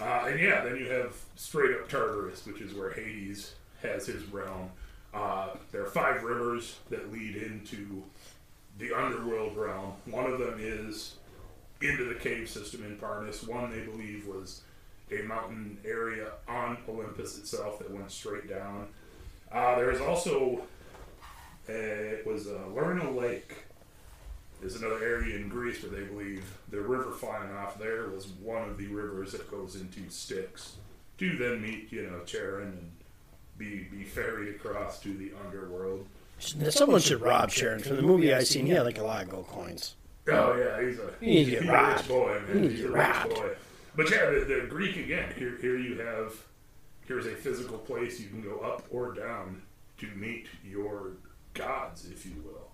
Uh, 0.00 0.26
and 0.28 0.40
yeah, 0.40 0.64
then 0.64 0.76
you 0.76 0.88
have 0.90 1.14
straight 1.36 1.74
up 1.76 1.88
Tartarus, 1.88 2.46
which 2.46 2.60
is 2.60 2.74
where 2.74 2.92
Hades 2.92 3.54
has 3.82 4.06
his 4.06 4.24
realm. 4.26 4.70
Uh, 5.12 5.50
there 5.70 5.82
are 5.82 5.90
five 5.90 6.24
rivers 6.24 6.78
that 6.90 7.12
lead 7.12 7.36
into 7.36 8.02
the 8.78 8.92
underworld 8.92 9.56
realm. 9.56 9.92
One 10.06 10.30
of 10.30 10.40
them 10.40 10.56
is 10.58 11.14
into 11.80 12.04
the 12.04 12.14
cave 12.16 12.48
system 12.48 12.84
in 12.84 12.96
Parnas. 12.96 13.46
One 13.46 13.70
they 13.70 13.84
believe 13.84 14.26
was 14.26 14.62
a 15.12 15.22
mountain 15.22 15.78
area 15.84 16.28
on 16.48 16.78
Olympus 16.88 17.38
itself 17.38 17.78
that 17.78 17.90
went 17.90 18.10
straight 18.10 18.48
down. 18.48 18.88
Uh, 19.52 19.76
there 19.76 19.92
is 19.92 20.00
also 20.00 20.62
uh, 21.68 21.72
it 21.72 22.26
was 22.26 22.46
uh, 22.46 22.60
Lerna 22.74 23.10
Lake 23.10 23.54
is 24.62 24.76
another 24.80 25.02
area 25.04 25.36
in 25.36 25.48
Greece 25.48 25.82
where 25.82 25.92
they 25.92 26.06
believe 26.06 26.44
the 26.70 26.80
river 26.80 27.10
flying 27.12 27.52
off 27.52 27.78
there 27.78 28.08
was 28.08 28.26
one 28.28 28.68
of 28.68 28.78
the 28.78 28.86
rivers 28.86 29.32
that 29.32 29.50
goes 29.50 29.76
into 29.76 30.08
Styx 30.08 30.76
to 31.18 31.36
then 31.36 31.60
meet 31.62 31.92
you 31.92 32.02
know 32.10 32.20
Charon 32.24 32.68
and 32.68 32.90
be 33.58 33.84
be 33.90 34.04
ferried 34.04 34.54
across 34.54 35.00
to 35.00 35.14
the 35.16 35.32
underworld. 35.44 36.06
Someone 36.38 37.00
should 37.00 37.20
rob 37.20 37.50
Charon. 37.50 37.80
From 37.80 37.96
the 37.96 38.02
movie 38.02 38.34
I 38.34 38.42
seen, 38.42 38.66
he 38.66 38.72
had 38.72 38.84
like 38.84 38.98
a 38.98 39.04
lot 39.04 39.22
of 39.22 39.30
gold 39.30 39.46
coins. 39.48 39.94
Oh 40.28 40.56
yeah, 40.56 40.84
he's 40.84 40.98
a 40.98 41.10
He 41.20 41.26
needs 41.26 41.50
to 41.50 41.54
get 41.56 41.62
he's 41.62 41.70
a 41.70 41.72
robbed. 41.72 41.98
rich 42.00 42.08
boy, 42.08 42.40
man. 42.48 42.60
needs 42.62 42.74
He's 42.74 42.84
a 42.84 42.88
get 42.88 42.92
rich 42.96 43.06
robbed. 43.06 43.34
boy. 43.34 43.50
But 43.96 44.10
yeah, 44.10 44.30
the, 44.30 44.40
the 44.62 44.66
Greek 44.68 44.96
again. 44.96 45.32
Here, 45.38 45.56
here 45.60 45.78
you 45.78 45.98
have 46.00 46.34
here's 47.06 47.26
a 47.26 47.34
physical 47.34 47.78
place 47.78 48.18
you 48.18 48.28
can 48.28 48.42
go 48.42 48.58
up 48.60 48.82
or 48.90 49.12
down 49.12 49.62
to 49.98 50.06
meet 50.16 50.46
your 50.64 51.12
gods, 51.54 52.06
if 52.10 52.26
you 52.26 52.34
will. 52.44 52.68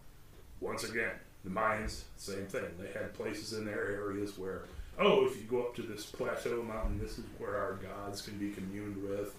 Once 0.60 0.84
again, 0.84 1.12
the 1.44 1.50
Mayans, 1.50 2.02
same 2.16 2.46
thing. 2.46 2.64
They 2.78 2.88
had 2.98 3.14
places 3.14 3.52
in 3.52 3.64
their 3.64 3.92
areas 3.92 4.36
where, 4.38 4.62
oh, 4.98 5.24
if 5.26 5.36
you 5.36 5.42
go 5.44 5.62
up 5.62 5.74
to 5.76 5.82
this 5.82 6.04
plateau 6.06 6.62
mountain, 6.62 6.98
this 6.98 7.18
is 7.18 7.24
where 7.38 7.56
our 7.56 7.74
gods 7.74 8.20
can 8.22 8.36
be 8.38 8.50
communed 8.50 9.02
with. 9.02 9.34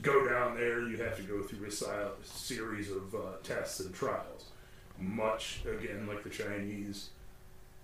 go 0.00 0.26
down 0.26 0.56
there, 0.56 0.88
you 0.88 0.96
have 0.96 1.16
to 1.16 1.22
go 1.22 1.42
through 1.42 1.66
a 1.66 2.10
series 2.24 2.90
of 2.90 3.14
uh, 3.14 3.18
tests 3.42 3.80
and 3.80 3.94
trials. 3.94 4.46
Much 4.98 5.60
again 5.70 6.06
like 6.06 6.22
the 6.22 6.30
Chinese 6.30 7.10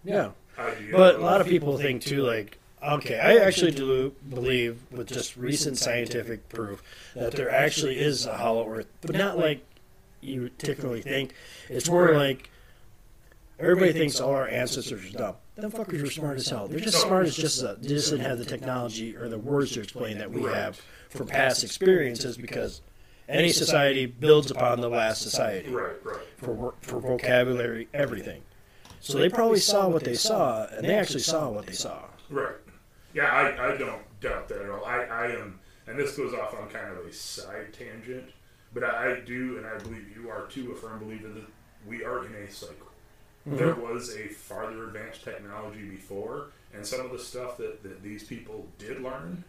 Yeah. 0.05 0.31
idea. 0.59 0.93
But 0.93 1.17
a 1.17 1.19
lot 1.19 1.41
of 1.41 1.47
people 1.47 1.77
think 1.77 2.03
too, 2.03 2.23
like, 2.23 2.59
okay, 2.83 3.19
I 3.19 3.37
actually 3.45 3.73
do 3.73 4.15
believe 4.29 4.79
with 4.91 5.09
just 5.09 5.37
recent 5.37 5.77
scientific 5.79 6.49
proof 6.49 6.83
that 7.15 7.33
there 7.33 7.51
actually 7.51 7.99
is 7.99 8.25
a 8.25 8.37
hollow 8.37 8.69
Earth, 8.73 8.87
but 9.03 9.17
not 9.17 9.37
like 9.39 9.65
you 10.21 10.49
typically 10.59 11.03
think. 11.03 11.35
It's 11.69 11.89
more 11.89 12.15
like 12.15 12.51
everybody 13.59 13.93
thinks 13.93 14.21
all 14.21 14.35
our 14.35 14.49
ancestors 14.49 15.05
are 15.15 15.19
dumb. 15.19 15.35
Them 15.57 15.71
fuckers 15.73 16.03
were 16.03 16.11
smart 16.11 16.39
as 16.39 16.49
hell. 16.49 16.69
They're 16.69 16.79
just 16.81 17.01
smart 17.01 17.27
as 17.27 17.37
just 17.37 17.61
that. 17.63 17.83
They 17.83 17.89
just 17.89 18.11
didn't 18.11 18.27
have 18.27 18.39
the 18.39 18.45
technology 18.45 19.17
or 19.17 19.29
the 19.29 19.39
words 19.39 19.73
to 19.73 19.81
explain 19.81 20.19
that 20.19 20.31
we 20.31 20.43
have 20.45 20.81
from 21.11 21.27
past 21.27 21.65
experiences 21.65 22.37
because 22.37 22.81
any 23.29 23.51
society 23.51 24.07
builds 24.07 24.51
upon 24.51 24.81
the 24.81 24.89
last 24.89 25.21
society 25.23 25.69
Right, 25.71 25.97
right. 26.05 26.17
for 26.37 26.75
for 26.81 27.01
vocabulary, 27.01 27.89
everything. 27.93 28.43
So 29.01 29.19
they 29.19 29.29
probably 29.29 29.61
saw 29.61 29.89
what 29.89 30.05
they 30.05 30.15
saw, 30.15 30.67
and 30.67 30.85
they 30.87 30.95
actually 30.95 31.21
saw 31.21 31.49
what 31.51 31.67
they 31.67 31.73
saw. 31.73 32.03
Right. 32.31 32.55
Yeah, 33.15 33.27
I, 33.27 33.75
I 33.75 33.77
don't 33.77 34.03
doubt 34.21 34.49
that 34.49 34.61
at 34.63 34.71
all. 34.71 34.85
I, 34.85 35.05
I 35.05 35.27
am, 35.33 35.59
and 35.87 35.99
this 35.99 36.17
goes 36.17 36.35
off 36.35 36.55
on 36.55 36.69
kind 36.69 36.91
of 36.97 37.05
a 37.07 37.13
side 37.13 37.73
tangent, 37.73 38.31
but 38.79 38.95
I, 38.95 39.17
I 39.17 39.21
do, 39.21 39.57
and 39.59 39.67
I 39.67 39.79
believe 39.79 40.07
you 40.15 40.31
are 40.31 40.43
too, 40.47 40.73
a 40.73 40.75
firm 40.75 40.99
believer 41.01 41.29
that 41.29 41.45
we 41.87 42.05
are 42.05 42.25
in 42.27 42.35
a 42.35 42.51
cycle. 42.51 42.87
Mm-hmm. 43.47 43.57
There 43.57 43.75
was 43.75 44.15
a 44.17 44.29
farther 44.29 44.85
advanced 44.85 45.25
technology 45.25 45.83
before, 45.89 46.47
and 46.75 46.87
some 46.87 47.01
of 47.01 47.13
the 47.13 47.19
stuff 47.19 47.57
that, 47.59 47.83
that 47.83 48.03
these 48.03 48.25
people 48.25 48.67
did 48.79 49.01
learn 49.03 49.45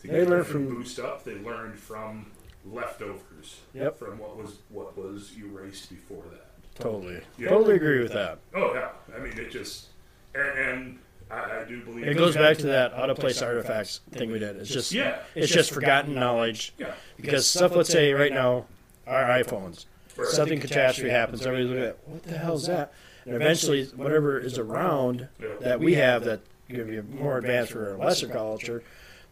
to 0.00 0.06
They 0.08 0.20
get 0.20 0.28
learned 0.28 0.46
from- 0.46 0.68
boost 0.68 0.98
up, 0.98 1.24
they 1.24 1.34
learned 1.36 1.78
from 1.78 2.30
leftovers. 2.70 3.60
Yep. 3.74 3.98
From 3.98 4.18
what 4.18 4.36
was 4.36 4.58
what 4.68 4.96
was 4.96 5.32
erased 5.38 5.88
before 5.90 6.24
that. 6.30 6.46
Totally, 6.74 7.20
Yeah. 7.38 7.48
totally 7.48 7.76
agree 7.76 8.02
with 8.02 8.12
that. 8.12 8.38
Oh 8.54 8.74
yeah, 8.74 8.90
I 9.14 9.18
mean 9.20 9.32
it 9.38 9.50
just, 9.50 9.86
and, 10.34 10.58
and 10.58 10.98
I, 11.30 11.60
I 11.60 11.64
do 11.64 11.80
believe 11.82 12.06
It 12.08 12.16
goes 12.16 12.34
back 12.36 12.58
to 12.58 12.66
that 12.66 12.92
out 12.94 13.10
of 13.10 13.16
place 13.18 13.40
artifacts 13.42 14.00
thing 14.10 14.30
we 14.32 14.38
did. 14.38 14.56
It's 14.56 14.70
just 14.70 14.92
Yeah. 14.92 15.20
it's 15.34 15.52
just 15.52 15.70
forgotten 15.72 16.14
knowledge 16.14 16.72
Yeah. 16.78 16.94
because 17.16 17.46
stuff. 17.46 17.74
Let's 17.76 17.90
say 17.90 18.12
right 18.12 18.32
now, 18.32 18.66
our 19.06 19.24
iPhones, 19.24 19.86
Right. 20.16 20.28
something 20.28 20.60
catastrophe 20.60 21.10
happens. 21.10 21.46
Everybody's 21.46 21.70
looking 21.70 21.84
at 21.84 22.08
what 22.08 22.22
the 22.24 22.36
hell 22.38 22.54
is 22.56 22.66
that? 22.66 22.92
And 23.24 23.34
eventually, 23.34 23.84
whatever 23.96 24.38
is 24.38 24.58
around 24.58 25.28
Yeah. 25.40 25.48
that 25.60 25.80
we 25.80 25.94
have 25.94 26.24
that 26.24 26.40
going 26.68 26.86
to 26.86 27.02
be 27.02 27.16
more 27.16 27.38
advanced 27.38 27.74
or 27.74 27.96
lesser 27.96 28.28
culture, 28.28 28.82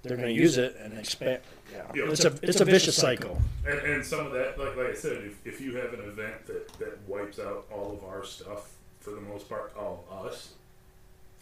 they're 0.03 0.17
going 0.17 0.29
to 0.29 0.35
use 0.35 0.57
it 0.59 0.77
and 0.81 0.97
expand. 0.99 1.41
Yeah. 1.73 1.83
Yeah. 1.95 2.11
It's 2.11 2.25
a 2.25 2.33
it's 2.43 2.61
a 2.61 2.65
vicious 2.65 2.97
cycle. 2.97 3.41
And, 3.67 3.79
and 3.81 4.05
some 4.05 4.25
of 4.27 4.33
that, 4.33 4.59
like, 4.59 4.77
like 4.77 4.87
I 4.87 4.95
said, 4.95 5.23
if, 5.25 5.47
if 5.47 5.61
you 5.61 5.77
have 5.77 5.93
an 5.93 6.01
event 6.01 6.47
that, 6.47 6.69
that 6.79 6.99
wipes 7.09 7.39
out 7.39 7.67
all 7.73 7.93
of 7.93 8.05
our 8.09 8.25
stuff, 8.25 8.71
for 9.01 9.11
the 9.11 9.21
most 9.21 9.49
part, 9.49 9.73
all 9.77 10.05
us, 10.25 10.51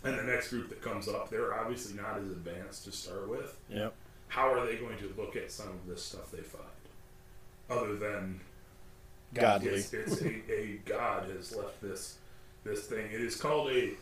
and 0.04 0.18
the 0.18 0.22
next 0.22 0.48
group 0.50 0.68
that 0.68 0.82
comes 0.82 1.09
up, 1.09 1.30
they're 1.30 1.59
obviously 1.59 1.96
not 1.96 2.18
as 2.18 2.26
advanced 2.28 2.85
to 2.85 2.92
start 2.92 3.28
with. 3.28 3.56
Yep. 3.70 3.94
How 4.28 4.52
are 4.52 4.66
they 4.66 4.76
going 4.76 4.98
to 4.98 5.12
look 5.16 5.37
at 5.37 5.50
some 5.50 5.68
of 5.68 5.87
this 5.87 6.02
stuff 6.02 6.30
they 6.30 6.42
find? 6.42 6.64
Other 7.68 7.96
than 7.96 8.40
Godly. 9.35 9.70
it's, 9.70 9.92
it's 9.92 10.22
a, 10.22 10.52
a 10.52 10.80
god 10.85 11.28
has 11.30 11.54
left 11.54 11.80
this 11.82 12.16
this 12.64 12.87
thing. 12.87 13.06
It 13.06 13.20
is 13.20 13.37
called 13.37 13.70
a 13.70 13.92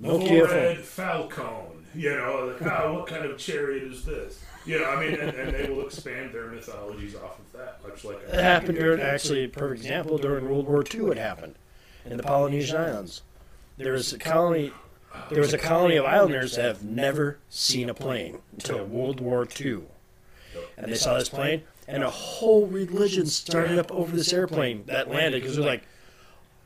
Nokia 0.00 0.48
red 0.48 0.78
falcon. 0.78 1.86
You 1.94 2.10
know, 2.16 2.46
like, 2.46 2.62
oh, 2.62 2.94
what 2.94 3.06
kind 3.06 3.24
of 3.24 3.36
chariot 3.36 3.84
is 3.84 4.04
this? 4.04 4.42
You 4.64 4.78
know, 4.78 4.86
I 4.86 5.04
mean, 5.04 5.18
and, 5.18 5.30
and 5.36 5.52
they 5.52 5.68
will 5.68 5.84
expand 5.84 6.32
their 6.32 6.46
mythologies 6.46 7.14
off 7.16 7.38
of 7.38 7.52
that, 7.52 7.80
much 7.86 8.04
like 8.04 8.22
It 8.22 8.34
happened 8.34 8.78
during 8.78 9.00
actually 9.00 9.44
a 9.44 9.48
perfect 9.48 9.82
example 9.82 10.18
during 10.18 10.48
World 10.48 10.66
War 10.66 10.84
II. 10.92 11.10
It 11.10 11.18
happened 11.18 11.56
in 12.06 12.16
the 12.16 12.22
Polynesian 12.22 12.76
Islands. 12.76 13.22
There 13.76 13.92
was 13.92 14.12
a 14.12 14.18
colony. 14.18 14.72
There 15.30 15.40
was 15.40 15.52
a 15.52 15.58
colony 15.58 15.96
of 15.96 16.04
islanders 16.04 16.56
that 16.56 16.64
have 16.64 16.82
never 16.82 17.38
seen 17.48 17.88
a 17.88 17.94
plane 17.94 18.38
until 18.52 18.84
World 18.84 19.20
War 19.20 19.46
II, 19.60 19.82
and 20.76 20.92
they 20.92 20.96
saw 20.96 21.18
this 21.18 21.28
plane, 21.28 21.62
and 21.88 22.02
a 22.02 22.10
whole 22.10 22.66
religion 22.66 23.26
started 23.26 23.78
up 23.78 23.90
over 23.90 24.14
this 24.14 24.32
airplane 24.32 24.84
that 24.86 25.10
landed 25.10 25.42
because 25.42 25.56
they're 25.56 25.64
like, 25.64 25.84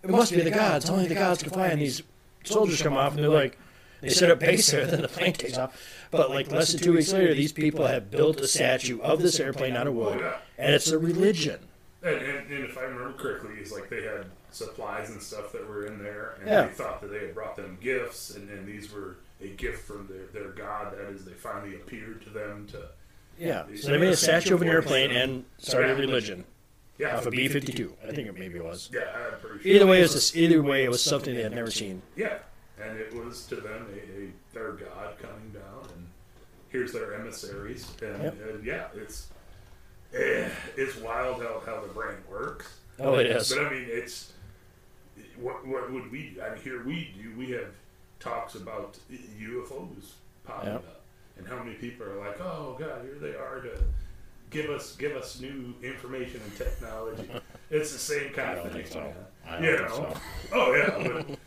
it 0.02 0.10
must 0.10 0.32
be 0.32 0.40
the 0.40 0.50
gods. 0.50 0.88
Only 0.88 1.08
the 1.08 1.14
gods 1.14 1.42
can 1.42 1.52
fly. 1.52 1.68
And 1.68 1.80
these 1.80 2.02
soldiers 2.44 2.80
come 2.82 2.96
off, 2.96 3.14
and 3.14 3.22
they're 3.22 3.30
like, 3.30 3.58
they 4.00 4.10
set 4.10 4.30
up 4.30 4.40
base 4.40 4.70
there, 4.70 4.86
then 4.90 5.02
the 5.02 5.08
plane 5.08 5.32
takes 5.32 5.58
off. 5.58 5.76
But 6.10 6.30
like 6.30 6.50
less 6.50 6.72
than 6.72 6.80
two 6.80 6.92
weeks 6.92 7.12
later, 7.12 7.34
these 7.34 7.52
people 7.52 7.86
have 7.86 8.10
built 8.10 8.40
a 8.40 8.46
statue 8.46 9.00
of 9.00 9.22
this 9.22 9.40
airplane 9.40 9.76
out 9.76 9.86
of 9.86 9.94
wood, 9.94 10.24
and 10.58 10.74
it's 10.74 10.90
a 10.90 10.98
religion. 10.98 11.60
And, 12.02 12.16
and, 12.16 12.50
and 12.50 12.64
if 12.64 12.78
I 12.78 12.82
remember 12.82 13.12
correctly, 13.14 13.54
it's 13.58 13.72
like 13.72 13.88
they 13.88 14.02
had 14.02 14.26
supplies 14.56 15.10
and 15.10 15.22
stuff 15.22 15.52
that 15.52 15.68
were 15.68 15.86
in 15.86 15.98
there, 16.02 16.36
and 16.40 16.48
Yeah. 16.48 16.62
they 16.66 16.72
thought 16.72 17.00
that 17.02 17.10
they 17.10 17.20
had 17.20 17.34
brought 17.34 17.56
them 17.56 17.76
gifts, 17.80 18.34
and, 18.34 18.48
and 18.50 18.66
these 18.66 18.90
were 18.92 19.16
a 19.40 19.48
gift 19.48 19.84
from 19.86 20.08
their, 20.08 20.26
their 20.32 20.52
god. 20.52 20.92
That 20.96 21.10
is, 21.12 21.24
they 21.24 21.32
finally 21.32 21.74
appeared 21.76 22.22
to 22.22 22.30
them 22.30 22.66
to. 22.72 22.88
Yeah, 23.38 23.64
so 23.76 23.90
they 23.90 23.98
made 23.98 24.08
a 24.12 24.16
statue 24.16 24.54
of 24.54 24.62
an 24.62 24.68
airplane 24.68 25.10
and 25.10 25.44
started 25.58 25.90
a 25.90 25.94
religion 25.96 26.44
Yeah, 26.98 27.18
off 27.18 27.26
a 27.26 27.30
B 27.30 27.46
fifty 27.48 27.70
two. 27.72 27.92
I 28.02 28.12
think 28.12 28.28
it 28.28 28.38
maybe 28.38 28.58
was. 28.60 28.88
yeah, 28.92 29.00
I'm 29.14 29.38
pretty 29.40 29.62
sure. 29.62 29.72
Either 29.72 29.86
way, 29.86 29.98
it 29.98 30.02
was 30.02 30.12
just, 30.14 30.36
either 30.36 30.62
way 30.62 30.84
it 30.84 30.88
was 30.90 31.02
something 31.02 31.34
they 31.34 31.42
had 31.42 31.54
never 31.54 31.70
seen. 31.70 32.00
Yeah, 32.16 32.38
and 32.82 32.98
it 32.98 33.12
was 33.14 33.44
to 33.48 33.56
them 33.56 33.86
a, 33.92 34.22
a 34.22 34.32
their 34.54 34.72
god 34.72 35.18
coming 35.20 35.50
down, 35.52 35.86
and 35.94 36.06
here's 36.70 36.92
their 36.92 37.12
emissaries, 37.14 37.86
and, 38.00 38.22
Yep. 38.22 38.36
and 38.54 38.64
yeah, 38.64 38.86
it's 38.94 39.26
eh, 40.14 40.48
it's 40.78 40.96
wild 40.96 41.42
how, 41.42 41.62
how 41.66 41.82
the 41.82 41.88
brain 41.88 42.16
works. 42.30 42.78
Oh, 42.98 43.16
it 43.16 43.26
is. 43.26 43.52
But 43.52 43.66
I 43.66 43.70
mean, 43.70 43.84
it's 43.90 44.32
what 45.40 45.66
what 45.66 45.92
would 45.92 46.10
we 46.10 46.30
do? 46.34 46.42
I 46.42 46.50
mean, 46.54 46.62
here 46.62 46.82
we 46.84 47.14
do. 47.20 47.32
We 47.38 47.50
have 47.52 47.68
talks 48.20 48.54
about 48.54 48.98
UFOs 49.40 50.12
popping 50.44 50.70
Yep. 50.72 50.76
up, 50.76 51.00
and 51.38 51.46
how 51.46 51.58
many 51.62 51.74
people 51.74 52.06
are 52.06 52.18
like, 52.18 52.40
"Oh 52.40 52.76
God, 52.78 53.02
here 53.02 53.16
they 53.20 53.36
are 53.36 53.60
to 53.60 53.82
give 54.50 54.70
us 54.70 54.96
give 54.96 55.16
us 55.16 55.40
new 55.40 55.74
information 55.82 56.40
and 56.44 56.56
technology." 56.56 57.28
it's 57.70 57.92
the 57.92 57.98
same 57.98 58.32
kind 58.32 58.50
I 58.50 58.52
of 58.52 58.56
don't 58.64 58.72
thing. 58.72 58.82
think 58.82 58.86
so. 58.92 59.14
I 59.48 59.52
don't 59.54 59.64
you 59.64 59.76
think 59.76 59.88
know? 59.88 59.96
so. 60.14 60.20
Oh 60.52 60.74
yeah, 60.74 61.08
but 61.24 61.38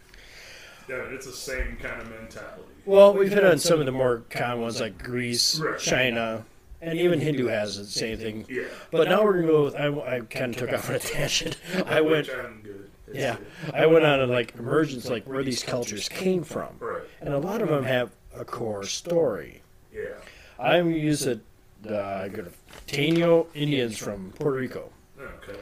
yeah, 0.87 0.95
it's 1.15 1.25
the 1.25 1.31
same 1.33 1.77
kind 1.81 2.01
of 2.01 2.09
mentality. 2.09 2.63
Well, 2.85 3.13
we've 3.13 3.29
hit 3.31 3.43
on 3.43 3.59
some 3.59 3.79
of 3.79 3.85
the 3.85 3.91
more 3.91 4.23
common 4.29 4.61
ones 4.61 4.79
like 4.81 4.97
Greece, 4.97 5.59
Right. 5.59 5.77
China, 5.79 6.43
and 6.81 6.97
even 6.97 7.19
Hindu 7.19 7.45
has 7.47 7.77
the 7.77 7.85
same 7.85 8.17
thing. 8.17 8.45
Yeah, 8.49 8.63
But 8.91 9.07
now 9.09 9.23
we're 9.23 9.33
gonna 9.41 9.47
go 9.47 9.63
with. 9.65 9.75
I, 9.75 10.15
I 10.15 10.19
kind 10.21 10.53
of 10.53 10.57
took 10.59 10.73
off 10.73 10.89
on 10.89 10.95
a 10.95 10.99
tangent. 10.99 11.57
I 11.85 12.01
went. 12.01 12.29
Which 13.09 13.21
I'm 13.23 13.35
good. 13.35 13.41
It's 13.45 13.73
Yeah. 13.73 13.79
I 13.79 13.85
went 13.85 14.05
on 14.05 14.21
a 14.21 14.25
like 14.27 14.55
emergence, 14.57 15.09
like 15.09 15.25
where 15.25 15.43
these 15.43 15.63
cultures 15.63 16.07
came 16.09 16.43
from, 16.43 16.69
Right. 16.79 17.03
and 17.21 17.33
a 17.33 17.39
lot 17.39 17.61
of 17.61 17.69
them 17.69 17.83
have 17.83 18.11
a 18.35 18.45
core 18.45 18.83
story. 18.83 19.61
Yeah. 19.93 20.01
I'm 20.59 20.91
used 20.91 21.23
to 21.23 21.39
uh, 21.93 22.27
go 22.27 22.43
to 22.43 22.51
Taino 22.87 23.47
Indians 23.53 23.97
from 23.97 24.31
Puerto 24.37 24.57
Rico. 24.57 24.89
Okay. 25.19 25.59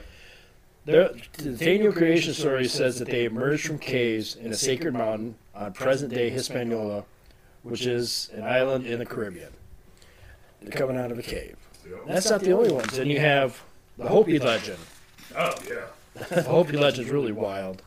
Their, 0.85 1.09
the 1.37 1.49
Taino 1.51 1.93
creation 1.93 2.33
story 2.33 2.67
says 2.67 2.97
that 2.99 3.09
they 3.09 3.25
emerged 3.25 3.67
from 3.67 3.77
caves 3.77 4.35
in 4.35 4.51
a 4.51 4.55
sacred 4.55 4.93
mountain 4.93 5.35
on 5.53 5.73
present-day 5.73 6.29
Hispaniola, 6.29 7.03
which 7.63 7.85
is 7.85 8.29
an 8.33 8.43
island 8.43 8.85
in 8.85 8.99
the 8.99 9.05
Caribbean. 9.05 9.51
They're 10.61 10.71
coming 10.71 10.97
out 10.97 11.11
of 11.11 11.19
a 11.19 11.23
cave. 11.23 11.57
That's 12.07 12.29
not 12.29 12.41
the 12.41 12.51
only 12.53 12.71
ones. 12.71 12.93
Then 12.97 13.07
you 13.07 13.19
have 13.19 13.61
the 13.97 14.07
Hopi 14.07 14.39
legend. 14.39 14.79
Oh 15.37 15.53
yeah. 15.69 15.75
The 16.29 16.43
Hopi 16.43 16.77
legend 16.77 17.07
is 17.07 17.11
really 17.13 17.31
wild. 17.31 17.81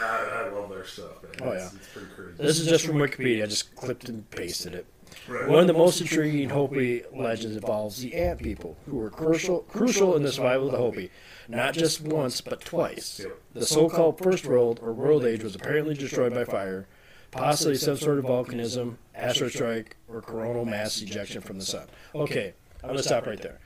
I, 0.00 0.44
I 0.46 0.48
love 0.50 0.68
their 0.70 0.84
stuff. 0.84 1.22
Man. 1.22 1.32
Oh, 1.42 1.52
It's, 1.52 1.72
yeah. 1.72 1.78
it's 1.78 1.88
pretty 1.92 2.08
crazy. 2.14 2.32
This 2.42 2.60
is 2.60 2.66
just 2.68 2.86
from 2.86 2.96
Wikipedia. 2.96 3.42
I 3.42 3.46
just 3.46 3.74
clipped 3.74 4.08
and 4.08 4.28
pasted 4.30 4.74
it. 4.74 4.86
right. 5.28 5.48
One 5.48 5.60
of 5.60 5.66
the 5.66 5.72
most 5.72 6.00
intriguing 6.00 6.50
Hopi 6.50 7.02
legends 7.12 7.56
involves 7.56 8.00
the 8.00 8.14
Ant 8.14 8.38
people, 8.40 8.76
who 8.86 8.96
were 8.96 9.10
crucial, 9.10 9.60
crucial 9.60 10.14
in 10.16 10.22
the 10.22 10.30
survival 10.32 10.66
of 10.66 10.72
the 10.72 10.78
Hopi, 10.78 11.10
not 11.48 11.74
just 11.74 12.00
once 12.00 12.40
but 12.40 12.60
twice. 12.60 13.20
Yep. 13.24 13.38
The 13.54 13.66
so-called 13.66 14.18
First 14.18 14.46
World 14.46 14.78
or 14.82 14.92
World 14.92 15.24
Age 15.24 15.42
was 15.42 15.54
apparently 15.56 15.94
destroyed 15.94 16.34
by 16.34 16.44
fire, 16.44 16.86
possibly 17.32 17.74
some 17.76 17.96
sort 17.96 18.18
of 18.18 18.24
volcanism, 18.26 18.96
asteroid 19.14 19.52
strike, 19.52 19.96
or 20.08 20.20
coronal 20.22 20.64
mass 20.64 21.00
ejection 21.02 21.40
from 21.40 21.58
the 21.58 21.64
sun. 21.64 21.86
Okay, 22.14 22.54
I'm 22.82 22.90
gonna 22.90 23.02
stop 23.02 23.26
right 23.26 23.40
there. 23.40 23.58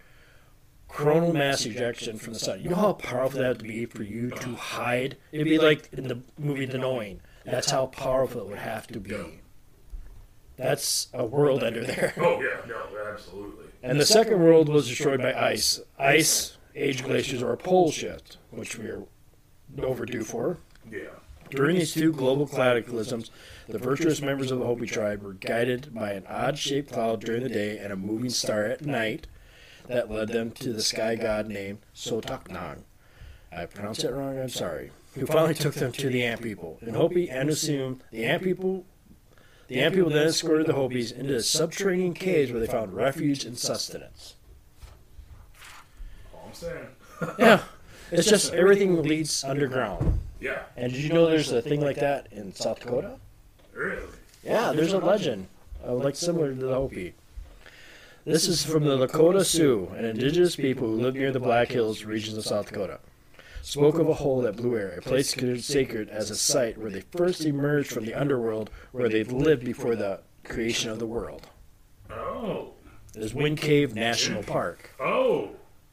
Coronal 0.92 1.32
mass 1.32 1.64
ejection 1.64 2.18
from 2.18 2.34
the 2.34 2.38
sun. 2.38 2.60
You 2.60 2.70
know 2.70 2.76
how 2.76 2.92
powerful 2.92 3.40
that 3.40 3.58
would 3.58 3.66
be 3.66 3.86
for 3.86 4.02
you 4.02 4.30
to 4.30 4.54
hide? 4.54 5.16
It'd 5.32 5.46
be 5.46 5.58
like 5.58 5.88
in 5.92 6.08
the 6.08 6.20
movie 6.38 6.66
The 6.66 6.78
Knowing. 6.78 7.20
That's 7.44 7.70
how 7.70 7.86
powerful 7.86 8.42
it 8.42 8.46
would 8.48 8.58
have 8.58 8.86
to 8.88 9.00
be. 9.00 9.16
That's 10.56 11.08
a 11.14 11.24
world 11.24 11.64
under 11.64 11.84
there. 11.84 12.12
Oh 12.18 12.40
yeah, 12.40 12.58
no, 12.68 12.82
absolutely. 13.10 13.66
And 13.82 13.98
the 13.98 14.06
second 14.06 14.40
world 14.40 14.68
was 14.68 14.86
destroyed 14.86 15.20
by 15.20 15.32
ice. 15.32 15.80
Ice, 15.98 16.56
age 16.76 17.02
glaciers, 17.02 17.42
or 17.42 17.52
a 17.52 17.56
pole 17.56 17.90
shift, 17.90 18.36
which 18.50 18.78
we 18.78 18.86
are 18.86 19.02
overdue 19.82 20.22
for. 20.22 20.58
Yeah. 20.90 21.08
During 21.50 21.76
these 21.76 21.92
two 21.92 22.12
global 22.12 22.46
cataclysms, 22.46 23.30
the 23.68 23.78
virtuous 23.78 24.22
members 24.22 24.50
of 24.50 24.58
the 24.58 24.66
Hopi 24.66 24.86
tribe 24.86 25.22
were 25.22 25.34
guided 25.34 25.92
by 25.94 26.12
an 26.12 26.26
odd 26.28 26.58
shaped 26.58 26.92
cloud 26.92 27.20
during 27.20 27.42
the 27.42 27.48
day 27.48 27.78
and 27.78 27.92
a 27.92 27.96
moving 27.96 28.30
star 28.30 28.64
at 28.64 28.86
night. 28.86 29.26
That 29.88 30.10
led 30.10 30.28
them 30.28 30.52
to 30.52 30.72
the 30.72 30.82
sky 30.82 31.16
god 31.16 31.48
named 31.48 31.80
Sotuknang. 31.94 32.82
I 33.50 33.66
pronounced 33.66 34.04
it 34.04 34.12
wrong, 34.12 34.38
I'm 34.38 34.48
sorry. 34.48 34.90
Who 35.14 35.26
finally 35.26 35.54
took 35.54 35.74
them 35.74 35.92
to 35.92 36.08
the 36.08 36.24
ant 36.24 36.42
people. 36.42 36.78
In 36.80 36.94
Hopi 36.94 37.28
and 37.28 37.50
Assume, 37.50 38.00
the 38.10 38.24
ant 38.24 38.42
people 38.42 38.86
the 39.68 39.80
ant 39.80 39.94
people 39.94 40.10
then 40.10 40.26
escorted 40.26 40.66
the 40.66 40.74
Hopis 40.74 41.12
into 41.12 41.32
the 41.32 41.42
subterranean 41.42 42.14
caves 42.14 42.50
where 42.52 42.60
they 42.60 42.66
found 42.66 42.94
refuge 42.94 43.44
and 43.44 43.58
sustenance. 43.58 44.34
All 46.34 46.44
I'm 46.48 46.54
saying. 46.54 46.86
Yeah. 47.38 47.62
It's 48.10 48.28
just 48.28 48.52
everything 48.52 49.02
leads 49.02 49.42
underground. 49.42 50.18
Yeah, 50.38 50.64
And 50.76 50.92
did 50.92 51.00
you 51.02 51.12
know 51.12 51.26
there's 51.26 51.52
a 51.52 51.62
thing 51.62 51.80
like 51.80 51.96
that 51.96 52.26
in 52.32 52.54
South 52.54 52.80
Dakota? 52.80 53.16
really. 53.72 54.02
Yeah, 54.44 54.72
there's 54.72 54.92
a 54.92 54.98
legend, 54.98 55.46
uh, 55.86 55.94
like 55.94 56.16
similar 56.16 56.48
to 56.52 56.54
the 56.54 56.74
Hopi. 56.74 57.14
This 58.24 58.46
is 58.46 58.64
from 58.64 58.84
the 58.84 58.96
Lakota 58.96 59.44
Sioux, 59.44 59.88
an 59.96 60.04
indigenous 60.04 60.54
people 60.54 60.86
who 60.86 60.94
live 61.00 61.14
near 61.14 61.32
the 61.32 61.40
Black 61.40 61.68
Hills 61.72 62.04
regions 62.04 62.36
of 62.38 62.44
South 62.44 62.66
Dakota. 62.66 63.00
Spoke 63.62 63.98
of 63.98 64.08
a 64.08 64.14
hole 64.14 64.46
at 64.46 64.56
Blue 64.56 64.76
air, 64.76 64.94
a 64.98 65.02
place 65.02 65.32
considered 65.34 65.62
sacred 65.62 66.08
as 66.08 66.30
a 66.30 66.36
site 66.36 66.78
where 66.78 66.90
they 66.90 67.00
first 67.12 67.44
emerged 67.44 67.90
from 67.90 68.04
the 68.04 68.14
underworld 68.14 68.70
where 68.92 69.08
they 69.08 69.24
lived 69.24 69.64
before 69.64 69.96
the 69.96 70.20
creation 70.44 70.90
of 70.90 70.98
the 70.98 71.06
world. 71.06 71.48
Oh, 72.10 72.72
It 73.14 73.22
is 73.22 73.34
Wind 73.34 73.58
Cave 73.58 73.94
National 73.94 74.42
Park. 74.42 74.90
oh, 75.00 75.50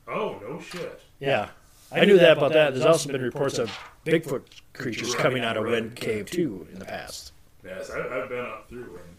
oh, 0.08 0.40
no 0.48 0.60
shit. 0.60 1.00
Yeah, 1.20 1.50
I 1.92 2.06
knew 2.06 2.18
that 2.20 2.38
about 2.38 2.54
that. 2.54 2.74
There's 2.74 2.86
also 2.86 3.12
been 3.12 3.22
reports 3.22 3.58
of 3.58 3.76
Bigfoot 4.06 4.44
creatures 4.74 5.16
coming 5.16 5.44
out 5.44 5.58
of 5.58 5.66
Wind 5.66 5.96
Cave 5.96 6.30
too 6.30 6.68
in 6.72 6.80
the 6.80 6.86
past. 6.86 7.34
Yes, 7.64 7.90
I, 7.92 8.00
I've 8.00 8.30
been 8.30 8.40
up 8.46 8.70
through 8.70 8.92
Wind. 8.92 9.19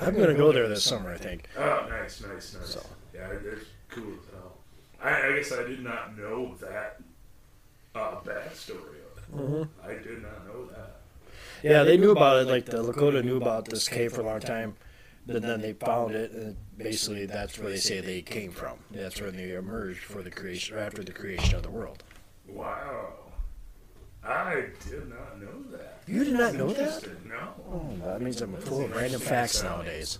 I'm 0.00 0.14
gonna 0.18 0.34
go 0.34 0.52
there 0.52 0.68
this 0.68 0.84
summer, 0.84 1.12
I 1.12 1.16
think. 1.16 1.48
Oh, 1.56 1.86
nice, 1.88 2.20
nice, 2.22 2.54
nice. 2.54 2.68
So. 2.70 2.84
Yeah, 3.14 3.28
it's 3.30 3.64
cool 3.88 4.12
as 4.12 4.32
hell. 4.32 4.56
I, 5.02 5.28
I 5.28 5.36
guess 5.36 5.52
I 5.52 5.62
did 5.64 5.82
not 5.82 6.16
know 6.18 6.54
that 6.60 7.00
uh, 7.94 8.16
backstory 8.20 8.76
of 8.76 9.18
it. 9.18 9.36
Mhm. 9.36 9.68
I 9.84 9.94
did 9.94 10.22
not 10.22 10.46
know 10.46 10.66
that. 10.66 10.96
Yeah, 11.62 11.82
they 11.84 11.96
knew 11.96 12.10
about 12.10 12.38
it. 12.42 12.48
Like 12.48 12.66
the 12.66 12.82
Lakota 12.82 13.24
knew 13.24 13.36
about 13.36 13.66
this 13.66 13.88
cave 13.88 14.12
for 14.12 14.20
a 14.20 14.24
long 14.24 14.40
time, 14.40 14.76
but 15.26 15.42
then 15.42 15.60
they 15.60 15.72
found 15.72 16.14
it, 16.14 16.32
and 16.32 16.56
basically 16.76 17.26
that's 17.26 17.58
where 17.58 17.70
they 17.70 17.76
say 17.78 18.00
they 18.00 18.20
came 18.22 18.50
from. 18.50 18.78
That's 18.90 19.20
where 19.20 19.30
they 19.30 19.52
emerged 19.54 20.00
for 20.04 20.22
the 20.22 20.30
creation, 20.30 20.76
or 20.76 20.80
after 20.80 21.02
the 21.02 21.12
creation 21.12 21.54
of 21.54 21.62
the 21.62 21.70
world. 21.70 22.02
Wow. 22.48 23.14
I 24.22 24.66
did 24.88 25.08
not 25.08 25.40
know 25.40 25.62
that. 25.76 25.93
You 26.06 26.24
did 26.24 26.34
not 26.34 26.54
know 26.54 26.68
that? 26.68 26.78
Interesting. 26.78 27.16
No. 27.28 27.54
Oh, 27.70 28.06
that 28.06 28.20
means 28.20 28.40
I'm 28.40 28.54
full 28.56 28.84
of 28.84 28.94
random 28.94 29.20
facts 29.20 29.62
nowadays. 29.62 30.18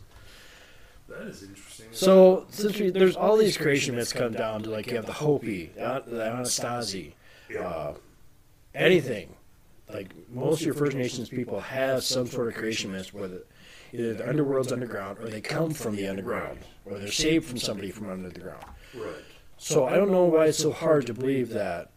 That 1.08 1.22
is 1.22 1.42
interesting. 1.42 1.86
So 1.92 2.46
since 2.50 2.78
we, 2.78 2.90
there's 2.90 3.16
all 3.16 3.36
these 3.36 3.56
creation 3.56 3.94
myths 3.94 4.12
come 4.12 4.32
down 4.32 4.62
to 4.62 4.70
like 4.70 4.86
you 4.86 4.96
have 4.96 5.06
the 5.06 5.12
Hopi, 5.12 5.70
the, 5.74 6.02
the 6.06 6.16
Anasazi, 6.16 7.12
yeah. 7.50 7.60
uh, 7.60 7.94
anything. 8.74 9.34
Like 9.92 10.14
most 10.30 10.60
of 10.60 10.66
your 10.66 10.74
First 10.74 10.96
Nations 10.96 11.28
people 11.28 11.60
have 11.60 12.02
some 12.02 12.26
sort 12.26 12.48
of 12.48 12.54
creation 12.54 12.90
myth 12.90 13.12
where 13.12 13.28
the, 13.28 13.44
either 13.92 14.14
the 14.14 14.28
underworld's 14.28 14.72
underground 14.72 15.18
or 15.18 15.28
they 15.28 15.42
come 15.42 15.72
from 15.72 15.94
the 15.94 16.08
underground, 16.08 16.60
or 16.86 16.98
they're 16.98 17.12
saved 17.12 17.44
from 17.44 17.58
somebody 17.58 17.90
from 17.90 18.08
under 18.10 18.30
the 18.30 18.40
ground. 18.40 18.64
right. 18.94 19.14
So 19.58 19.86
I 19.86 19.96
don't 19.96 20.10
know 20.10 20.24
why 20.24 20.46
it's 20.46 20.58
so 20.58 20.72
hard 20.72 21.06
to 21.06 21.14
believe 21.14 21.50
that. 21.50 21.90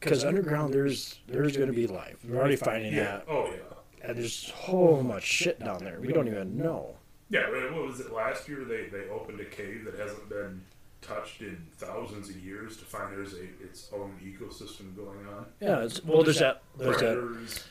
Because 0.00 0.24
underground, 0.24 0.72
there's 0.72 1.18
there's 1.28 1.56
going 1.56 1.68
to 1.68 1.74
be 1.74 1.86
life. 1.86 2.16
We're 2.26 2.38
already 2.38 2.56
finding 2.56 2.94
Yeah. 2.94 3.04
that, 3.04 3.24
Oh, 3.28 3.50
yeah. 3.50 4.08
and 4.08 4.16
there's 4.18 4.52
so 4.66 5.02
much 5.02 5.24
shit 5.24 5.60
down 5.60 5.84
there. 5.84 6.00
We 6.00 6.12
don't 6.12 6.26
even 6.26 6.56
know. 6.56 6.96
Yeah, 7.28 7.40
right, 7.42 7.70
what 7.72 7.86
was 7.86 8.00
it 8.00 8.12
last 8.12 8.48
year? 8.48 8.64
They 8.64 8.86
they 8.88 9.08
opened 9.10 9.40
a 9.40 9.44
cave 9.44 9.84
that 9.84 9.98
hasn't 10.00 10.28
been 10.28 10.62
touched 11.02 11.40
in 11.42 11.66
thousands 11.76 12.28
of 12.28 12.36
years 12.36 12.76
to 12.78 12.84
find 12.84 13.12
there's 13.12 13.34
a 13.34 13.44
its 13.62 13.90
own 13.92 14.18
ecosystem 14.24 14.96
going 14.96 15.26
on. 15.26 15.46
Yeah. 15.60 15.80
It's, 15.84 16.02
well, 16.04 16.22
there's 16.22 16.38
that. 16.40 16.62
There's 16.78 16.96
that. 17.00 17.14
Predators, 17.16 17.64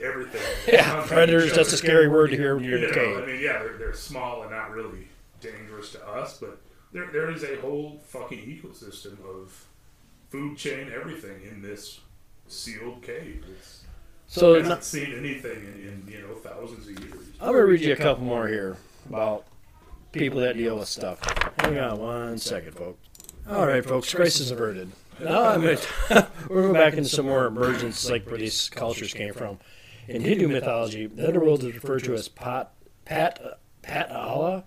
everything. 0.00 0.40
Yeah, 0.72 1.02
predators. 1.06 1.54
That's 1.54 1.72
a 1.72 1.76
scary 1.78 2.08
word 2.08 2.30
to 2.30 2.36
hear 2.36 2.54
when 2.56 2.64
you're 2.64 2.78
in 2.78 2.84
a 2.84 2.94
know, 2.94 3.22
I 3.22 3.26
mean, 3.26 3.40
yeah, 3.42 3.58
they're, 3.58 3.76
they're 3.78 3.94
small 3.94 4.42
and 4.42 4.50
not 4.50 4.70
really 4.70 5.08
dangerous 5.40 5.92
to 5.92 6.06
us, 6.08 6.38
but 6.38 6.60
there 6.92 7.08
there 7.12 7.30
is 7.30 7.42
a 7.42 7.56
whole 7.60 8.00
fucking 8.06 8.38
ecosystem 8.40 9.16
of 9.24 9.66
food 10.30 10.56
chain, 10.56 10.90
everything 10.94 11.42
in 11.48 11.60
this 11.60 12.00
sealed 12.46 13.02
cave. 13.02 13.44
It's, 13.50 13.82
So 14.26 14.54
hasn't 14.54 14.68
not, 14.68 14.84
seen 14.84 15.12
anything 15.12 15.58
in, 15.58 15.88
in 15.88 16.12
you 16.12 16.22
know 16.22 16.34
thousands 16.34 16.88
of 16.88 16.98
years. 17.04 17.26
I'm 17.40 17.52
gonna 17.52 17.64
read 17.64 17.80
you 17.80 17.92
a 17.92 17.96
couple 17.96 18.24
more 18.24 18.48
here 18.48 18.76
about 19.08 19.44
people 20.12 20.40
that 20.40 20.56
deal 20.56 20.78
with 20.78 20.88
stuff. 20.88 21.20
Hang 21.58 21.78
on 21.78 21.98
one 21.98 22.38
second, 22.38 22.72
folks. 22.72 23.06
All 23.48 23.66
right, 23.66 23.84
folks. 23.84 24.12
Crisis 24.14 24.50
averted. 24.50 24.90
Now 25.22 25.42
I'm 25.42 25.60
gonna 25.60 25.78
we're 26.48 26.62
going 26.62 26.72
back 26.72 26.94
into 26.94 27.08
some 27.08 27.26
more 27.26 27.46
emergence, 27.46 28.08
like 28.08 28.26
where 28.26 28.38
these 28.38 28.68
cultures 28.70 29.12
came 29.12 29.34
from. 29.34 29.58
In 30.08 30.22
Hindu 30.22 30.48
mythology, 30.48 31.06
the 31.06 31.26
underworld 31.26 31.62
is 31.62 31.74
referred 31.74 32.04
to 32.04 32.14
as 32.14 32.28
Pat 32.28 32.72
Pat 33.04 33.60
Patala 33.82 34.64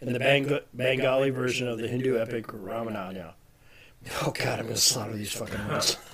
in 0.00 0.12
the 0.12 0.18
Bang, 0.18 0.58
Bengali 0.74 1.30
version 1.30 1.68
of 1.68 1.78
the 1.78 1.88
Hindu 1.88 2.18
epic 2.18 2.46
Ramayana. 2.52 3.34
Oh 4.22 4.32
God, 4.32 4.58
I'm 4.58 4.66
gonna 4.66 4.76
slaughter 4.76 5.14
these 5.14 5.32
fucking 5.32 5.68
words. 5.68 5.96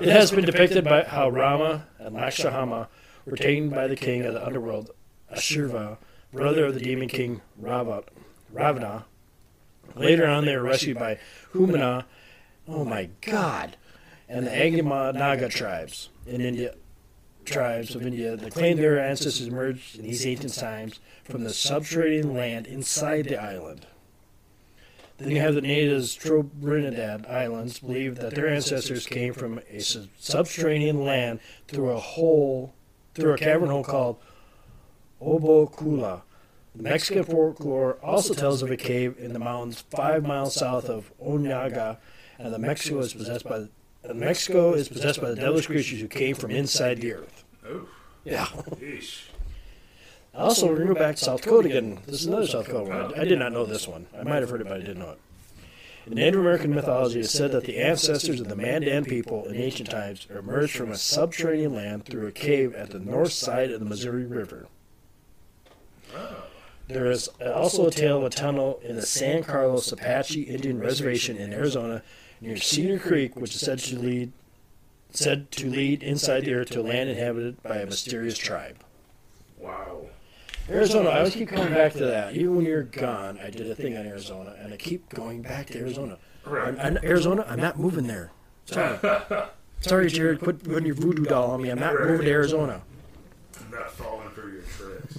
It 0.00 0.08
has 0.08 0.30
been 0.30 0.44
depicted 0.44 0.84
by 0.84 1.02
how 1.02 1.28
Rama 1.28 1.86
and 1.98 2.14
Lakshmana 2.14 2.88
were 3.26 3.36
taken 3.36 3.68
by 3.68 3.88
the 3.88 3.96
king 3.96 4.24
of 4.24 4.32
the 4.32 4.46
underworld, 4.46 4.90
Ashurva, 5.34 5.98
brother 6.32 6.66
of 6.66 6.74
the 6.74 6.80
demon 6.80 7.08
king 7.08 7.40
Rava, 7.56 8.04
Ravana. 8.52 9.06
Later 9.96 10.26
on, 10.26 10.44
they 10.44 10.56
were 10.56 10.62
rescued 10.62 10.98
by 10.98 11.18
Humana, 11.52 12.06
oh 12.68 12.84
my 12.84 13.10
god, 13.22 13.76
and 14.28 14.46
the 14.46 14.50
Agama 14.50 15.12
Naga 15.12 15.48
tribes 15.48 16.10
in 16.26 16.40
India. 16.40 16.74
Tribes 17.44 17.94
of 17.94 18.02
India 18.02 18.36
that 18.36 18.52
claimed 18.52 18.78
their 18.78 19.00
ancestors 19.00 19.48
emerged 19.48 19.96
in 19.96 20.04
these 20.04 20.26
ancient 20.26 20.54
times 20.54 21.00
from 21.24 21.44
the 21.44 21.52
subterranean 21.52 22.34
land 22.34 22.66
inside 22.66 23.24
the 23.24 23.42
island. 23.42 23.86
Then 25.18 25.30
you 25.32 25.40
have 25.40 25.54
the 25.54 25.60
natives 25.60 26.14
Trinidad 26.14 27.26
Islands 27.26 27.80
believe 27.80 28.16
that 28.16 28.36
their 28.36 28.48
ancestors 28.48 29.04
came 29.04 29.34
from 29.34 29.60
a 29.68 29.80
subterranean 29.80 31.04
land 31.04 31.40
through 31.66 31.90
a 31.90 31.98
hole, 31.98 32.72
through 33.14 33.34
a 33.34 33.38
cavern 33.38 33.68
hole 33.68 33.82
called 33.82 34.18
Obocula. 35.20 36.22
The 36.76 36.82
Mexican 36.84 37.24
folklore 37.24 37.94
also 37.94 38.32
tells 38.32 38.62
of 38.62 38.70
a 38.70 38.76
cave 38.76 39.16
in 39.18 39.32
the 39.32 39.40
mountains 39.40 39.80
five 39.90 40.24
miles 40.24 40.54
south 40.54 40.88
of 40.88 41.10
Onyaga, 41.20 41.98
and 42.38 42.54
the 42.54 42.58
Mexico 42.58 43.00
is 43.00 43.12
possessed 43.12 43.44
by 43.44 43.66
uh, 44.08 44.14
Mexico 44.14 44.74
is 44.74 44.88
possessed 44.88 45.20
by 45.20 45.30
the 45.30 45.34
devilish 45.34 45.66
creatures 45.66 46.00
who 46.00 46.06
came 46.06 46.36
from 46.36 46.52
inside 46.52 47.00
the 47.00 47.14
earth. 47.14 47.44
Oh, 47.66 47.88
Yeah. 48.24 48.46
Yeesh. 50.34 50.40
Also, 50.40 50.68
we're 50.68 50.84
go 50.84 50.94
back 50.94 51.16
to 51.16 51.24
South 51.24 51.42
Dakota 51.42 51.68
again. 51.68 51.98
This 52.06 52.20
is 52.20 52.26
another 52.26 52.46
South 52.46 52.66
Dakota 52.66 52.90
one. 52.90 53.14
I, 53.14 53.22
I 53.22 53.24
did 53.24 53.38
not 53.38 53.52
know 53.52 53.64
this 53.64 53.88
one. 53.88 54.06
I 54.18 54.22
might 54.22 54.40
have 54.40 54.50
heard 54.50 54.60
it, 54.60 54.68
but 54.68 54.76
I 54.76 54.80
didn't 54.80 54.98
know 54.98 55.10
it. 55.10 55.20
In 56.06 56.14
Native 56.14 56.40
American 56.40 56.74
mythology, 56.74 57.18
it 57.18 57.26
is 57.26 57.30
said 57.30 57.52
that 57.52 57.64
the 57.64 57.78
ancestors 57.78 58.40
of 58.40 58.48
the 58.48 58.56
Mandan 58.56 59.04
people 59.04 59.44
in 59.44 59.56
ancient 59.56 59.90
times 59.90 60.26
emerged 60.30 60.74
from 60.74 60.90
a 60.90 60.96
subterranean 60.96 61.74
land 61.74 62.06
through 62.06 62.26
a 62.26 62.32
cave 62.32 62.74
at 62.74 62.90
the 62.90 62.98
north 62.98 63.32
side 63.32 63.70
of 63.70 63.80
the 63.80 63.84
Missouri 63.84 64.24
River. 64.24 64.68
There 66.86 67.10
is 67.10 67.28
also 67.54 67.86
a 67.86 67.90
tale 67.90 68.16
of 68.16 68.24
a 68.24 68.30
tunnel 68.30 68.80
in 68.82 68.96
the 68.96 69.02
San 69.02 69.42
Carlos 69.42 69.92
Apache 69.92 70.44
Indian 70.44 70.80
Reservation 70.80 71.36
in 71.36 71.52
Arizona 71.52 72.02
near 72.40 72.56
Cedar 72.56 72.98
Creek, 72.98 73.36
which 73.36 73.54
is 73.54 73.60
said 73.60 73.78
to 73.80 73.98
lead 73.98 74.32
said 75.10 75.50
to 75.50 75.68
lead 75.68 76.02
inside 76.02 76.44
the 76.44 76.54
earth 76.54 76.70
to 76.70 76.80
a 76.80 76.82
land 76.82 77.10
inhabited 77.10 77.62
by 77.62 77.76
a 77.76 77.86
mysterious 77.86 78.38
tribe. 78.38 78.78
wow. 79.58 80.07
Arizona, 80.70 81.08
I 81.10 81.18
always 81.18 81.34
keep 81.34 81.48
coming 81.48 81.72
back 81.72 81.92
to 81.94 82.04
that. 82.06 82.34
Even 82.34 82.56
when 82.56 82.64
you're 82.66 82.82
gone, 82.82 83.38
I 83.42 83.50
did 83.50 83.70
a 83.70 83.74
thing 83.74 83.96
on 83.96 84.06
Arizona, 84.06 84.54
and 84.58 84.72
I 84.72 84.76
keep 84.76 85.08
going 85.10 85.40
back 85.42 85.66
to 85.68 85.78
Arizona. 85.78 86.18
Right. 86.44 86.68
I'm, 86.68 86.78
I'm- 86.78 86.98
Arizona, 87.02 87.44
I'm 87.48 87.60
not 87.60 87.78
moving 87.78 88.06
there. 88.06 88.30
Sorry. 88.66 88.98
Sorry, 89.80 90.08
Jared, 90.08 90.40
quit 90.40 90.62
putting 90.64 90.86
your 90.86 90.94
voodoo 90.96 91.24
doll 91.24 91.52
on 91.52 91.62
me. 91.62 91.70
I'm 91.70 91.78
not 91.78 91.94
moving 91.94 92.22
to 92.26 92.30
Arizona. 92.30 92.82
I'm 93.60 93.70
not 93.70 93.90
falling 93.92 94.28
for 94.30 94.50
your 94.50 94.62
tricks. 94.62 95.18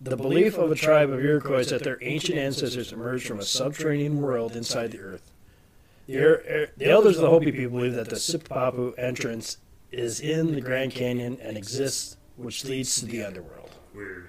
The 0.00 0.16
belief 0.16 0.56
of 0.56 0.70
a 0.72 0.74
tribe 0.74 1.10
of 1.10 1.20
Iroquois 1.20 1.58
is 1.58 1.68
that 1.70 1.82
their 1.84 1.98
ancient 2.02 2.38
ancestors 2.38 2.92
emerged 2.92 3.26
from 3.26 3.40
a 3.40 3.44
subterranean 3.44 4.20
world 4.20 4.56
inside 4.56 4.92
the 4.92 5.00
earth. 5.00 5.32
The, 6.06 6.18
Er- 6.18 6.44
Er- 6.48 6.68
the 6.76 6.90
elders 6.90 7.16
of 7.16 7.22
the 7.22 7.30
Hopi 7.30 7.52
people 7.52 7.78
believe 7.78 7.94
that 7.94 8.08
the 8.08 8.16
Sipapu 8.16 8.94
entrance 8.98 9.58
is 9.92 10.20
in 10.20 10.54
the 10.54 10.60
Grand 10.60 10.92
Canyon 10.92 11.38
and 11.42 11.56
exists, 11.56 12.16
which 12.36 12.64
leads 12.64 12.96
to 13.00 13.06
the 13.06 13.22
underworld. 13.24 13.70
Weird. 13.94 14.28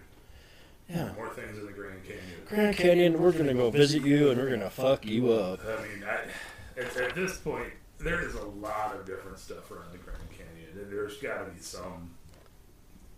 Yeah. 0.90 1.12
More 1.14 1.30
things 1.30 1.58
in 1.58 1.66
the 1.66 1.72
Grand 1.72 2.04
Canyon. 2.04 2.24
Grand 2.48 2.76
Canyon, 2.78 3.22
we're 3.22 3.32
gonna 3.32 3.54
go 3.54 3.70
visit 3.72 4.04
you 4.04 4.30
and 4.32 4.40
we're 4.40 4.50
gonna 4.50 4.70
fuck 4.70 5.06
you 5.06 5.32
up. 5.32 5.60
I 5.66 5.82
mean, 5.84 6.04
I, 6.04 6.80
at, 6.80 6.96
at 6.98 7.16
this 7.16 7.38
point, 7.38 7.72
there 8.00 8.22
is 8.22 8.36
a 8.36 8.44
lot 8.46 8.96
of 8.96 9.06
different 9.06 9.40
stuff 9.40 9.72
around 9.72 9.92
the 9.92 9.98
Grand 10.00 10.20
Canyon, 10.32 10.78
and 10.78 10.92
there's 10.92 11.18
got 11.18 11.46
to 11.46 11.52
be 11.52 11.60
some 11.60 12.12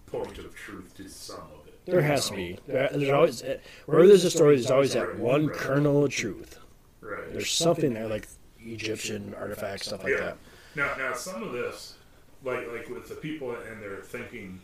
point 0.05 0.37
of 0.37 0.53
truth 0.55 0.95
to 0.97 1.09
some 1.09 1.37
of 1.39 1.67
it. 1.67 1.79
There 1.85 2.01
has 2.01 2.29
to 2.29 2.35
be. 2.35 2.59
There, 2.67 2.89
there's 2.93 3.09
always 3.09 3.41
eh, 3.43 3.57
wherever 3.87 4.07
there's 4.07 4.23
a 4.25 4.31
story, 4.31 4.55
there's 4.55 4.71
always 4.71 4.93
that 4.93 5.17
one 5.17 5.49
kernel 5.49 6.03
of 6.05 6.11
truth. 6.11 6.59
Right. 7.01 7.31
There's 7.31 7.51
something 7.51 7.93
there, 7.93 8.07
like 8.07 8.27
Egyptian 8.59 9.33
artifacts, 9.37 9.87
stuff 9.87 10.03
like 10.03 10.13
Yeah. 10.13 10.19
that. 10.19 10.37
Now, 10.75 10.95
now 10.97 11.13
some 11.13 11.41
of 11.43 11.51
this, 11.51 11.95
like 12.43 12.67
like 12.71 12.89
with 12.89 13.09
the 13.09 13.15
people 13.15 13.55
and 13.55 13.81
their 13.81 13.97
thinking 13.97 14.61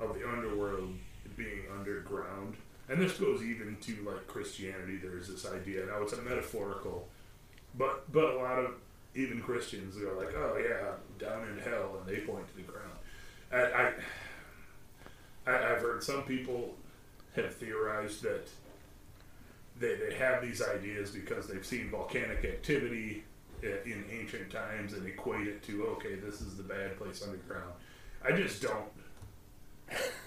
of 0.00 0.14
the 0.18 0.28
underworld 0.28 0.94
being 1.36 1.62
underground, 1.76 2.56
and 2.88 3.00
this 3.00 3.18
goes 3.18 3.42
even 3.42 3.76
to 3.82 3.92
like 4.08 4.26
Christianity. 4.26 4.96
There's 4.96 5.28
this 5.28 5.46
idea. 5.46 5.86
Now 5.86 6.02
it's 6.02 6.12
a 6.12 6.22
metaphorical, 6.22 7.08
but 7.76 8.10
but 8.12 8.34
a 8.34 8.36
lot 8.36 8.58
of 8.58 8.74
even 9.14 9.40
Christians 9.40 9.96
are 9.96 10.12
like, 10.14 10.34
oh 10.34 10.56
yeah, 10.58 11.24
down 11.24 11.48
in 11.48 11.58
hell, 11.58 11.98
and 11.98 12.08
they 12.08 12.20
point 12.20 12.48
to 12.48 12.56
the 12.56 12.62
ground. 12.62 12.90
I, 13.52 13.92
I, 15.46 15.72
I've 15.72 15.80
heard 15.80 16.02
some 16.02 16.22
people 16.22 16.74
have 17.36 17.54
theorized 17.54 18.22
that 18.22 18.48
they, 19.78 19.96
they 19.96 20.14
have 20.14 20.42
these 20.42 20.62
ideas 20.62 21.10
because 21.10 21.46
they've 21.46 21.64
seen 21.64 21.90
volcanic 21.90 22.44
activity 22.44 23.24
eh, 23.62 23.76
in 23.84 24.04
ancient 24.10 24.50
times 24.50 24.92
and 24.92 25.06
equate 25.06 25.46
it 25.46 25.62
to 25.64 25.84
okay 25.86 26.14
this 26.14 26.40
is 26.40 26.56
the 26.56 26.62
bad 26.62 26.96
place 26.96 27.22
underground 27.22 27.72
i 28.24 28.30
just 28.30 28.62
don't 28.62 28.86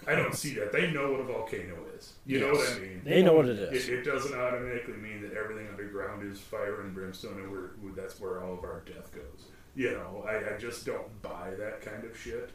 i 0.08 0.16
don't 0.16 0.34
see 0.36 0.54
that 0.56 0.72
they 0.72 0.90
know 0.92 1.12
what 1.12 1.20
a 1.20 1.24
volcano 1.24 1.76
is 1.98 2.14
you 2.26 2.40
know 2.40 2.52
what 2.52 2.70
i 2.76 2.80
mean 2.80 3.02
They 3.04 3.22
know 3.22 3.34
what 3.34 3.48
it 3.48 3.60
it, 3.60 3.74
is. 3.74 3.90
it 3.90 4.04
doesn't 4.04 4.34
automatically 4.34 4.96
mean 4.96 5.22
that 5.22 5.34
everything 5.34 5.68
underground 5.70 6.24
is 6.32 6.40
fire 6.40 6.82
and 6.82 6.94
brimstone 6.94 7.40
and 7.42 7.52
we're, 7.52 7.72
we 7.84 7.92
that's 7.92 8.20
where 8.20 8.44
all 8.44 8.54
of 8.54 8.64
our 8.64 8.82
death 8.86 9.12
goes 9.14 9.46
you 9.76 9.92
know 9.92 10.26
i, 10.28 10.56
I 10.56 10.58
just 10.58 10.86
don't 10.86 11.22
buy 11.22 11.52
that 11.60 11.82
kind 11.82 12.04
of 12.04 12.18
shit 12.18 12.50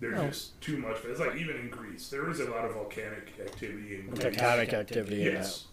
there's 0.00 0.16
No. 0.16 0.26
just 0.28 0.60
too 0.60 0.78
much 0.78 0.96
it's 1.04 1.20
like 1.20 1.36
even 1.36 1.56
in 1.56 1.68
greece 1.70 2.08
there 2.08 2.28
is 2.30 2.40
a 2.40 2.50
lot 2.50 2.64
of 2.64 2.72
volcanic 2.74 3.32
activity 3.44 3.96
in 4.00 4.06
greece 4.10 4.22
Tectonic 4.36 4.72
activity. 4.72 5.16
Yes. 5.18 5.66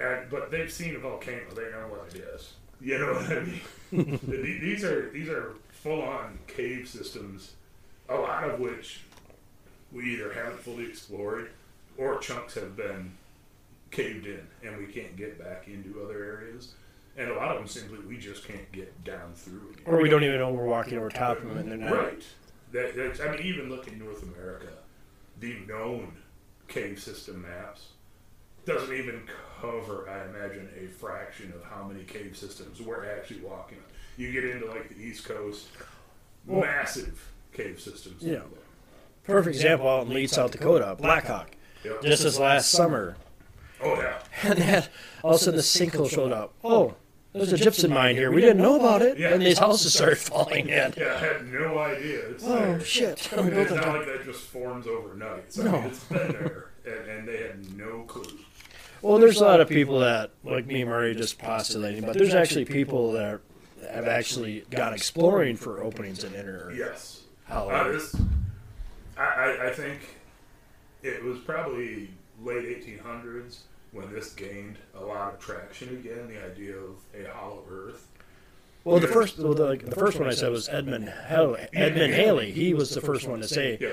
And, 0.00 0.28
but 0.30 0.50
they've 0.50 0.72
seen 0.72 0.96
a 0.96 0.98
volcano. 0.98 1.42
They 1.54 1.70
know 1.70 1.86
what 1.88 2.12
it 2.12 2.20
is. 2.34 2.54
You 2.80 2.98
know 2.98 3.12
what 3.12 3.30
I 3.30 3.40
mean? 3.44 4.18
These 4.60 4.82
are 4.84 5.10
these 5.10 5.28
are 5.28 5.54
full 5.70 6.02
on 6.02 6.38
cave 6.48 6.88
systems, 6.88 7.52
a 8.08 8.14
lot 8.16 8.42
of 8.48 8.58
which 8.58 9.02
we 9.92 10.14
either 10.14 10.32
haven't 10.32 10.60
fully 10.60 10.86
explored 10.86 11.50
or 11.98 12.18
chunks 12.18 12.54
have 12.54 12.76
been 12.76 13.12
caved 13.90 14.26
in 14.26 14.46
and 14.64 14.76
we 14.78 14.86
can't 14.86 15.16
get 15.16 15.38
back 15.38 15.68
into 15.68 16.02
other 16.02 16.24
areas. 16.24 16.74
And 17.16 17.30
a 17.30 17.34
lot 17.34 17.48
of 17.50 17.58
them 17.58 17.66
simply 17.68 17.98
we 17.98 18.16
just 18.16 18.46
can't 18.46 18.70
get 18.72 19.04
down 19.04 19.34
through. 19.34 19.72
Again. 19.72 19.82
Or 19.84 20.00
we 20.00 20.08
don't 20.08 20.24
even 20.24 20.38
know 20.38 20.50
we're 20.50 20.64
walking 20.64 20.96
over 20.96 21.10
top 21.10 21.38
of 21.38 21.44
them, 21.46 21.58
and 21.58 21.70
they're 21.70 21.76
not. 21.76 21.92
Right. 21.92 22.22
That, 22.72 22.96
that's, 22.96 23.20
I 23.20 23.30
mean, 23.30 23.42
even 23.42 23.68
looking 23.68 23.98
North 23.98 24.22
America, 24.22 24.68
the 25.38 25.56
known 25.68 26.14
cave 26.68 26.98
system 26.98 27.42
maps 27.42 27.88
doesn't 28.64 28.94
even 28.94 29.24
cover, 29.60 30.08
I 30.08 30.24
imagine, 30.24 30.70
a 30.82 30.86
fraction 30.86 31.52
of 31.54 31.62
how 31.64 31.84
many 31.84 32.04
cave 32.04 32.34
systems 32.34 32.80
we're 32.80 33.04
actually 33.10 33.40
walking 33.40 33.76
on. 33.76 33.84
You 34.16 34.32
get 34.32 34.44
into 34.44 34.66
like 34.66 34.88
the 34.88 34.96
East 35.02 35.26
Coast, 35.26 35.68
Well- 36.46 36.62
massive 36.62 37.28
cave 37.52 37.78
systems. 37.78 38.22
Yeah. 38.22 38.40
Over 39.28 39.32
there. 39.32 39.36
Perfect 39.42 39.56
example 39.56 39.88
out 39.88 40.06
in 40.06 40.12
Leeds, 40.14 40.32
South 40.32 40.50
Dakota, 40.52 40.96
Blackhawk. 41.00 41.50
Yep. 41.84 42.02
Just 42.02 42.22
this 42.22 42.38
last 42.38 42.70
summer, 42.70 43.16
oh 43.82 43.96
yeah. 44.00 44.18
and 44.48 44.58
then 44.58 44.84
all 45.24 45.30
of 45.34 45.36
a 45.36 45.38
sudden 45.38 45.56
the 45.56 45.62
sinkhole 45.62 46.08
showed 46.08 46.30
up. 46.32 46.54
Oh, 46.62 46.70
oh 46.72 46.94
there's 47.32 47.52
a 47.52 47.56
gypsum 47.56 47.92
mine 47.92 48.14
here. 48.14 48.30
We 48.30 48.40
didn't 48.40 48.58
know 48.58 48.76
about 48.78 49.02
it, 49.02 49.18
Yeah. 49.18 49.30
and 49.34 49.42
these 49.42 49.58
houses 49.58 49.92
started 49.94 50.18
falling 50.18 50.68
in. 50.68 50.94
Yeah, 50.96 51.14
I 51.14 51.18
had 51.18 51.48
no 51.52 51.78
idea. 51.78 52.20
It's 52.30 52.44
Oh 52.46 52.54
there. 52.54 52.80
shit! 52.84 53.28
We 53.32 53.38
And 53.38 53.50
built 53.50 53.62
it's 53.70 53.74
not 53.84 53.96
like 53.96 54.06
that 54.06 54.24
just 54.24 54.42
forms 54.44 54.86
overnight. 54.86 55.52
So 55.52 55.62
No. 55.64 55.70
I 55.70 55.80
mean, 55.80 55.84
it's 55.88 56.04
been 56.04 56.28
there, 56.32 56.70
and, 56.86 57.10
and 57.10 57.28
they 57.28 57.38
had 57.38 57.76
no 57.76 58.02
clue. 58.02 58.38
Well, 59.00 59.18
there's 59.18 59.40
a 59.40 59.44
lot 59.44 59.60
of 59.60 59.68
people 59.68 59.98
that, 59.98 60.30
like 60.44 60.64
me, 60.66 60.82
and 60.82 60.90
Murray, 60.90 61.12
just 61.16 61.36
postulating, 61.40 62.02
but 62.04 62.16
there's 62.16 62.34
actually 62.34 62.66
people 62.66 63.10
that 63.12 63.40
have 63.90 64.06
actually 64.06 64.64
gone 64.70 64.92
exploring 64.94 65.56
for 65.56 65.82
openings 65.82 66.22
in 66.22 66.32
inner 66.36 66.70
Yes. 66.72 67.22
Hollow. 67.48 67.98
This, 69.22 69.58
I, 69.60 69.64
I, 69.64 69.68
I 69.68 69.72
think 69.72 70.16
it 71.02 71.22
was 71.22 71.38
probably 71.40 72.10
late 72.42 72.64
1800s 72.84 73.60
when 73.92 74.12
this 74.12 74.32
gained 74.32 74.78
a 74.94 75.00
lot 75.00 75.34
of 75.34 75.40
traction 75.40 75.88
again. 75.90 76.28
The 76.28 76.44
idea 76.44 76.76
of 76.76 76.96
a 77.14 77.30
hollow 77.32 77.62
Earth. 77.70 78.06
Well, 78.84 78.98
the 78.98 79.06
first, 79.06 79.38
well, 79.38 79.54
the, 79.54 79.76
the 79.76 79.94
first 79.94 80.18
one 80.18 80.28
I 80.28 80.32
said 80.32 80.50
was 80.50 80.68
Edmund 80.68 81.08
Hal- 81.08 81.56
Edmond 81.72 82.14
Halley. 82.14 82.50
He 82.50 82.74
was 82.74 82.90
the 82.90 83.00
first 83.00 83.28
one 83.28 83.40
to 83.40 83.46
say, 83.46 83.78
Yeah, 83.80 83.90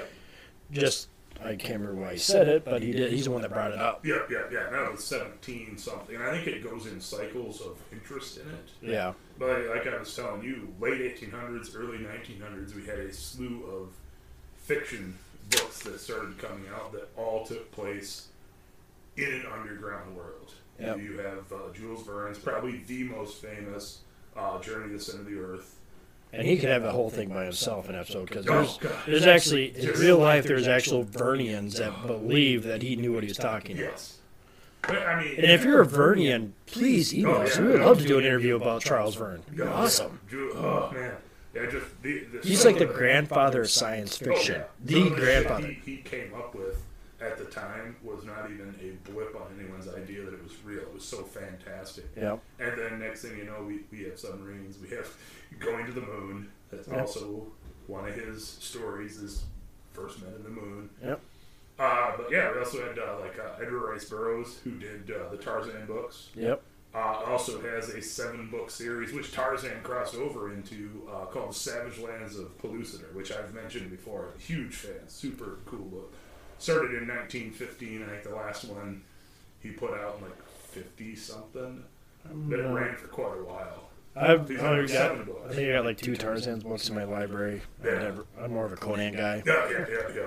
just 0.71 1.09
I 1.43 1.55
can't 1.55 1.79
remember 1.79 2.01
why 2.01 2.13
he 2.13 2.17
said 2.17 2.47
it, 2.47 2.65
but 2.65 2.81
he 2.81 2.91
did. 2.91 3.11
He's 3.13 3.25
the 3.25 3.31
one 3.31 3.41
that 3.43 3.51
brought 3.53 3.71
it 3.71 3.77
up. 3.77 4.05
yeah, 4.05 4.19
yeah, 4.31 4.43
yeah. 4.51 4.69
That 4.71 4.91
was 4.91 5.03
17 5.03 5.77
something, 5.77 6.15
and 6.15 6.23
I 6.23 6.31
think 6.31 6.47
it 6.47 6.63
goes 6.63 6.87
in 6.87 6.99
cycles 6.99 7.61
of 7.61 7.77
interest 7.91 8.39
in 8.39 8.49
it. 8.49 8.69
Yeah, 8.81 9.13
But 9.37 9.67
like 9.67 9.87
I 9.87 9.97
was 9.97 10.13
telling 10.15 10.43
you, 10.43 10.73
late 10.79 10.99
1800s, 10.99 11.75
early 11.75 11.99
1900s, 11.99 12.75
we 12.75 12.85
had 12.85 12.99
a 12.99 13.13
slew 13.13 13.63
of 13.65 13.93
fiction 14.74 15.17
books 15.49 15.80
that 15.82 15.99
started 15.99 16.38
coming 16.38 16.65
out 16.76 16.91
that 16.93 17.09
all 17.17 17.43
took 17.45 17.72
place 17.72 18.28
in 19.17 19.26
an 19.34 19.45
underground 19.51 20.15
world. 20.15 20.53
Yep. 20.80 20.99
You 20.99 21.17
have 21.17 21.51
uh, 21.51 21.74
Jules 21.74 22.05
Verne's 22.05 22.38
probably 22.38 22.84
the 22.88 23.03
most 23.03 23.41
famous 23.41 23.99
uh, 24.38 24.61
Journey 24.61 24.89
to 24.89 24.93
the 24.93 24.99
Center 25.03 25.22
of 25.22 25.26
the 25.26 25.39
Earth. 25.39 25.76
and 26.32 26.45
he 26.47 26.55
could 26.57 26.70
have 26.70 26.84
the 26.84 26.91
whole 26.91 27.09
thing 27.09 27.30
by 27.30 27.43
himself 27.45 27.89
an 27.89 27.95
episode 27.95 28.28
because 28.30 28.47
Oh, 28.47 28.53
there's 28.53 28.78
God. 28.78 28.91
there's 29.07 29.26
actually 29.28 29.76
in 29.76 29.89
real 29.99 30.20
life 30.20 30.45
there's 30.45 30.67
actual 30.67 31.03
Vernians 31.03 31.78
that 31.80 32.05
believe 32.07 32.63
that 32.63 32.84
he 32.84 32.95
knew 32.95 33.11
what 33.13 33.24
he 33.24 33.28
was 33.30 33.38
talking 33.38 33.78
about. 33.78 33.91
Yes. 33.91 34.17
But, 34.84 34.99
I 34.99 35.22
mean, 35.22 35.36
And 35.36 35.45
if 35.51 35.63
you're 35.65 35.82
a 35.82 35.86
Vernian, 35.88 36.51
please 36.67 37.13
email 37.13 37.36
Oh, 37.38 37.41
us. 37.41 37.57
We 37.57 37.67
would 37.67 37.82
love 37.82 37.99
to 37.99 38.07
do 38.07 38.20
an 38.20 38.24
interview 38.24 38.55
about 38.55 38.82
Charles 38.84 39.15
Verne. 39.15 39.41
Yeah, 39.57 39.65
Awesome. 39.74 40.20
Ju- 40.30 40.53
oh 40.55 40.91
man, 40.93 41.15
yeah, 41.54 41.66
just 41.70 42.02
the, 42.02 42.24
the, 42.26 42.39
He's 42.47 42.66
like 42.66 42.78
the 42.78 42.86
grandfather 42.86 43.62
of 43.62 43.70
science 43.70 44.18
fiction. 44.18 44.62
Oh, 44.62 44.66
yeah. 44.86 45.04
The 45.04 45.10
grandfather. 45.16 45.68
He, 45.68 45.95
he 45.95 45.97
came 45.97 46.34
up 46.34 46.54
with 46.56 46.84
at 47.22 47.38
the 47.38 47.45
time 47.45 47.97
was 48.04 48.24
not 48.24 48.50
even 48.50 48.74
a 48.82 49.10
blip 49.10 49.36
on 49.36 49.47
anyone's 49.60 49.88
idea 49.89 50.24
that 50.24 50.34
it 50.34 50.41
was 50.43 50.54
real. 50.64 50.80
It 50.80 50.93
was 50.93 51.04
so 51.04 51.24
fantastic. 51.24 52.06
Yeah. 52.16 52.38
And 52.60 52.78
then 52.80 53.00
next 53.00 53.24
thing 53.24 53.38
you 53.38 53.45
know, 53.45 53.64
we, 53.68 53.82
we 53.91 54.06
have 54.06 54.18
submarines. 54.18 54.78
We 54.80 54.89
have 54.95 55.08
going 55.60 55.86
to 55.86 55.91
the 55.91 56.02
moon. 56.02 56.50
That's 56.72 56.88
Yep. 56.88 57.00
also 57.00 57.47
one 57.88 58.08
of 58.08 58.16
his 58.16 58.47
stories. 58.47 59.18
Is 59.18 59.43
first 59.93 60.22
men 60.22 60.34
in 60.36 60.43
the 60.43 60.50
moon. 60.50 60.89
Yep. 61.04 61.20
Uh, 61.80 62.12
but 62.18 62.32
yeah, 62.32 62.52
we 62.52 62.60
also 62.60 62.86
had 62.86 62.97
uh, 63.00 63.20
like 63.20 63.38
uh, 63.39 63.62
Edgar 63.62 63.80
Rice 63.91 64.06
Burroughs, 64.06 64.60
who 64.64 64.72
did 64.72 65.12
uh, 65.12 65.30
the 65.30 65.38
Tarzan 65.38 65.86
books. 65.88 66.30
Yep. 66.36 66.62
Uh, 66.93 67.21
also 67.27 67.61
has 67.61 67.89
a 67.89 68.01
seven 68.01 68.49
book 68.49 68.71
series, 68.71 69.13
which 69.13 69.31
Tarzan 69.31 69.79
crossed 69.83 70.15
over 70.15 70.51
into, 70.51 71.07
uh, 71.11 71.25
called 71.25 71.55
Savage 71.55 71.99
Lands 71.99 72.35
of 72.37 72.57
Pellucidar, 72.59 73.13
which 73.13 73.31
I've 73.31 73.53
mentioned 73.53 73.91
before. 73.91 74.29
Huge 74.39 74.73
fan, 74.73 75.07
super 75.07 75.59
cool 75.67 75.85
book. 75.85 76.13
Started 76.57 76.95
in 77.01 77.07
1915, 77.07 78.03
I 78.03 78.07
think 78.07 78.23
the 78.23 78.31
last 78.35 78.63
one 78.65 79.03
he 79.61 79.69
put 79.69 79.91
out 79.91 80.15
in 80.17 80.23
like 80.23 80.49
50 80.71 81.15
something. 81.15 81.83
But 82.25 82.59
it 82.59 82.63
ran 82.63 82.95
for 82.95 83.07
quite 83.07 83.37
a 83.37 83.43
while. 83.43 83.89
I've, 84.15 84.49
are 84.49 84.81
got, 84.81 84.89
seven 84.89 85.27
I 85.47 85.53
think 85.53 85.69
I 85.69 85.73
got 85.73 85.85
like 85.85 85.97
two 85.97 86.15
Tarzan's 86.15 86.63
books 86.63 86.89
in 86.89 86.95
my 86.95 87.03
library. 87.03 87.61
I 87.83 87.87
Yeah. 87.87 87.99
never, 87.99 88.25
I'm 88.41 88.51
more 88.51 88.65
of 88.65 88.73
a 88.73 88.75
Conan 88.75 89.13
guy. 89.15 89.43
Yeah, 89.45 89.69
yeah, 89.69 89.85
yeah, 89.89 90.15
yeah. 90.15 90.21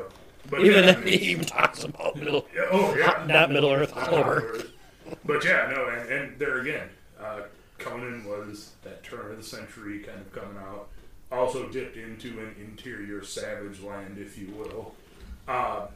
But 0.49 0.61
Even 0.61 0.85
yeah, 0.85 0.93
then, 0.93 1.03
he 1.07 1.15
even 1.33 1.45
talks 1.45 1.83
about 1.85 2.17
Middle, 2.17 2.47
yeah, 2.55 2.63
oh 2.71 2.95
yeah, 2.97 3.25
not 3.27 3.51
Middle 3.51 3.73
Earth, 3.73 3.93
all 3.97 4.15
over. 4.15 4.63
But 5.25 5.45
yeah, 5.45 5.73
no, 5.75 5.89
and, 5.89 6.11
and 6.11 6.39
there 6.39 6.61
again, 6.61 6.89
uh, 7.21 7.43
Conan 7.79 8.25
was 8.25 8.73
that 8.83 9.03
turn 9.03 9.31
of 9.31 9.37
the 9.37 9.43
century 9.43 10.01
kind 10.01 10.21
of 10.21 10.33
coming 10.33 10.57
out. 10.59 10.89
Also 11.31 11.69
dipped 11.69 11.97
into 11.97 12.41
an 12.41 12.55
interior 12.61 13.25
savage 13.25 13.81
land, 13.81 14.19
if 14.19 14.37
you 14.37 14.49
will. 14.49 14.95
Uh, 15.49 15.87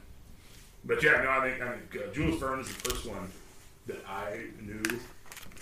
but 0.84 1.02
yeah, 1.02 1.22
no, 1.22 1.30
I 1.30 1.50
think 1.50 1.62
I 1.62 1.72
think 1.72 1.96
uh, 1.96 2.12
Jules 2.12 2.40
Verne 2.40 2.60
is 2.60 2.68
the 2.68 2.90
first 2.90 3.06
one 3.06 3.30
that 3.86 4.02
I 4.08 4.46
knew, 4.60 4.82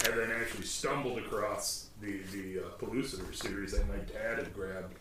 and 0.05 0.18
then 0.18 0.30
actually 0.30 0.64
stumbled 0.64 1.18
across 1.18 1.88
the 2.00 2.20
the 2.32 2.61
uh, 2.61 2.68
Pellucidar 2.78 3.34
series 3.34 3.72
that 3.72 3.88
my 3.88 3.96
dad 3.96 4.38
had 4.38 4.55
grabbed 4.55 4.94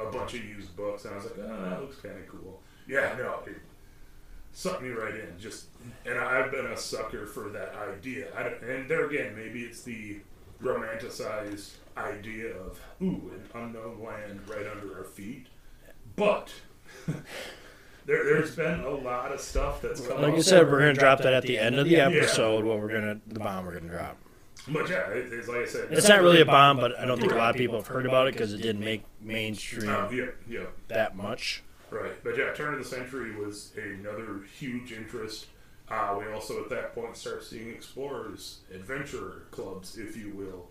a 0.00 0.10
bunch 0.10 0.34
of 0.34 0.44
used 0.44 0.74
books, 0.76 1.04
and 1.04 1.14
I 1.14 1.16
was 1.16 1.26
like, 1.26 1.38
oh, 1.38 1.70
that 1.70 1.80
looks 1.80 1.96
kind 1.96 2.16
of 2.16 2.26
cool. 2.28 2.60
Yeah, 2.88 3.14
no, 3.18 3.40
it 3.46 3.56
sucked 4.54 4.82
me 4.82 4.88
right 4.88 5.14
in. 5.14 5.38
Just, 5.38 5.66
and 6.06 6.18
I've 6.18 6.50
been 6.50 6.66
a 6.66 6.76
sucker 6.76 7.26
for 7.26 7.50
that 7.50 7.74
idea. 7.76 8.28
I 8.34 8.42
and 8.66 8.88
there 8.88 9.06
again, 9.06 9.36
maybe 9.36 9.62
it's 9.62 9.82
the 9.82 10.20
romanticized 10.62 11.72
idea 11.96 12.56
of 12.56 12.80
ooh, 13.02 13.30
an 13.34 13.42
unknown 13.54 14.02
land 14.02 14.40
right 14.48 14.66
under 14.66 14.98
our 14.98 15.04
feet, 15.04 15.48
but. 16.16 16.50
There, 18.06 18.22
there's 18.22 18.54
been 18.54 18.80
a 18.80 18.90
lot 18.90 19.32
of 19.32 19.40
stuff 19.40 19.80
that's 19.80 20.06
come 20.06 20.20
Like 20.20 20.32
up. 20.32 20.38
I 20.38 20.42
said, 20.42 20.70
we're 20.70 20.80
gonna 20.80 20.92
drop 20.92 21.20
that 21.22 21.32
at 21.32 21.44
the 21.44 21.56
end 21.56 21.76
of 21.76 21.88
the 21.88 21.96
episode. 21.96 22.62
What 22.62 22.78
we're 22.78 22.92
gonna, 22.92 23.18
the 23.26 23.40
bomb 23.40 23.64
we're 23.64 23.78
gonna 23.78 23.90
drop. 23.90 24.18
But 24.68 24.88
yeah, 24.88 25.08
it, 25.08 25.32
it's 25.32 25.48
like 25.48 25.58
I 25.58 25.66
said, 25.66 25.88
It's 25.90 26.08
not 26.08 26.20
really 26.20 26.40
a 26.40 26.46
bomb, 26.46 26.78
but 26.78 26.98
I 26.98 27.04
don't 27.04 27.18
think 27.18 27.32
a 27.32 27.36
lot 27.36 27.50
of 27.50 27.56
people 27.56 27.76
have 27.76 27.86
heard 27.86 28.06
about 28.06 28.28
it 28.28 28.34
because 28.34 28.52
it 28.52 28.62
didn't 28.62 28.84
make 28.84 29.04
mainstream 29.20 29.88
Uh, 29.90 30.10
yeah, 30.10 30.26
yeah, 30.48 30.66
that 30.88 31.16
much. 31.16 31.62
Right, 31.94 32.12
but 32.24 32.36
yeah, 32.36 32.52
turn 32.54 32.72
of 32.74 32.80
the 32.80 32.84
century 32.84 33.36
was 33.36 33.70
another 33.76 34.40
huge 34.58 34.90
interest. 34.90 35.46
Uh, 35.88 36.16
we 36.18 36.26
also 36.32 36.60
at 36.64 36.68
that 36.70 36.92
point 36.92 37.16
start 37.16 37.44
seeing 37.44 37.68
explorers, 37.68 38.60
adventurer 38.74 39.42
clubs, 39.52 39.96
if 39.96 40.16
you 40.16 40.30
will, 40.34 40.66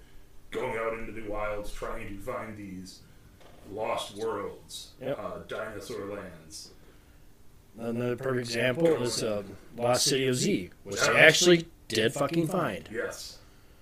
going 0.51 0.78
out 0.78 0.93
into 0.99 1.13
the 1.13 1.21
wilds 1.30 1.71
trying 1.71 2.09
to 2.09 2.21
find 2.21 2.57
these 2.57 2.99
lost 3.71 4.17
worlds, 4.17 4.91
Yep. 5.01 5.17
uh, 5.19 5.38
dinosaur 5.47 6.07
lands. 6.07 6.71
Another 7.80 8.17
perfect 8.17 8.47
example 8.47 8.88
is 9.01 9.24
uh, 9.24 9.43
Lost 9.78 10.03
City 10.05 10.28
of 10.28 10.36
Z, 10.36 10.71
which 10.84 10.99
they 10.99 11.15
actually 11.17 11.65
did 11.88 12.13
fucking 12.13 12.47
find. 12.47 12.88
Yes, 12.91 13.38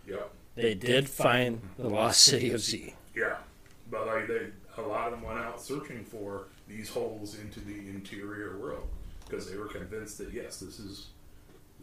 yep, 0.07 0.31
They 0.55 0.75
did 0.75 1.09
find 1.09 1.59
the 1.79 1.89
Lost 1.89 2.21
City 2.21 2.51
of 2.51 2.61
Z. 2.61 2.93
yeah, 3.15 3.37
but 3.89 4.05
like 4.05 4.27
they, 4.27 4.47
a 4.77 4.81
lot 4.81 5.07
of 5.11 5.13
them 5.19 5.23
went 5.23 5.39
out 5.39 5.59
searching 5.59 6.03
for 6.05 6.45
these 6.75 6.89
holes 6.89 7.37
into 7.39 7.59
the 7.59 7.89
interior 7.89 8.57
world 8.57 8.87
because 9.27 9.49
they 9.49 9.57
were 9.57 9.67
convinced 9.67 10.17
that 10.19 10.33
yes, 10.33 10.59
this 10.59 10.79
is 10.79 11.07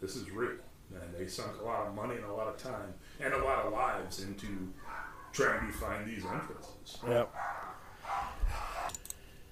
this 0.01 0.15
is 0.15 0.29
real, 0.31 0.51
and 0.93 1.13
they 1.17 1.27
sunk 1.27 1.59
a 1.61 1.65
lot 1.65 1.87
of 1.87 1.95
money 1.95 2.15
and 2.15 2.25
a 2.25 2.33
lot 2.33 2.47
of 2.47 2.57
time 2.57 2.93
and 3.19 3.33
a 3.33 3.43
lot 3.43 3.65
of 3.65 3.73
lives 3.73 4.23
into 4.23 4.47
trying 5.31 5.67
to 5.67 5.73
find 5.77 6.07
these 6.07 6.25
entrances. 6.25 6.97
Yep. 7.07 7.33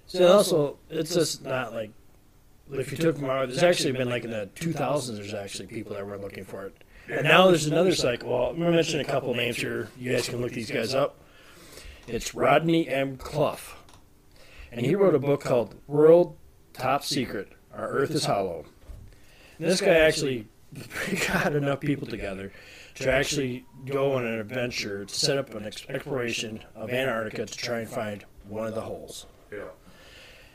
So 0.06 0.32
also, 0.32 0.78
it's 0.88 1.14
just 1.14 1.44
not 1.44 1.74
like 1.74 1.90
if 2.72 2.90
you 2.90 2.98
took 2.98 3.16
them. 3.16 3.26
There's 3.26 3.62
actually 3.62 3.92
been 3.92 4.08
like 4.08 4.24
in 4.24 4.30
the 4.30 4.48
2000s. 4.54 5.16
There's 5.16 5.34
actually 5.34 5.66
people 5.66 5.94
that 5.94 6.06
were 6.06 6.18
looking 6.18 6.44
for 6.44 6.66
it, 6.66 6.84
and 7.10 7.24
now 7.24 7.48
there's 7.48 7.66
another 7.66 7.94
cycle. 7.94 8.30
Well, 8.30 8.50
I'm 8.50 8.58
gonna 8.58 8.70
mention 8.70 9.00
a 9.00 9.04
couple 9.04 9.34
names 9.34 9.56
here. 9.56 9.88
You 9.98 10.12
guys 10.12 10.28
can 10.28 10.40
look 10.40 10.52
these 10.52 10.70
guys 10.70 10.94
up. 10.94 11.16
It's 12.06 12.34
Rodney 12.34 12.88
M. 12.88 13.18
Clough, 13.18 13.58
and 14.72 14.84
he 14.84 14.94
wrote 14.94 15.14
a 15.14 15.18
book 15.18 15.42
called 15.42 15.74
"World 15.86 16.36
Top 16.72 17.04
Secret: 17.04 17.52
Our 17.72 17.88
Earth 17.88 18.10
is 18.10 18.24
Hollow." 18.24 18.66
And 19.58 19.68
this 19.68 19.80
guy 19.80 19.94
actually 19.94 20.46
got 21.28 21.54
enough 21.54 21.80
people 21.80 22.06
together 22.06 22.52
to 22.96 23.12
actually 23.12 23.64
go 23.86 24.14
on 24.14 24.26
an 24.26 24.38
adventure 24.38 25.04
to 25.04 25.14
set 25.14 25.38
up 25.38 25.54
an 25.54 25.64
exploration 25.64 26.60
of 26.74 26.90
Antarctica 26.90 27.46
to 27.46 27.56
try 27.56 27.80
and 27.80 27.88
find 27.88 28.24
one 28.48 28.66
of 28.66 28.74
the 28.74 28.80
holes. 28.82 29.26
Yeah, 29.52 29.68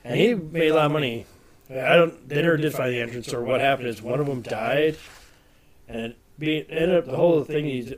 And 0.03 0.19
he 0.19 0.33
made 0.33 0.71
a 0.71 0.75
lot 0.75 0.87
of 0.87 0.91
money. 0.91 1.25
I 1.69 1.95
don't. 1.95 2.27
They 2.27 2.41
never 2.41 2.57
did 2.57 2.73
find 2.73 2.91
the 2.91 3.01
entrance, 3.01 3.33
or 3.33 3.43
what 3.43 3.61
happened 3.61 3.87
is 3.87 4.01
one 4.01 4.19
of 4.19 4.27
them 4.27 4.41
died, 4.41 4.97
and 5.87 6.15
it 6.39 6.67
ended 6.69 6.95
up 6.95 7.05
the 7.05 7.15
whole 7.15 7.43
thing. 7.43 7.65
He's, 7.65 7.93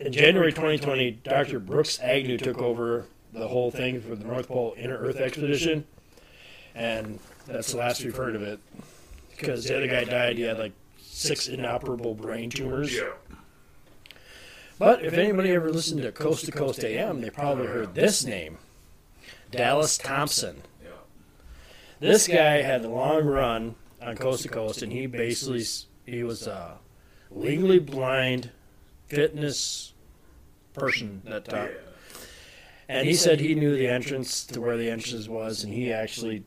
in 0.00 0.12
January 0.12 0.52
2020, 0.52 1.12
Dr. 1.22 1.60
Brooks 1.60 2.00
Agnew 2.02 2.36
took 2.36 2.58
over 2.58 3.06
the 3.34 3.48
whole 3.48 3.70
thing 3.70 4.00
for 4.00 4.14
the 4.14 4.24
North 4.24 4.48
Pole 4.48 4.74
Inner 4.78 4.96
Earth 4.96 5.16
Expedition, 5.16 5.84
and 6.74 7.18
that's 7.46 7.72
the 7.72 7.78
last 7.78 8.02
we've 8.04 8.16
heard 8.16 8.36
of 8.36 8.42
it. 8.42 8.60
Because 9.36 9.64
the 9.64 9.76
other 9.76 9.88
guy 9.88 10.04
died, 10.04 10.36
he 10.36 10.44
had 10.44 10.58
like 10.58 10.72
six 11.00 11.48
inoperable 11.48 12.14
brain 12.14 12.48
tumors. 12.50 12.94
yeah, 12.94 13.10
But 14.78 15.04
if 15.04 15.14
anybody 15.14 15.50
ever 15.50 15.70
listened 15.70 16.02
to 16.02 16.12
Coast 16.12 16.44
to 16.46 16.52
Coast 16.52 16.84
AM, 16.84 17.20
they 17.20 17.30
probably 17.30 17.66
heard 17.66 17.94
this 17.94 18.24
name 18.24 18.58
Dallas 19.50 19.98
Thompson. 19.98 20.62
yeah, 20.82 20.90
This 22.00 22.28
guy 22.28 22.62
had 22.62 22.84
a 22.84 22.88
long 22.88 23.24
run 23.24 23.74
on 24.00 24.16
Coast 24.16 24.42
to 24.42 24.48
Coast, 24.48 24.82
and 24.82 24.92
he 24.92 25.06
basically 25.06 25.64
he 26.06 26.22
was 26.22 26.46
a 26.46 26.78
legally 27.30 27.80
blind 27.80 28.50
fitness 29.08 29.92
person 30.74 31.22
that 31.24 31.46
yeah. 31.50 31.68
And 32.88 33.06
he 33.06 33.14
said 33.14 33.40
he 33.40 33.54
knew 33.54 33.76
the 33.76 33.88
entrance 33.88 34.44
to 34.46 34.60
where 34.60 34.76
the 34.76 34.90
entrance 34.90 35.28
was, 35.28 35.64
and 35.64 35.72
he 35.72 35.92
actually 35.92 36.44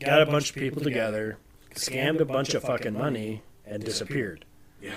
got 0.00 0.22
a 0.22 0.26
bunch 0.26 0.50
of 0.50 0.56
people 0.56 0.82
together, 0.82 1.38
scammed 1.74 2.20
a 2.20 2.24
bunch 2.24 2.54
of 2.54 2.62
fucking 2.62 2.94
money, 2.94 3.42
and 3.66 3.84
disappeared. 3.84 4.44
Yeah. 4.80 4.96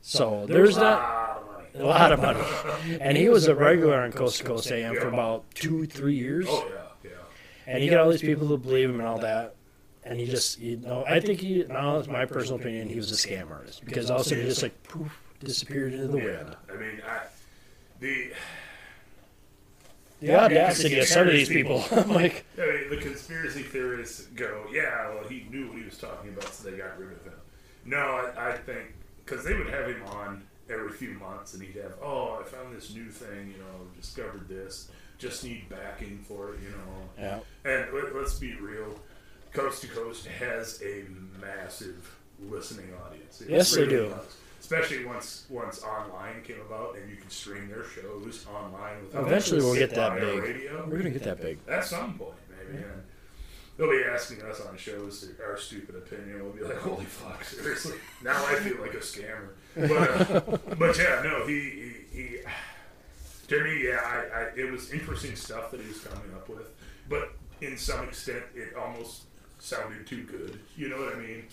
So 0.00 0.46
there's 0.46 0.76
not 0.76 1.00
Lot 1.74 2.12
of 2.12 2.20
money. 2.20 2.38
a 2.38 2.38
lot 2.38 2.40
of 2.40 2.80
money, 2.80 2.98
and 3.00 3.16
he 3.16 3.28
was 3.28 3.46
a 3.46 3.54
regular 3.54 4.00
on 4.00 4.12
Coast 4.12 4.38
to 4.38 4.44
Coast 4.44 4.70
AM 4.72 4.94
for 4.96 5.08
about 5.08 5.44
two, 5.54 5.86
three 5.86 6.14
years. 6.14 6.46
Oh 6.48 6.66
yeah, 6.72 7.10
yeah. 7.10 7.16
and 7.66 7.82
he 7.82 7.88
got 7.88 8.00
all 8.00 8.10
these 8.10 8.20
people 8.22 8.48
to 8.48 8.56
believe 8.56 8.88
him 8.90 8.98
and 9.00 9.08
all 9.08 9.18
that. 9.18 9.54
And 10.04 10.18
he 10.18 10.24
just, 10.24 10.58
you 10.58 10.78
know, 10.78 11.04
I 11.06 11.20
think 11.20 11.40
he, 11.40 11.64
now 11.68 11.98
it's 11.98 12.08
my 12.08 12.24
personal 12.24 12.58
opinion, 12.58 12.88
he 12.88 12.96
was 12.96 13.10
a 13.12 13.14
scam 13.14 13.50
artist 13.50 13.84
because 13.84 14.10
also 14.10 14.34
he 14.34 14.42
just 14.42 14.62
like 14.62 14.82
poof 14.84 15.12
disappeared 15.40 15.92
into 15.92 16.08
the 16.08 16.16
wind. 16.16 16.56
I 16.72 16.76
mean, 16.76 17.02
I, 17.06 17.26
the 18.00 18.30
The 20.20 20.34
audacity 20.34 20.98
of 20.98 21.06
some 21.06 21.26
of 21.28 21.32
these 21.32 21.48
people, 21.48 21.84
I'm 21.92 22.08
like, 22.10 22.44
I 22.56 22.66
mean, 22.66 22.90
the 22.90 22.96
conspiracy 22.96 23.62
theorists 23.62 24.22
go, 24.34 24.64
yeah, 24.72 25.14
well, 25.14 25.28
he 25.28 25.46
knew 25.50 25.68
what 25.68 25.78
he 25.78 25.84
was 25.84 25.96
talking 25.98 26.30
about, 26.30 26.52
so 26.52 26.70
they 26.70 26.76
got 26.76 26.98
rid 26.98 27.12
of 27.12 27.22
him. 27.24 27.34
No, 27.84 27.96
I, 27.98 28.50
I 28.50 28.52
think 28.58 28.94
because 29.24 29.44
they 29.44 29.54
would 29.54 29.68
have 29.68 29.86
him 29.86 30.02
on 30.06 30.42
every 30.70 30.90
few 30.92 31.10
months, 31.14 31.54
and 31.54 31.62
he'd 31.62 31.76
have, 31.80 31.92
oh, 32.02 32.38
I 32.40 32.44
found 32.48 32.74
this 32.76 32.92
new 32.92 33.08
thing, 33.10 33.48
you 33.52 33.58
know, 33.58 33.86
discovered 34.00 34.48
this, 34.48 34.90
just 35.18 35.44
need 35.44 35.68
backing 35.68 36.18
for 36.26 36.54
it, 36.54 36.60
you 36.62 36.70
know. 36.70 37.08
yeah, 37.64 37.70
And 37.70 37.92
let, 37.94 38.14
let's 38.14 38.38
be 38.38 38.54
real, 38.56 38.98
Coast 39.52 39.82
to 39.82 39.88
Coast 39.88 40.26
has 40.26 40.82
a 40.84 41.04
massive 41.40 42.16
listening 42.40 42.92
audience. 43.06 43.40
It 43.40 43.50
Yes, 43.50 43.74
they 43.74 43.86
do. 43.86 44.08
does. 44.10 44.36
Especially 44.70 45.06
once 45.06 45.46
once 45.48 45.82
online 45.82 46.42
came 46.42 46.60
about 46.60 46.94
and 46.98 47.08
you 47.08 47.16
can 47.16 47.30
stream 47.30 47.70
their 47.70 47.84
shows 47.84 48.44
online. 48.54 49.02
Without 49.06 49.24
Eventually 49.24 49.60
we'll 49.62 49.74
get 49.74 49.94
that 49.94 50.20
big. 50.20 50.42
Radio. 50.42 50.86
we're 50.86 50.98
gonna 50.98 51.08
get 51.08 51.22
that 51.22 51.40
big. 51.40 51.58
At 51.66 51.86
some 51.86 52.18
point, 52.18 52.34
maybe. 52.50 52.82
And 52.82 53.02
they'll 53.78 53.90
be 53.90 54.04
asking 54.04 54.42
us 54.42 54.60
on 54.60 54.76
shows 54.76 55.26
our 55.42 55.56
stupid 55.56 55.94
opinion. 55.94 56.44
We'll 56.44 56.52
be 56.52 56.64
like, 56.64 56.76
"Holy 56.82 57.06
fuck, 57.06 57.42
seriously!" 57.44 57.96
Now 58.22 58.44
I 58.44 58.56
feel 58.56 58.78
like 58.78 58.92
a 58.92 58.98
scammer. 58.98 59.52
But, 59.74 60.36
uh, 60.36 60.74
but 60.78 60.98
yeah, 60.98 61.22
no, 61.24 61.46
he, 61.46 61.60
he, 62.12 62.18
he 62.18 62.38
to 63.48 63.64
me, 63.64 63.88
yeah, 63.88 64.00
I, 64.04 64.38
I, 64.38 64.42
it 64.54 64.70
was 64.70 64.90
interesting 64.90 65.34
stuff 65.34 65.70
that 65.70 65.80
he 65.80 65.88
was 65.88 66.00
coming 66.00 66.30
up 66.34 66.46
with. 66.46 66.70
But 67.08 67.32
in 67.62 67.78
some 67.78 68.04
extent, 68.04 68.44
it 68.54 68.76
almost 68.76 69.22
sounded 69.60 70.06
too 70.06 70.24
good. 70.24 70.60
You 70.76 70.90
know 70.90 70.98
what 70.98 71.16
I 71.16 71.18
mean? 71.18 71.44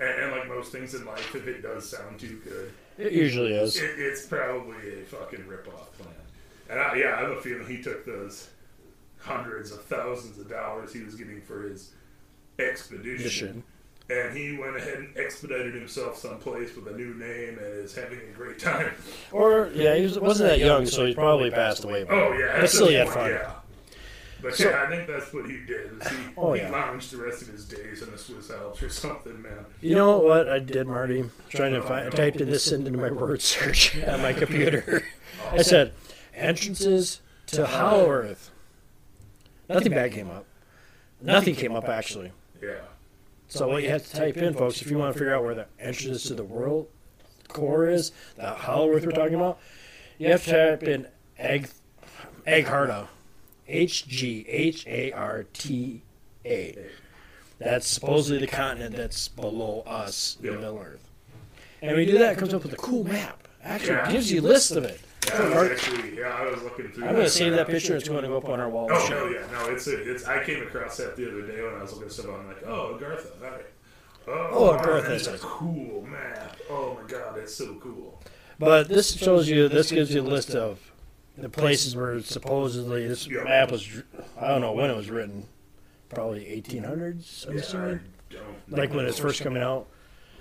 And, 0.00 0.08
and 0.22 0.32
like 0.32 0.46
most 0.48 0.70
things 0.72 0.94
in 0.94 1.04
life, 1.04 1.34
if 1.34 1.46
it 1.48 1.62
does 1.62 1.88
sound 1.90 2.20
too 2.20 2.40
good, 2.44 2.72
It 2.98 3.12
usually 3.12 3.52
is. 3.54 3.76
it, 3.76 3.90
it's 3.98 4.26
probably 4.26 5.00
a 5.00 5.04
fucking 5.04 5.46
rip-off 5.46 5.92
plan. 5.98 6.14
And 6.70 6.78
I, 6.78 6.94
yeah, 6.96 7.16
I 7.16 7.20
have 7.22 7.30
a 7.30 7.40
feeling 7.40 7.66
he 7.66 7.82
took 7.82 8.04
those 8.06 8.48
hundreds 9.20 9.72
of 9.72 9.82
thousands 9.84 10.38
of 10.38 10.48
dollars 10.48 10.92
he 10.92 11.02
was 11.02 11.14
getting 11.16 11.40
for 11.40 11.62
his 11.62 11.92
expedition, 12.58 13.62
and 14.10 14.36
he 14.36 14.56
went 14.56 14.76
ahead 14.76 14.98
and 14.98 15.16
expedited 15.16 15.74
himself 15.74 16.16
someplace 16.16 16.74
with 16.76 16.86
a 16.88 16.96
new 16.96 17.14
name 17.14 17.58
and 17.58 17.66
is 17.84 17.94
having 17.94 18.18
a 18.20 18.32
great 18.36 18.58
time. 18.58 18.92
Or 19.32 19.70
yeah, 19.74 19.94
he 19.96 20.02
was, 20.02 20.18
wasn't 20.18 20.50
that 20.50 20.58
young, 20.60 20.86
so 20.86 21.04
he 21.06 21.14
probably 21.14 21.50
passed 21.50 21.84
away. 21.84 22.04
But, 22.04 22.14
Oh 22.14 22.32
yeah, 22.32 22.60
but 22.60 22.70
still 22.70 22.88
he 22.88 22.94
had 22.94 23.08
fun. 23.08 23.30
Yeah. 23.30 23.50
But 24.40 24.54
So- 24.54 24.70
yeah, 24.70 24.82
I 24.84 24.88
think 24.88 25.08
that's 25.08 25.32
what 25.32 25.46
he 25.50 25.58
did. 25.66 26.00
Is 26.00 26.08
he, 26.08 26.16
Oh, 26.36 26.52
he 26.52 26.60
yeah. 26.62 26.70
lounged 26.70 27.12
the 27.12 27.16
rest 27.18 27.42
of 27.42 27.48
his 27.48 27.64
days 27.64 28.02
in 28.02 28.10
the 28.12 28.18
Swiss 28.18 28.50
Alps 28.50 28.82
or 28.82 28.88
something, 29.04 29.40
man. 29.42 29.66
You 29.80 29.94
know 29.96 30.18
what 30.18 30.48
I 30.48 30.58
did, 30.60 30.86
Marty? 30.86 31.24
Trying 31.48 31.72
to 31.74 31.82
find, 31.82 32.06
I 32.06 32.10
typed 32.10 32.40
in 32.40 32.48
this 32.50 32.70
into 32.70 32.90
my 32.92 33.10
word 33.10 33.42
search 33.42 34.00
on 34.06 34.22
my 34.22 34.32
computer. 34.32 35.02
I 35.52 35.62
said 35.62 35.92
entrances 36.34 37.20
to 37.48 37.66
Hollow 37.66 38.08
Earth. 38.10 38.50
Nothing 39.68 39.92
bad 39.92 40.12
came 40.12 40.30
up. 40.30 40.44
Nothing 41.20 41.54
came 41.54 41.74
up 41.74 41.88
actually. 41.88 42.32
Yeah. 42.62 42.74
So 43.48 43.66
what 43.68 43.82
you 43.82 43.88
have 43.88 44.06
to 44.06 44.16
type 44.16 44.36
in, 44.36 44.54
folks, 44.54 44.82
if 44.82 44.90
you 44.90 44.98
want 44.98 45.12
to 45.14 45.18
figure 45.18 45.34
out 45.34 45.42
where 45.42 45.54
the 45.54 45.66
entrance 45.80 46.24
to 46.24 46.34
the 46.34 46.44
world 46.44 46.86
core 47.48 47.88
is, 47.88 48.12
the 48.36 48.50
Hollow 48.50 48.90
Earth 48.92 49.04
we're 49.06 49.12
talking 49.12 49.34
about, 49.36 49.58
you 50.18 50.28
have 50.30 50.44
to 50.44 50.50
type 50.76 50.82
in 50.82 51.06
Egg 51.38 51.68
Egg 52.46 52.66
Agharta, 52.66 53.08
H 53.68 54.06
G 54.08 54.44
H 54.48 54.86
A 54.86 55.12
R 55.12 55.44
T 55.52 56.02
A. 56.44 56.76
That's 57.58 57.86
supposedly 57.86 58.38
the 58.40 58.46
continent 58.46 58.96
that's 58.96 59.28
below 59.28 59.82
us 59.86 60.36
the. 60.40 60.52
Middle 60.52 60.78
Earth. 60.78 61.04
And 61.82 61.92
when 61.96 62.06
you 62.06 62.12
do 62.12 62.18
that, 62.18 62.32
it 62.32 62.38
comes 62.38 62.54
up 62.54 62.62
with 62.62 62.72
a 62.72 62.76
cool 62.76 63.04
map. 63.04 63.46
Actually, 63.62 63.94
Yeah. 63.94 64.08
it 64.08 64.12
gives 64.12 64.32
you 64.32 64.40
a 64.40 64.42
list 64.42 64.72
of 64.72 64.84
it. 64.84 65.00
Yeah, 65.26 65.34
I 65.34 65.48
was 65.60 65.70
actually, 65.70 66.16
yeah, 66.18 66.28
I 66.28 66.44
was 66.50 66.62
looking 66.62 66.88
through. 66.90 67.04
I'm 67.04 67.12
going 67.14 67.24
to 67.26 67.30
save 67.30 67.52
that 67.52 67.66
picture. 67.66 67.94
It's 67.96 68.08
going 68.08 68.22
to 68.22 68.28
go 68.28 68.38
up 68.38 68.48
on 68.48 68.60
our 68.60 68.68
wall. 68.68 68.88
Oh 68.90 69.08
no, 69.10 69.26
yeah, 69.26 69.42
no, 69.52 69.66
it's 69.70 69.86
a, 69.88 70.10
it's. 70.10 70.24
I 70.26 70.42
came 70.42 70.62
across 70.62 70.96
that 70.96 71.16
the 71.16 71.28
other 71.28 71.42
day 71.42 71.62
when 71.62 71.74
I 71.74 71.82
was 71.82 71.92
looking 71.92 72.06
at 72.06 72.12
stuff. 72.12 72.26
I'm 72.30 72.46
like, 72.48 72.62
oh, 72.64 72.96
Agartha, 72.98 73.26
all 73.44 73.50
right. 73.50 73.66
Oh, 74.26 74.48
Oh, 74.52 74.70
wow, 74.72 74.78
Agartha 74.78 75.08
that's 75.08 75.26
is 75.26 75.34
a 75.34 75.38
cool 75.38 76.06
map. 76.08 76.56
Oh 76.70 76.98
my 77.02 77.08
god, 77.08 77.34
that's 77.36 77.54
so 77.54 77.74
cool. 77.74 78.22
But 78.58 78.88
this 78.88 79.14
shows 79.16 79.48
you, 79.48 79.68
this 79.68 79.90
gives 79.90 80.14
you 80.14 80.20
a 80.20 80.22
list 80.22 80.54
of 80.54 80.87
the 81.38 81.48
places 81.48 81.94
where 81.94 82.20
supposedly 82.20 83.06
this 83.06 83.28
map 83.28 83.70
was, 83.70 83.84
dr- 83.84 84.04
I 84.40 84.48
don't 84.48 84.60
know 84.60 84.72
when 84.72 84.90
it 84.90 84.96
was 84.96 85.08
written, 85.10 85.46
probably 86.08 86.44
1800s, 86.44 87.48
I'm 87.48 87.56
assuming. 87.58 88.00
Like 88.68 88.92
when 88.92 89.06
it's 89.06 89.18
first 89.18 89.40
coming 89.42 89.62
out. 89.62 89.86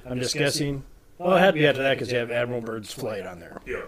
I'm 0.05 0.19
just 0.19 0.35
guessing. 0.35 0.83
Well, 1.17 1.35
it 1.35 1.39
had 1.39 1.47
to 1.53 1.59
be 1.59 1.67
after 1.67 1.83
that 1.83 1.95
because 1.95 2.11
you 2.11 2.17
have 2.17 2.31
Admiral 2.31 2.61
Byrd's 2.61 2.93
flight 2.93 3.25
on 3.25 3.39
there. 3.39 3.61
Yeah, 3.65 3.83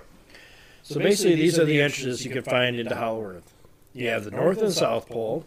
So 0.83 0.99
basically, 0.99 1.35
these 1.35 1.59
are 1.59 1.65
the 1.65 1.81
entrances 1.81 2.25
you 2.25 2.31
can 2.31 2.43
find 2.43 2.77
into 2.77 2.95
Hollow 2.95 3.23
Earth. 3.23 3.53
You 3.93 4.07
have 4.09 4.23
the 4.23 4.31
North 4.31 4.61
and 4.61 4.71
South 4.71 5.07
Pole. 5.09 5.45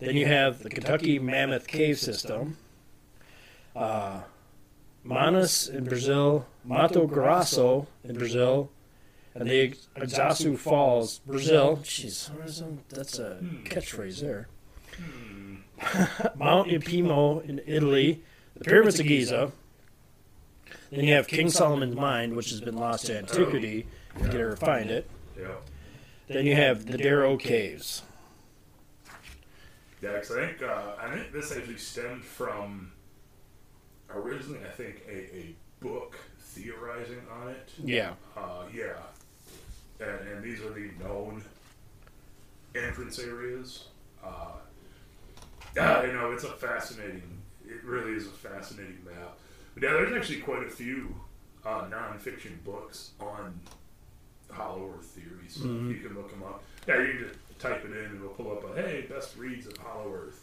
Then 0.00 0.16
you 0.16 0.26
have 0.26 0.62
the 0.62 0.70
Kentucky 0.70 1.18
Mammoth 1.18 1.66
Cave 1.66 1.98
System, 1.98 2.56
uh, 3.74 4.22
Manaus 5.04 5.68
in 5.68 5.84
Brazil, 5.84 6.46
Mato 6.64 7.06
Grosso 7.06 7.86
in 8.04 8.16
Brazil, 8.16 8.70
and 9.38 9.48
the 9.48 9.74
Iguaçu 9.96 10.58
Falls, 10.58 11.20
Brazil. 11.20 11.78
Jeez, 11.82 12.30
what 12.34 12.48
is 12.48 12.56
some- 12.56 12.80
that's 12.88 13.18
a 13.18 13.38
catchphrase 13.64 14.20
there. 14.20 14.48
Mount 16.36 16.68
Epomeo 16.68 17.44
in 17.48 17.60
Italy, 17.66 18.22
the 18.56 18.64
Pyramids 18.64 18.98
of 18.98 19.06
Giza. 19.06 19.52
Then 20.90 21.04
you 21.04 21.12
have 21.14 21.28
King 21.28 21.50
Solomon's 21.50 21.94
Mine, 21.94 22.34
which 22.34 22.50
has 22.50 22.60
been 22.60 22.76
lost 22.76 23.06
to 23.06 23.18
antiquity. 23.18 23.86
If 24.16 24.22
you 24.24 24.28
can 24.30 24.40
ever 24.40 24.56
find 24.56 24.90
it. 24.90 25.08
Then 26.26 26.44
you 26.46 26.56
have 26.56 26.86
the 26.86 26.98
Darrow 26.98 27.36
Caves. 27.36 28.02
Yeah, 30.02 30.18
'cause 30.18 30.30
I 30.32 30.46
think 30.46 30.62
uh, 30.62 30.92
I 31.00 31.10
think 31.14 31.32
this 31.32 31.50
actually 31.56 31.78
stemmed 31.78 32.24
from 32.24 32.92
originally 34.10 34.60
I 34.64 34.68
think 34.70 35.02
a, 35.08 35.36
a 35.36 35.54
book 35.80 36.16
theorizing 36.40 37.22
on 37.32 37.48
it. 37.50 37.70
Yeah. 37.82 38.12
Uh, 38.36 38.64
yeah, 38.74 38.94
and, 40.00 40.28
and 40.28 40.42
these 40.42 40.60
are 40.60 40.70
the 40.70 40.90
known 41.02 41.42
entrance 42.74 43.18
areas. 43.18 43.84
Uh, 44.24 44.52
yeah, 45.76 46.04
you 46.04 46.12
know, 46.12 46.32
it's 46.32 46.44
a 46.44 46.48
fascinating. 46.52 47.22
It 47.66 47.84
really 47.84 48.12
is 48.12 48.26
a 48.26 48.30
fascinating 48.30 48.98
map. 49.04 49.36
But 49.74 49.82
yeah, 49.82 49.92
there's 49.92 50.12
actually 50.16 50.40
quite 50.40 50.64
a 50.66 50.70
few 50.70 51.14
uh, 51.64 51.82
nonfiction 51.90 52.62
books 52.64 53.10
on 53.20 53.58
Hollow 54.50 54.94
Earth 54.96 55.06
theories. 55.06 55.54
So 55.54 55.64
Mhm. 55.66 55.88
You 55.94 56.00
can 56.08 56.16
look 56.16 56.30
them 56.30 56.42
up. 56.42 56.62
Yeah, 56.86 57.00
you 57.02 57.12
can 57.12 57.28
just 57.28 57.38
type 57.58 57.84
it 57.84 57.90
in 57.90 58.04
and 58.04 58.16
it'll 58.16 58.28
pull 58.30 58.52
up 58.52 58.64
a 58.76 58.80
hey 58.80 59.02
best 59.08 59.36
reads 59.36 59.66
of 59.66 59.76
Hollow 59.76 60.12
Earth. 60.14 60.42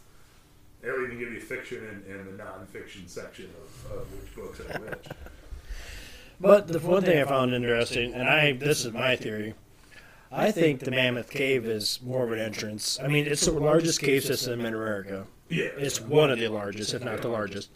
They'll 0.81 1.01
even 1.03 1.17
give 1.17 1.31
you 1.33 1.39
fiction 1.39 1.83
and, 1.87 2.05
and 2.05 2.27
the 2.37 2.43
nonfiction 2.43 3.09
section 3.09 3.49
of, 3.89 3.91
of 3.97 4.11
which 4.13 4.35
books 4.35 4.59
are 4.59 4.79
which. 4.81 5.07
But 6.39 6.67
the 6.67 6.79
one 6.79 7.03
thing 7.03 7.19
I 7.21 7.23
found 7.25 7.53
interesting, 7.53 8.13
and 8.13 8.27
I 8.27 8.51
this 8.53 8.85
is 8.85 8.93
my 8.93 9.15
theory, 9.15 9.53
I 10.31 10.51
think 10.51 10.81
the 10.81 10.91
Mammoth 10.91 11.29
Cave 11.29 11.65
is 11.65 11.99
more 12.03 12.23
of 12.25 12.31
an 12.31 12.39
entrance. 12.39 12.99
I 13.01 13.07
mean, 13.07 13.25
it's 13.25 13.45
the 13.45 13.51
largest 13.53 14.01
cave 14.01 14.23
system 14.23 14.59
in 14.61 14.73
America. 14.73 15.27
Yeah, 15.47 15.69
It's 15.77 16.01
one 16.01 16.31
of 16.31 16.39
the 16.39 16.47
largest, 16.49 16.93
if 16.93 17.03
not 17.03 17.21
the 17.21 17.29
largest. 17.29 17.69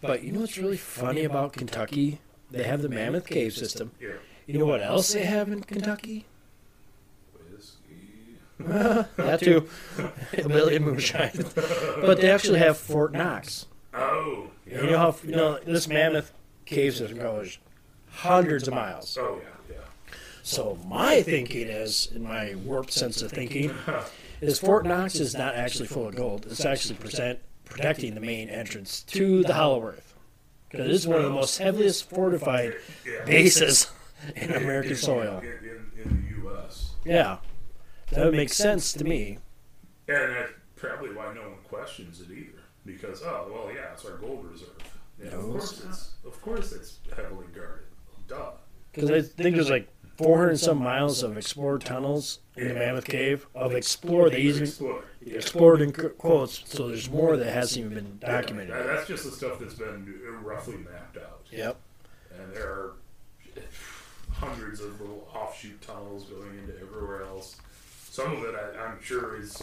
But 0.00 0.22
you 0.22 0.32
know 0.32 0.40
what's 0.40 0.56
really 0.58 0.76
funny 0.76 1.24
about 1.24 1.52
Kentucky? 1.54 2.20
They 2.50 2.62
have 2.64 2.82
the 2.82 2.88
Mammoth 2.88 3.26
Cave 3.26 3.54
system. 3.54 3.92
yeah. 4.00 4.10
You 4.46 4.58
know 4.58 4.66
what 4.66 4.82
else 4.82 5.12
they 5.12 5.24
have 5.24 5.48
in 5.50 5.62
Kentucky? 5.62 6.26
Whiskey. 7.52 8.36
that 9.16 9.40
too. 9.40 9.68
Hillbilly 10.32 10.78
moonshine. 10.78 11.44
but 11.54 12.20
they 12.20 12.30
actually 12.30 12.58
have 12.58 12.76
Fort 12.76 13.12
Knox. 13.12 13.66
Oh, 13.94 14.50
yeah. 14.66 14.82
You 14.82 14.90
know 14.90 14.98
how 14.98 15.16
you 15.24 15.36
know 15.36 15.58
this 15.64 15.88
Mammoth 15.88 16.32
Cave 16.66 16.94
system 16.96 17.18
goes 17.18 17.58
hundreds 18.12 18.68
of 18.68 18.74
miles. 18.74 19.16
Oh 19.20 19.40
yeah, 19.42 19.74
yeah. 19.76 20.14
So 20.42 20.78
my 20.86 21.22
thinking 21.22 21.68
is, 21.68 22.10
in 22.14 22.22
my 22.22 22.54
warped 22.54 22.92
sense 22.92 23.22
of 23.22 23.30
thinking, 23.30 23.72
is 24.40 24.58
Fort 24.58 24.86
Knox 24.86 25.16
is 25.16 25.34
not 25.34 25.54
actually 25.54 25.88
full 25.88 26.08
of 26.08 26.16
gold. 26.16 26.46
It's 26.50 26.64
actually 26.64 26.96
present, 26.96 27.38
protecting 27.64 28.14
the 28.14 28.20
main 28.20 28.48
entrance 28.48 29.02
to 29.04 29.42
the 29.42 29.54
Hollow 29.54 29.82
Earth. 29.84 30.14
Because 30.68 30.86
it 30.86 30.92
is 30.92 31.06
one 31.06 31.18
of 31.18 31.24
the 31.24 31.30
most 31.30 31.58
heaviest 31.58 32.08
fortified 32.08 32.74
yeah. 33.04 33.24
bases 33.24 33.90
in 34.36 34.52
American 34.52 34.96
soil. 34.96 35.38
In, 35.38 35.90
in, 36.02 36.22
the 36.22 36.42
U.S. 36.42 36.92
Yeah. 37.04 37.38
That 38.10 38.26
would 38.26 38.34
make 38.34 38.52
sense 38.52 38.92
to 38.94 39.04
me. 39.04 39.38
And 40.08 40.34
that's 40.34 40.52
probably 40.76 41.12
why 41.12 41.32
no 41.34 41.42
one 41.42 41.58
questions 41.68 42.20
it 42.20 42.30
either. 42.30 42.62
Because 42.86 43.22
oh 43.22 43.50
well, 43.52 43.74
yeah, 43.74 43.92
it's 43.92 44.04
our 44.04 44.16
gold 44.16 44.46
reserve. 44.50 44.70
Yeah, 45.22 45.30
of 45.30 45.42
course 45.42 45.84
it's 45.84 46.10
of 46.24 46.40
course 46.40 46.72
it's 46.72 46.98
heavily 47.14 47.46
guarded. 47.54 47.79
Duh. 48.30 48.52
Because 48.92 49.10
I 49.10 49.20
think 49.22 49.56
there's 49.56 49.70
like 49.70 49.88
400 50.16 50.58
some 50.58 50.78
miles 50.78 51.22
of 51.22 51.36
explored 51.36 51.82
tunnels 51.82 52.38
in 52.56 52.68
the 52.68 52.74
Mammoth 52.74 53.04
Cave. 53.06 53.46
Of 53.54 53.74
explored, 53.74 54.32
they 54.32 54.40
even 54.42 54.62
Explore. 54.62 55.04
explored 55.26 55.80
in 55.82 55.92
quotes, 55.92 56.62
so 56.70 56.88
there's 56.88 57.10
more 57.10 57.36
that 57.36 57.52
hasn't 57.52 57.84
even 57.86 57.94
been 57.94 58.18
documented. 58.18 58.72
That- 58.74 58.86
that's 58.86 59.06
just 59.08 59.24
the 59.24 59.30
stuff 59.30 59.58
that's 59.58 59.74
been 59.74 60.14
roughly 60.42 60.76
mapped 60.78 61.16
out. 61.18 61.40
Yep. 61.50 61.76
And 62.38 62.52
there 62.54 62.66
are 62.68 62.92
hundreds 64.32 64.80
of 64.80 65.00
little 65.00 65.28
offshoot 65.34 65.80
tunnels 65.82 66.24
going 66.24 66.58
into 66.58 66.74
everywhere 66.80 67.22
else. 67.22 67.56
Some 68.10 68.32
of 68.36 68.44
it, 68.44 68.54
I, 68.54 68.78
I'm 68.84 69.02
sure, 69.02 69.36
is 69.40 69.62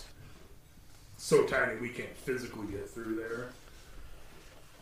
so 1.18 1.45
tiny 1.45 1.80
we 1.80 1.89
can't 1.89 2.15
physically 2.15 2.68
get 2.68 2.89
through 2.89 3.15
there 3.15 3.49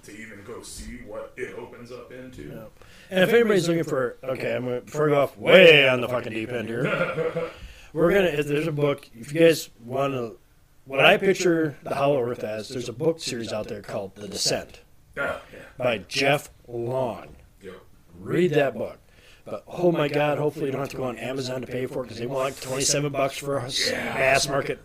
to 0.05 0.11
even 0.17 0.43
go 0.45 0.61
see 0.61 0.99
what 1.05 1.33
it 1.37 1.57
opens 1.57 1.91
up 1.91 2.11
into. 2.11 2.43
Yep. 2.43 2.71
And 3.11 3.23
if 3.23 3.33
anybody's 3.33 3.67
looking 3.67 3.83
for, 3.83 4.17
okay, 4.23 4.55
I'm 4.55 4.63
gonna 4.65 4.81
before 4.81 5.09
go 5.09 5.21
off 5.21 5.37
way 5.37 5.87
on 5.87 6.01
the 6.01 6.07
fucking 6.07 6.33
deep 6.33 6.49
end 6.49 6.67
here. 6.69 6.83
We're 7.93 8.11
gonna. 8.13 8.43
There's 8.43 8.67
a 8.67 8.71
book, 8.71 9.09
if 9.15 9.33
you 9.33 9.39
guys 9.41 9.69
want 9.83 10.13
to, 10.13 10.37
what 10.85 10.99
I 10.99 11.17
picture 11.17 11.77
the 11.83 11.95
Hollow 11.95 12.21
Earth 12.21 12.43
as, 12.43 12.69
there's 12.69 12.89
a 12.89 12.93
book 12.93 13.19
series 13.19 13.53
out 13.53 13.67
there 13.67 13.81
called 13.81 14.15
The 14.15 14.27
Descent 14.27 14.81
Ah, 15.17 15.41
yeah. 15.53 15.59
by 15.77 15.99
Jeff 15.99 16.49
Long. 16.67 17.35
Yep. 17.61 17.75
Read 18.19 18.51
that 18.51 18.73
book. 18.77 18.99
But 19.45 19.63
oh 19.67 19.91
my 19.91 20.07
God, 20.07 20.39
hopefully 20.39 20.65
you 20.65 20.71
don't 20.71 20.81
have 20.81 20.89
to 20.89 20.97
go 20.97 21.03
on 21.05 21.17
Amazon 21.17 21.61
to 21.61 21.67
pay 21.67 21.85
for 21.85 21.99
it 22.01 22.03
because 22.03 22.17
they 22.17 22.25
want 22.25 22.39
like 22.55 22.59
27 22.59 23.11
bucks 23.11 23.37
for 23.37 23.57
a 23.57 23.69
Yeah. 23.69 24.13
mass 24.15 24.47
market 24.49 24.79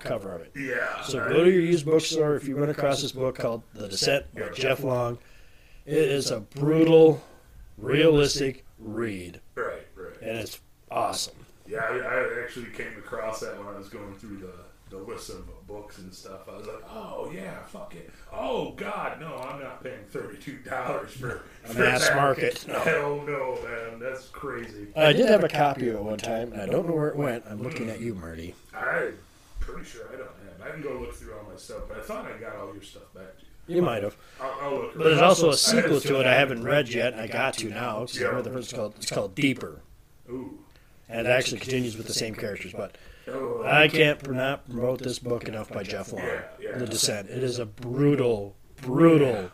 cover 0.00 0.34
of 0.34 0.40
it. 0.42 0.52
Yeah. 0.56 1.02
So 1.02 1.18
go 1.28 1.44
to 1.44 1.50
your 1.50 1.60
used 1.62 1.84
bookstore 1.86 2.34
if 2.36 2.46
you 2.48 2.56
run 2.56 2.70
across 2.70 3.02
this 3.02 3.12
book 3.12 3.36
called 3.38 3.62
The 3.74 3.88
Descent 3.88 4.26
by 4.34 4.48
Jeff 4.50 4.82
Long. 4.82 5.18
It 5.86 5.96
is 5.96 6.30
a 6.30 6.40
brutal, 6.40 7.22
realistic 7.78 8.64
read, 8.78 9.40
Right, 9.54 9.86
right. 9.96 10.20
and 10.22 10.38
it's 10.38 10.60
awesome. 10.90 11.34
Yeah, 11.66 11.78
I, 11.80 11.98
I 11.98 12.42
actually 12.42 12.66
came 12.66 12.96
across 12.98 13.40
that 13.40 13.56
when 13.58 13.74
I 13.74 13.78
was 13.78 13.88
going 13.88 14.14
through 14.16 14.38
the, 14.38 14.52
the 14.96 15.02
list 15.02 15.30
of 15.30 15.46
books 15.66 15.98
and 15.98 16.12
stuff. 16.12 16.48
I 16.52 16.56
was 16.56 16.66
like, 16.66 16.82
oh, 16.90 17.30
yeah, 17.32 17.62
fuck 17.66 17.94
it. 17.94 18.10
Oh, 18.32 18.72
God, 18.72 19.20
no, 19.20 19.36
I'm 19.36 19.60
not 19.62 19.82
paying 19.82 20.00
$32 20.12 21.06
for, 21.08 21.42
A 21.68 21.74
mass 21.74 22.08
that. 22.08 22.16
market. 22.16 22.64
No. 22.66 22.78
Hell 22.80 23.22
no, 23.26 23.58
man. 23.62 24.00
That's 24.00 24.26
crazy. 24.28 24.88
I 24.96 25.12
did 25.12 25.26
have 25.28 25.44
a 25.44 25.48
copy 25.48 25.88
of 25.90 25.96
it 25.96 26.02
one 26.02 26.18
time, 26.18 26.52
and 26.52 26.60
I 26.60 26.66
don't 26.66 26.88
know 26.88 26.94
where 26.94 27.08
it 27.08 27.16
went. 27.16 27.44
I'm 27.48 27.62
looking 27.62 27.88
at 27.88 28.00
you, 28.00 28.14
Marty. 28.14 28.54
I'm 28.74 29.14
pretty 29.72 29.88
sure 29.88 30.02
I 30.08 30.16
don't 30.16 30.26
have 30.26 30.66
I 30.66 30.70
can 30.72 30.82
go 30.82 30.98
look 31.00 31.14
through 31.14 31.34
all 31.34 31.44
my 31.50 31.56
stuff, 31.56 31.82
but 31.88 31.98
I 31.98 32.02
thought 32.02 32.26
I 32.30 32.38
got 32.38 32.56
all 32.56 32.72
your 32.74 32.82
stuff 32.82 33.12
back 33.14 33.38
to 33.38 33.44
you. 33.68 33.76
You 33.76 33.82
might 33.82 34.02
have. 34.02 34.16
I'll, 34.40 34.58
I'll 34.60 34.74
look. 34.74 34.94
But 34.96 35.04
there's 35.04 35.20
also 35.20 35.50
a 35.50 35.56
sequel 35.56 36.00
to 36.00 36.20
it 36.20 36.26
I 36.26 36.34
haven't 36.34 36.64
read 36.64 36.88
yet, 36.88 37.12
and 37.12 37.20
I 37.22 37.26
got 37.28 37.54
to 37.58 37.68
now. 37.70 38.00
'cause 38.00 38.18
I 38.18 38.22
Yeah. 38.24 38.28
read 38.28 38.44
the 38.44 38.50
first. 38.50 38.70
It's 38.70 38.78
called, 38.78 38.94
it's 38.96 39.10
called 39.10 39.34
Deeper, 39.34 39.80
Ooh. 40.28 40.58
and 41.08 41.26
it 41.26 41.30
actually 41.30 41.60
continues 41.60 41.96
with 41.96 42.06
the 42.06 42.12
same 42.14 42.34
characters. 42.34 42.72
But 42.72 42.96
Oh, 43.28 43.62
I 43.64 43.86
can't 43.88 44.18
pr- 44.22 44.32
not 44.32 44.68
promote 44.68 45.00
this 45.02 45.18
book 45.20 45.46
enough 45.46 45.70
by 45.70 45.82
Jeff 45.84 46.12
Long. 46.12 46.24
Yeah, 46.24 46.42
yeah. 46.60 46.78
The 46.78 46.86
Descent. 46.86 47.30
It 47.30 47.42
is 47.44 47.58
a 47.60 47.66
brutal, 47.66 48.56
brutal, 48.82 49.50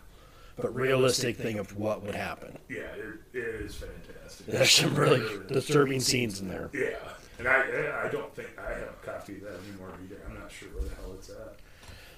but 0.57 0.75
realistic 0.75 1.37
thing 1.37 1.59
of 1.59 1.77
what 1.77 2.03
would 2.03 2.14
happen. 2.14 2.59
yeah, 2.71 2.79
it, 2.97 3.19
it 3.35 3.39
is 3.45 3.75
fantastic. 3.75 4.47
There's 4.47 4.71
some 4.73 4.95
really 4.95 5.41
disturbing 5.49 6.01
scenes 6.01 6.41
in 6.41 6.49
there. 6.49 6.71
Yeah, 6.73 6.97
and 7.39 7.47
I 7.47 8.07
I 8.07 8.09
don't 8.09 8.35
think 8.35 8.49
I 8.59 8.71
have 8.73 8.89
a 9.03 9.05
copy 9.07 9.35
of 9.35 9.41
that 9.43 9.59
anymore 9.69 9.91
either. 10.05 10.23
I'm 10.27 10.39
not 10.41 10.51
sure 10.51 10.69
where 10.71 10.85
the 10.85 10.95
hell 10.95 11.12
it's 11.19 11.29
at. 11.29 11.57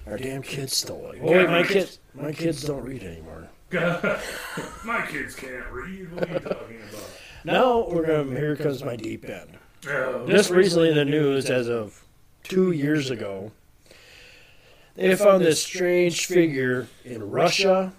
Our 0.09 0.17
damn 0.17 0.41
kids 0.41 0.75
stole 0.75 1.11
it. 1.11 1.19
Oh 1.21 1.31
wait, 1.31 1.49
my 1.49 1.63
kids, 1.63 1.99
my 2.13 2.31
kids 2.31 2.63
don't 2.63 2.83
read 2.83 3.03
anymore. 3.03 3.47
My 4.83 5.05
kids 5.07 5.35
can't 5.35 5.63
read. 5.71 6.11
What 6.11 6.27
are 6.27 6.33
you 6.33 6.39
talking 6.39 6.79
about? 6.89 7.09
Now 7.45 7.87
we're 7.87 8.05
gonna. 8.07 8.35
Here 8.35 8.55
comes 8.55 8.83
my 8.83 8.95
deep 8.95 9.25
end. 9.29 9.59
Uh, 9.87 10.25
Just 10.25 10.49
recently 10.49 10.89
in 10.89 10.95
the 10.95 11.05
news, 11.05 11.51
as 11.51 11.69
of 11.69 12.03
two 12.41 12.71
years 12.71 13.11
ago, 13.11 13.51
they 14.95 15.15
found 15.15 15.45
this 15.45 15.61
strange 15.61 16.25
figure 16.25 16.87
in 17.05 17.29
Russia, 17.29 17.93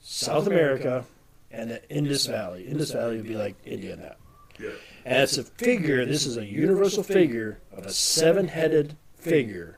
South 0.00 0.46
America, 0.46 1.04
and 1.50 1.70
the 1.70 1.90
Indus 1.90 2.24
Valley. 2.24 2.66
Indus 2.66 2.92
Valley 2.92 3.16
would 3.18 3.28
be 3.28 3.36
like 3.36 3.56
India 3.66 3.96
now. 3.96 4.14
yeah. 4.58 4.70
And 5.04 5.22
it's 5.22 5.36
a 5.36 5.44
figure, 5.44 6.04
this 6.06 6.24
is 6.24 6.38
a 6.38 6.44
universal 6.46 7.02
figure 7.02 7.58
of 7.72 7.84
a 7.84 7.92
seven 7.92 8.48
headed 8.48 8.96
figure. 9.14 9.76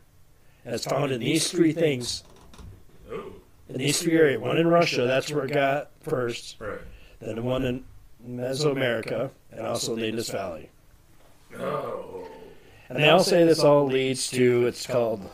And 0.65 0.75
it's 0.75 0.85
found 0.87 1.13
in 1.13 1.21
these 1.21 1.51
three 1.51 1.73
things, 1.73 2.23
Oh, 3.11 3.33
in 3.69 3.79
these 3.79 4.01
three 4.01 4.17
areas. 4.17 4.41
One 4.41 4.59
in 4.59 4.69
Russia, 4.69 5.07
that's 5.07 5.31
where 5.31 5.45
it 5.45 5.53
got 5.53 5.91
first. 6.01 6.57
right. 6.61 6.79
Then 7.21 7.37
the 7.37 7.43
one 7.43 7.65
in 7.65 7.85
Mesoamerica, 8.27 9.31
and 9.51 9.67
also 9.67 9.95
the 9.97 10.09
Indus 10.09 10.31
Valley. 10.31 10.71
Oh, 11.59 12.27
And 12.89 12.99
they 12.99 13.09
all 13.09 13.23
say 13.23 13.45
this 13.45 13.61
all 13.61 13.87
leads 13.87 14.31
to, 14.31 14.67
it's 14.67 14.87
called, 14.87 15.29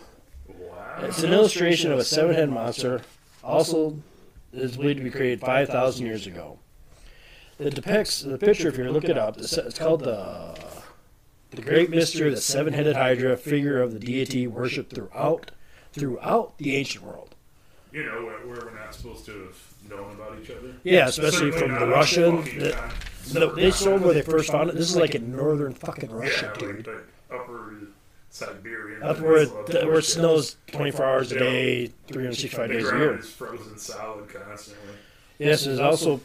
wow. 0.48 0.96
it's 1.00 1.22
an 1.22 1.32
illustration 1.32 1.92
of 1.92 1.98
a 1.98 2.04
seven 2.04 2.34
headed 2.34 2.50
monster, 2.50 3.02
also 3.44 3.98
is 4.52 4.76
believed 4.76 4.98
to 4.98 5.04
be 5.04 5.10
created 5.10 5.40
5,000 5.40 6.06
years 6.06 6.26
ago. 6.26 6.58
It 7.58 7.74
depicts, 7.74 8.22
the 8.22 8.38
picture, 8.38 8.68
if 8.68 8.78
you 8.78 8.90
look 8.90 9.04
it 9.04 9.18
up, 9.18 9.36
it's 9.38 9.78
called 9.78 10.00
the 10.04 10.56
the 11.50 11.62
great 11.62 11.90
mystery 11.90 12.28
of 12.28 12.34
the 12.34 12.40
seven-headed 12.40 12.96
Hydra, 12.96 13.36
figure 13.36 13.80
of 13.80 13.92
the 13.92 13.98
deity 13.98 14.46
worshipped 14.46 14.92
throughout 14.94 15.50
throughout 15.92 16.56
the 16.58 16.76
ancient 16.76 17.04
world. 17.04 17.34
You 17.92 18.04
know, 18.04 18.24
where, 18.26 18.38
where 18.46 18.66
we're 18.66 18.74
not 18.78 18.94
supposed 18.94 19.24
to 19.26 19.32
have 19.32 19.90
known 19.90 20.12
about 20.14 20.38
each 20.40 20.50
other. 20.50 20.74
Yeah, 20.84 21.08
especially 21.08 21.50
Certainly 21.52 21.58
from 21.58 21.70
the 21.74 21.82
on 21.82 21.90
Russian. 21.90 22.36
walking 22.36 22.58
The, 22.58 22.70
time. 22.72 22.90
the, 23.32 23.46
they 23.52 23.70
showed 23.70 24.02
where 24.02 24.12
they 24.14 24.22
first 24.22 24.50
found 24.52 24.68
it. 24.70 24.76
This 24.76 24.90
is 24.90 24.96
like 24.96 25.14
in 25.14 25.34
northern 25.34 25.72
fucking 25.74 26.10
Russia, 26.10 26.52
yeah, 26.54 26.60
dude. 26.60 26.86
like, 26.86 26.96
like 26.96 27.40
upper 27.40 27.74
Siberian. 28.30 29.02
Up 29.02 29.18
where 29.20 29.38
it, 29.38 29.48
peninsula, 29.50 29.86
where 29.86 29.98
it 29.98 30.08
yeah. 30.08 30.14
snows 30.14 30.56
24 30.72 31.04
hours 31.06 31.32
a 31.32 31.34
Yeah. 31.36 31.40
day, 31.40 31.86
365 32.08 32.68
The 32.68 32.74
days 32.74 32.86
a 32.86 32.90
ground 32.90 33.02
year. 33.04 33.18
is 33.18 33.30
frozen 33.30 33.78
solid 33.78 34.28
constantly. 34.28 34.94
Yes, 35.38 35.64
there's 35.64 35.80
also 35.80 36.20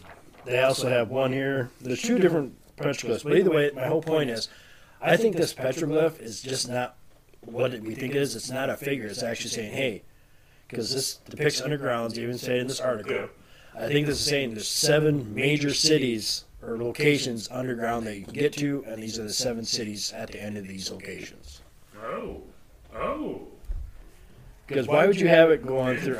they 0.45 0.61
also 0.61 0.89
have 0.89 1.09
one 1.09 1.31
here. 1.31 1.69
There's 1.79 2.01
two 2.01 2.19
different 2.19 2.53
petroglyphs, 2.77 3.23
but 3.23 3.37
either 3.37 3.51
way, 3.51 3.71
my 3.73 3.87
whole 3.87 4.01
point 4.01 4.29
is, 4.29 4.49
I 5.03 5.17
think 5.17 5.35
this 5.35 5.53
petroglyph 5.53 6.19
is 6.21 6.41
just 6.41 6.69
not 6.69 6.95
what 7.41 7.71
we 7.81 7.93
think 7.93 8.15
it 8.15 8.21
is. 8.21 8.35
It's 8.35 8.49
not 8.49 8.69
a 8.69 8.77
figure. 8.77 9.07
It's 9.07 9.21
actually 9.21 9.49
saying, 9.49 9.73
hey, 9.73 10.03
because 10.67 10.93
this 10.93 11.15
depicts 11.29 11.61
undergrounds. 11.61 12.17
Even 12.17 12.37
say 12.37 12.59
in 12.59 12.67
this 12.67 12.79
article. 12.79 13.27
I 13.75 13.87
think 13.87 14.07
this 14.07 14.19
is 14.19 14.25
saying 14.25 14.53
there's 14.53 14.67
seven 14.67 15.33
major 15.35 15.73
cities 15.73 16.45
or 16.61 16.77
locations 16.77 17.49
underground 17.51 18.07
that 18.07 18.15
you 18.15 18.23
can 18.23 18.33
get 18.33 18.53
to, 18.53 18.83
and 18.87 19.01
these 19.01 19.19
are 19.19 19.23
the 19.23 19.33
seven 19.33 19.65
cities 19.65 20.13
at 20.13 20.31
the 20.31 20.41
end 20.41 20.57
of 20.57 20.67
these 20.67 20.89
locations. 20.91 21.61
Oh, 22.01 22.43
oh. 22.95 23.47
Because 24.67 24.87
why 24.87 25.05
would 25.07 25.19
you 25.19 25.27
have 25.27 25.51
it 25.51 25.65
going 25.65 25.97
through? 25.97 26.19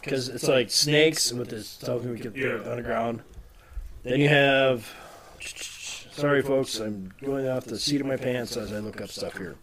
Because 0.00 0.28
it's 0.28 0.48
like 0.48 0.70
snakes 0.70 1.32
with 1.32 1.48
this 1.48 1.68
stuff 1.68 2.02
we 2.02 2.18
get 2.18 2.34
through 2.34 2.62
Yeah. 2.64 2.70
underground. 2.70 3.22
Then 4.02 4.20
you 4.20 4.28
have, 4.28 4.92
sorry 6.12 6.42
folks, 6.42 6.78
I'm 6.78 7.12
going 7.20 7.48
off 7.48 7.64
the 7.64 7.78
seat 7.78 8.00
of 8.00 8.06
my 8.06 8.16
pants 8.16 8.56
as 8.56 8.72
I 8.72 8.78
look 8.78 9.00
up 9.00 9.10
stuff 9.10 9.36
here. 9.36 9.56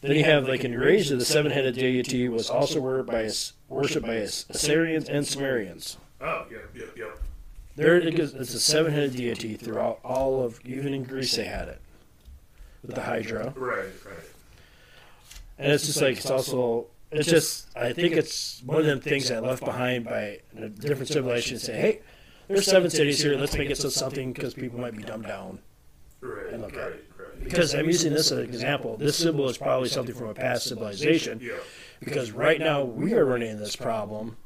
Then 0.00 0.16
you 0.16 0.24
have 0.24 0.48
like 0.48 0.64
in 0.64 0.72
Eurasia, 0.72 1.16
the 1.16 1.24
seven-headed 1.24 1.74
deity 1.74 2.28
was 2.28 2.48
also 2.48 2.80
worshipped 2.80 3.10
by 3.10 3.30
worshipped 3.68 4.06
by 4.06 4.14
Assyrians 4.14 5.08
and 5.08 5.26
Sumerians. 5.26 5.98
Oh, 6.20 6.46
yeah, 6.50 6.58
yep, 6.74 6.96
yep. 6.96 7.18
There 7.76 7.96
it 7.96 8.18
is. 8.18 8.34
It's 8.34 8.54
a 8.54 8.60
seven-headed 8.60 9.14
deity 9.14 9.54
throughout 9.54 10.00
all 10.02 10.42
of 10.42 10.60
even 10.64 10.94
in 10.94 11.04
Greece 11.04 11.36
they 11.36 11.44
had 11.44 11.68
it 11.68 11.80
with 12.82 12.94
the 12.94 13.02
Hydra. 13.02 13.52
Right, 13.56 13.76
right. 14.06 14.30
And 15.58 15.72
it's 15.72 15.86
just 15.86 16.00
like 16.00 16.16
it's 16.16 16.30
also 16.30 16.86
it's 17.10 17.28
just 17.28 17.66
I 17.76 17.92
think 17.92 18.14
it's 18.14 18.62
one 18.64 18.78
of 18.78 18.86
them 18.86 19.00
things 19.00 19.28
that 19.28 19.42
left 19.42 19.64
behind 19.64 20.04
by 20.04 20.40
a 20.56 20.68
different 20.68 21.08
civilization. 21.08 21.58
Say, 21.58 21.78
hey, 21.78 22.00
there's 22.50 22.66
seven 22.66 22.90
cities 22.90 23.22
here. 23.22 23.36
Let's 23.36 23.56
make 23.56 23.70
it 23.70 23.78
so 23.78 23.88
something 23.88 24.32
because 24.32 24.54
people 24.54 24.80
might 24.80 24.96
be 24.96 25.04
dumbed 25.04 25.26
down. 25.26 25.60
Right, 26.20 26.52
And 26.52 26.62
look 26.62 26.72
at 26.76 26.88
it. 26.92 27.04
right. 27.16 27.44
Because 27.44 27.74
I'm 27.74 27.86
using 27.86 28.12
this 28.12 28.32
as 28.32 28.38
an 28.38 28.44
example. 28.44 28.96
This 28.96 29.16
symbol 29.16 29.48
is 29.48 29.56
probably 29.56 29.88
something 29.88 30.14
from 30.14 30.28
a 30.28 30.34
past 30.34 30.66
civilization. 30.66 31.40
Yeah, 31.40 31.54
Because 32.00 32.32
right 32.32 32.58
now 32.58 32.82
we 32.82 33.14
are 33.14 33.24
running 33.24 33.58
this 33.58 33.76
problem 33.76 34.36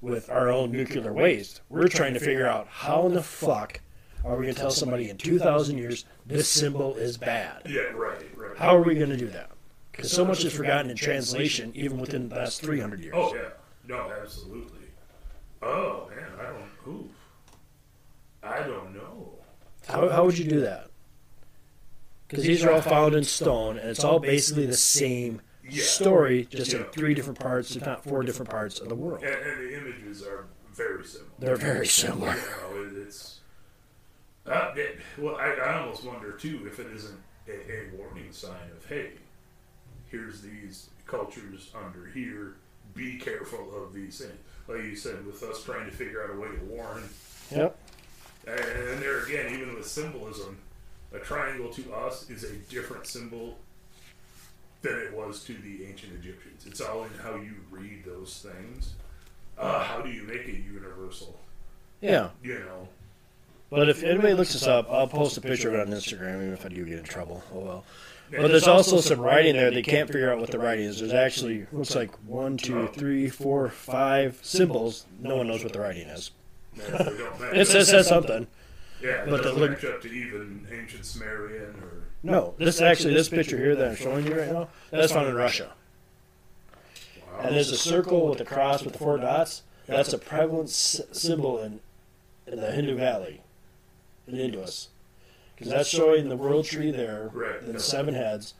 with 0.00 0.30
our 0.30 0.48
own 0.48 0.70
nuclear 0.70 1.12
waste. 1.12 1.60
We're 1.68 1.88
trying 1.88 2.14
to 2.14 2.20
figure 2.20 2.46
out 2.46 2.68
how 2.70 3.04
in 3.06 3.14
the 3.14 3.22
fuck 3.22 3.80
are 4.24 4.36
we 4.36 4.44
going 4.44 4.54
to 4.54 4.60
tell 4.60 4.70
somebody 4.70 5.10
in 5.10 5.18
2,000 5.18 5.76
years 5.76 6.04
this 6.24 6.48
symbol 6.48 6.94
is 6.94 7.18
bad? 7.18 7.62
yeah, 7.68 7.80
right, 7.94 8.24
right. 8.36 8.56
How 8.56 8.76
are 8.76 8.82
we 8.82 8.94
going 8.94 9.10
to 9.10 9.16
do 9.16 9.28
that? 9.28 9.50
Because 9.92 10.10
so 10.10 10.24
much 10.24 10.44
is 10.44 10.52
forgotten 10.54 10.90
in 10.90 10.96
translation, 10.96 11.72
even 11.74 11.98
within 11.98 12.28
the 12.28 12.36
last 12.36 12.62
300 12.62 13.00
years. 13.00 13.14
Oh, 13.14 13.34
yeah. 13.34 13.48
No, 13.86 14.10
absolutely. 14.22 14.86
Oh, 15.62 16.08
man, 16.16 16.28
I 16.38 16.44
don't, 16.44 16.94
oof. 16.94 17.06
I 18.64 18.66
don't 18.66 18.94
know. 18.94 19.34
How, 19.88 20.08
how 20.08 20.24
would 20.24 20.38
you 20.38 20.44
do 20.48 20.60
that? 20.60 20.88
Because 22.28 22.44
these 22.44 22.64
are 22.64 22.72
all 22.72 22.80
found 22.80 23.14
in 23.14 23.24
stone, 23.24 23.76
and 23.78 23.88
it's 23.88 24.04
all 24.04 24.20
basically 24.20 24.66
the 24.66 24.76
same 24.76 25.40
Yeah. 25.64 25.82
story, 25.82 26.44
just 26.50 26.72
in 26.72 26.80
Yeah. 26.82 26.90
three 26.90 27.14
different 27.14 27.38
parts, 27.40 27.74
if 27.74 27.84
not 27.84 28.04
four 28.04 28.22
different 28.22 28.50
parts 28.50 28.78
of 28.80 28.88
the 28.88 28.94
world. 28.94 29.22
And, 29.24 29.34
and 29.34 29.60
the 29.60 29.76
images 29.76 30.22
are 30.22 30.46
very 30.72 31.04
similar. 31.04 31.30
They're 31.38 31.56
very 31.56 31.86
similar. 31.86 32.34
You 32.34 32.40
know, 32.40 32.82
it, 32.84 32.96
it's. 33.06 33.40
Uh, 34.46 34.72
it, 34.76 35.00
well, 35.18 35.36
I, 35.36 35.52
I 35.54 35.80
almost 35.80 36.04
wonder 36.04 36.32
too 36.32 36.62
if 36.66 36.78
it 36.78 36.86
isn't 36.94 37.18
a, 37.48 37.52
a 37.52 37.96
warning 37.96 38.32
sign 38.32 38.70
of 38.76 38.86
hey, 38.88 39.10
here's 40.10 40.40
these 40.40 40.90
cultures 41.06 41.70
under 41.74 42.06
here. 42.06 42.54
Be 42.94 43.18
careful 43.18 43.68
of 43.84 43.92
these 43.92 44.18
things. 44.18 44.38
Like 44.66 44.84
you 44.84 44.96
said, 44.96 45.24
with 45.26 45.42
us 45.42 45.62
trying 45.64 45.86
to 45.86 45.92
figure 45.92 46.22
out 46.24 46.30
a 46.30 46.38
way 46.40 46.48
to 46.48 46.64
warn. 46.64 47.02
Yep. 47.50 47.76
And, 48.46 48.58
and 48.58 49.02
there 49.02 49.24
again, 49.24 49.52
even 49.54 49.74
with 49.74 49.86
symbolism, 49.86 50.58
a 51.12 51.18
triangle 51.18 51.70
to 51.70 51.92
us 51.92 52.28
is 52.30 52.44
a 52.44 52.54
different 52.70 53.06
symbol 53.06 53.56
than 54.82 54.98
it 54.98 55.12
was 55.12 55.44
to 55.44 55.54
the 55.54 55.84
ancient 55.84 56.12
Egyptians. 56.14 56.66
It's 56.66 56.80
all 56.80 57.04
in 57.04 57.10
how 57.22 57.34
you 57.34 57.54
read 57.70 58.04
those 58.04 58.46
things. 58.46 58.94
Uh, 59.58 59.84
how 59.84 60.00
do 60.00 60.10
you 60.10 60.22
make 60.22 60.48
it 60.48 60.64
universal? 60.64 61.38
Yeah. 62.00 62.30
You 62.42 62.60
know. 62.60 62.88
But 63.68 63.88
if 63.88 64.02
anybody 64.02 64.34
looks 64.34 64.52
this 64.54 64.66
up, 64.66 64.90
I'll 64.90 65.06
post 65.06 65.36
a 65.36 65.40
picture 65.40 65.68
of 65.68 65.74
it 65.74 65.80
on 65.80 65.94
Instagram, 65.94 66.36
even 66.36 66.52
if 66.52 66.64
I 66.64 66.70
do 66.70 66.84
get 66.84 66.98
in 66.98 67.04
trouble. 67.04 67.42
Oh 67.54 67.58
well. 67.58 67.84
But 68.30 68.48
there's 68.48 68.68
also 68.68 69.00
some 69.00 69.20
writing 69.20 69.56
there. 69.56 69.70
They 69.70 69.82
can't 69.82 70.08
figure 70.08 70.32
out 70.32 70.38
what 70.38 70.50
the 70.50 70.58
writing 70.58 70.84
is. 70.84 71.00
There's 71.00 71.12
actually 71.12 71.66
looks 71.72 71.94
like 71.96 72.14
one, 72.26 72.56
two, 72.56 72.88
three, 72.88 73.28
four, 73.28 73.68
five 73.68 74.38
symbols. 74.42 75.06
No 75.20 75.36
one 75.36 75.48
knows 75.48 75.64
what 75.64 75.72
the 75.72 75.80
writing 75.80 76.06
is. 76.06 76.30
Man, 76.76 76.86
if 76.86 76.98
they 76.98 77.18
don't 77.18 77.40
match 77.40 77.54
It 77.54 77.66
says, 77.66 77.88
says 77.88 78.06
something. 78.08 78.46
yeah, 79.02 79.22
it 79.22 79.30
but 79.30 79.38
the 79.38 79.42
doesn't 79.44 79.58
look- 79.60 79.70
match 79.72 79.84
up 79.84 80.00
to 80.02 80.08
even 80.08 80.66
ancient 80.70 81.04
Sumerian 81.04 81.74
or 81.82 82.04
No, 82.22 82.54
this 82.58 82.80
actually 82.80 83.14
this 83.14 83.28
picture 83.28 83.56
here 83.56 83.74
that 83.76 83.88
I'm 83.90 83.96
showing 83.96 84.26
you 84.26 84.34
right 84.38 84.52
now, 84.52 84.68
that's 84.90 85.12
found 85.12 85.28
in 85.28 85.34
Russia. 85.34 85.72
wow. 87.32 87.40
And 87.40 87.56
there's 87.56 87.70
a 87.70 87.76
circle 87.76 88.28
with 88.28 88.40
a 88.40 88.44
cross 88.44 88.82
with 88.82 88.92
the 88.94 88.98
four 88.98 89.18
dots. 89.18 89.62
That's 89.86 90.12
a 90.12 90.18
prevalent 90.18 90.68
s- 90.68 91.00
symbol 91.12 91.58
in, 91.58 91.80
in 92.46 92.60
the 92.60 92.70
Hindu 92.70 92.96
Valley, 92.96 93.40
in 94.28 94.36
Indus. 94.36 94.88
Because 95.56 95.72
that's 95.72 95.88
showing 95.88 96.28
the 96.28 96.36
world 96.36 96.64
tree 96.64 96.90
there, 96.92 97.30
Right. 97.34 97.60
and 97.62 97.74
the 97.74 97.80
seven 97.80 98.14
heads. 98.14 98.54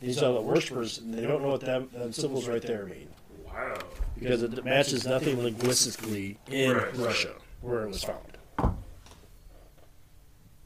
These 0.00 0.20
are 0.22 0.32
the 0.32 0.40
worshippers, 0.40 0.98
and 0.98 1.14
they 1.14 1.22
don't 1.22 1.40
know 1.42 1.50
what 1.50 1.60
them, 1.60 1.88
them 1.92 2.12
symbols 2.12 2.48
right 2.48 2.60
there 2.62 2.84
mean. 2.86 3.08
wow. 3.46 3.78
Because 4.18 4.42
it 4.42 4.64
matches 4.64 5.06
nothing 5.06 5.40
linguistically 5.42 6.38
in 6.50 6.76
Right. 6.76 6.96
Russia, 6.96 7.34
where 7.62 7.82
it 7.84 7.88
was 7.88 8.04
found. 8.04 8.18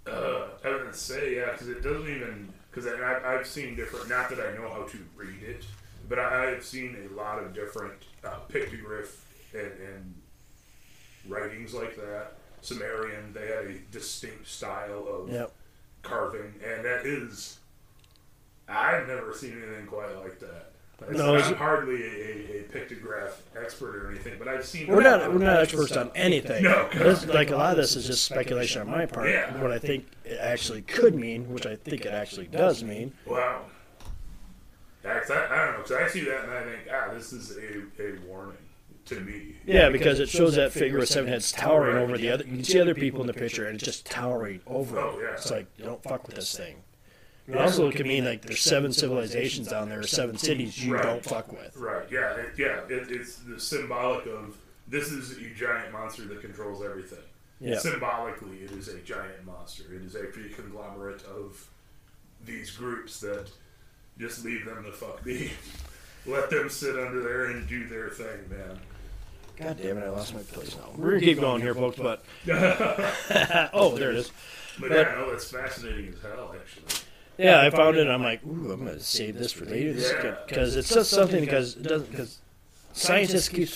Uh, 0.06 0.48
I 0.64 0.68
was 0.70 0.80
gonna 0.82 0.94
say 0.94 1.36
yeah, 1.36 1.52
because 1.52 1.68
it 1.68 1.82
doesn't 1.82 2.08
even 2.08 2.52
because 2.70 2.86
I've 2.86 3.46
seen 3.46 3.74
different. 3.76 4.08
Not 4.08 4.28
that 4.30 4.38
I 4.40 4.54
know 4.56 4.68
how 4.68 4.82
to 4.84 4.98
read 5.16 5.42
it, 5.42 5.64
but 6.08 6.18
I, 6.18 6.52
I've 6.52 6.64
seen 6.64 6.96
a 7.10 7.14
lot 7.14 7.42
of 7.42 7.54
different 7.54 8.04
uh, 8.24 8.38
pictoglyph 8.48 9.14
and, 9.54 9.72
and 9.80 10.14
writings 11.28 11.74
like 11.74 11.96
that. 11.96 12.34
Sumerian, 12.60 13.32
they 13.32 13.46
had 13.46 13.64
a 13.66 13.78
distinct 13.90 14.46
style 14.48 15.06
of 15.08 15.28
Yep. 15.32 15.52
carving, 16.02 16.54
and 16.64 16.84
that 16.84 17.04
is. 17.06 17.58
I've 18.68 19.06
never 19.06 19.32
seen 19.32 19.52
anything 19.62 19.86
quite 19.86 20.12
like 20.16 20.40
that. 20.40 20.72
It's- 21.02 21.16
No, 21.18 21.34
it's- 21.34 21.50
I'm 21.50 21.56
hardly 21.56 22.02
a, 22.02 22.06
a, 22.06 22.60
a 22.60 22.62
pictograph 22.64 23.30
expert 23.60 23.96
or 23.96 24.10
anything, 24.10 24.34
but 24.38 24.48
I've 24.48 24.64
seen. 24.64 24.86
We're 24.88 25.02
not 25.02 25.32
we're 25.32 25.38
not 25.38 25.60
experts 25.62 25.96
on 25.96 26.10
anything. 26.14 26.62
No. 26.64 26.88
This- 26.92 27.26
like 27.26 27.50
a 27.50 27.56
lot 27.56 27.72
of 27.72 27.76
this 27.76 27.96
is 27.96 28.06
just 28.06 28.24
speculation 28.24 28.80
on 28.82 28.90
my 28.90 29.06
part. 29.06 29.28
Yeah. 29.28 29.60
What 29.60 29.72
I 29.72 29.78
think 29.78 30.06
it 30.24 30.38
actually 30.40 30.82
could 30.82 31.14
mean, 31.14 31.52
which 31.52 31.66
I 31.66 31.76
think 31.76 32.06
it 32.06 32.12
actually 32.12 32.46
does 32.46 32.82
mean. 32.82 33.12
Wow. 33.26 33.62
That's, 35.02 35.30
I, 35.30 35.34
I 35.46 35.64
don't 35.66 35.72
know, 35.76 35.82
because 35.82 35.92
I 35.92 36.08
see 36.08 36.24
that 36.24 36.44
and 36.44 36.52
I 36.52 36.62
think, 36.64 36.78
ah, 36.92 37.14
this 37.14 37.32
is 37.32 37.56
a, 37.56 38.02
a 38.02 38.18
warning 38.26 38.56
to 39.04 39.20
me. 39.20 39.54
Yeah, 39.64 39.88
because 39.88 40.18
it 40.18 40.28
shows 40.28 40.56
that 40.56 40.72
figure 40.72 40.98
with 40.98 41.08
seven 41.08 41.30
heads 41.30 41.52
towering 41.52 41.96
over 41.96 42.18
the 42.18 42.28
other. 42.30 42.42
You 42.44 42.50
can 42.56 42.64
see 42.64 42.80
other 42.80 42.94
people 42.94 43.20
in 43.20 43.28
the 43.28 43.32
picture, 43.32 43.66
and 43.66 43.76
it's 43.76 43.84
just 43.84 44.04
towering 44.06 44.60
over. 44.66 44.98
Oh, 44.98 45.20
yeah. 45.22 45.34
It's 45.34 45.48
like 45.50 45.66
don't 45.76 46.02
fuck 46.02 46.26
with 46.26 46.34
this 46.34 46.56
thing. 46.56 46.76
It 47.48 47.56
also 47.56 47.90
could 47.92 48.06
mean 48.06 48.24
like 48.24 48.42
there's 48.42 48.60
seven 48.60 48.92
civilizations 48.92 49.68
down 49.68 49.88
there, 49.88 50.00
or 50.00 50.06
seven 50.06 50.36
cities 50.36 50.84
you 50.84 50.94
Right. 50.94 51.02
don't 51.02 51.24
fuck 51.24 51.52
with. 51.52 51.76
Right, 51.76 52.06
yeah, 52.10 52.34
it, 52.34 52.50
yeah, 52.58 52.80
it, 52.88 53.08
it's 53.10 53.36
the 53.36 53.60
symbolic 53.60 54.26
of 54.26 54.56
this 54.88 55.10
is 55.12 55.36
a 55.38 55.50
giant 55.50 55.92
monster 55.92 56.22
that 56.24 56.40
controls 56.40 56.82
everything. 56.84 57.18
Yeah. 57.60 57.78
Symbolically, 57.78 58.58
it 58.58 58.72
is 58.72 58.88
a 58.88 58.98
giant 58.98 59.44
monster. 59.46 59.84
It 59.94 60.02
is 60.02 60.14
a 60.14 60.26
conglomerate 60.54 61.22
of 61.24 61.66
these 62.44 62.70
groups 62.70 63.20
that 63.20 63.48
just 64.18 64.44
leave 64.44 64.64
them 64.64 64.82
the 64.84 64.92
fuck 64.92 65.22
be. 65.24 65.50
Let 66.26 66.50
them 66.50 66.68
sit 66.68 66.98
under 66.98 67.22
there 67.22 67.46
and 67.46 67.68
do 67.68 67.86
their 67.86 68.08
thing, 68.10 68.48
man. 68.50 68.78
God 69.56 69.78
damn 69.80 69.96
it! 69.96 70.04
I 70.04 70.10
lost 70.10 70.34
my 70.34 70.42
place 70.42 70.76
now. 70.76 70.90
We're 70.96 71.12
gonna 71.12 71.20
keep 71.20 71.40
going 71.40 71.62
here, 71.62 71.74
folks. 71.74 71.96
But 71.96 72.22
oh, 73.72 73.96
there 73.96 74.10
it 74.10 74.16
is. 74.18 74.32
But 74.78 74.90
yeah, 74.90 75.14
no, 75.16 75.30
it's 75.30 75.50
fascinating 75.50 76.12
as 76.12 76.20
hell, 76.20 76.54
actually. 76.54 77.05
Yeah, 77.38 77.60
I 77.60 77.70
found 77.70 77.96
it. 77.96 78.02
and 78.02 78.12
I'm 78.12 78.22
like, 78.22 78.44
ooh, 78.46 78.72
I'm 78.72 78.84
gonna 78.84 79.00
save 79.00 79.38
this 79.38 79.52
for 79.52 79.64
later 79.66 79.90
Yeah. 79.92 80.36
because 80.46 80.76
it's 80.76 80.88
just 80.92 81.10
something 81.10 81.40
because 81.40 81.76
it 81.76 81.82
doesn't 81.82 82.10
because 82.10 82.38
scientists 82.92 83.48
keep 83.48 83.68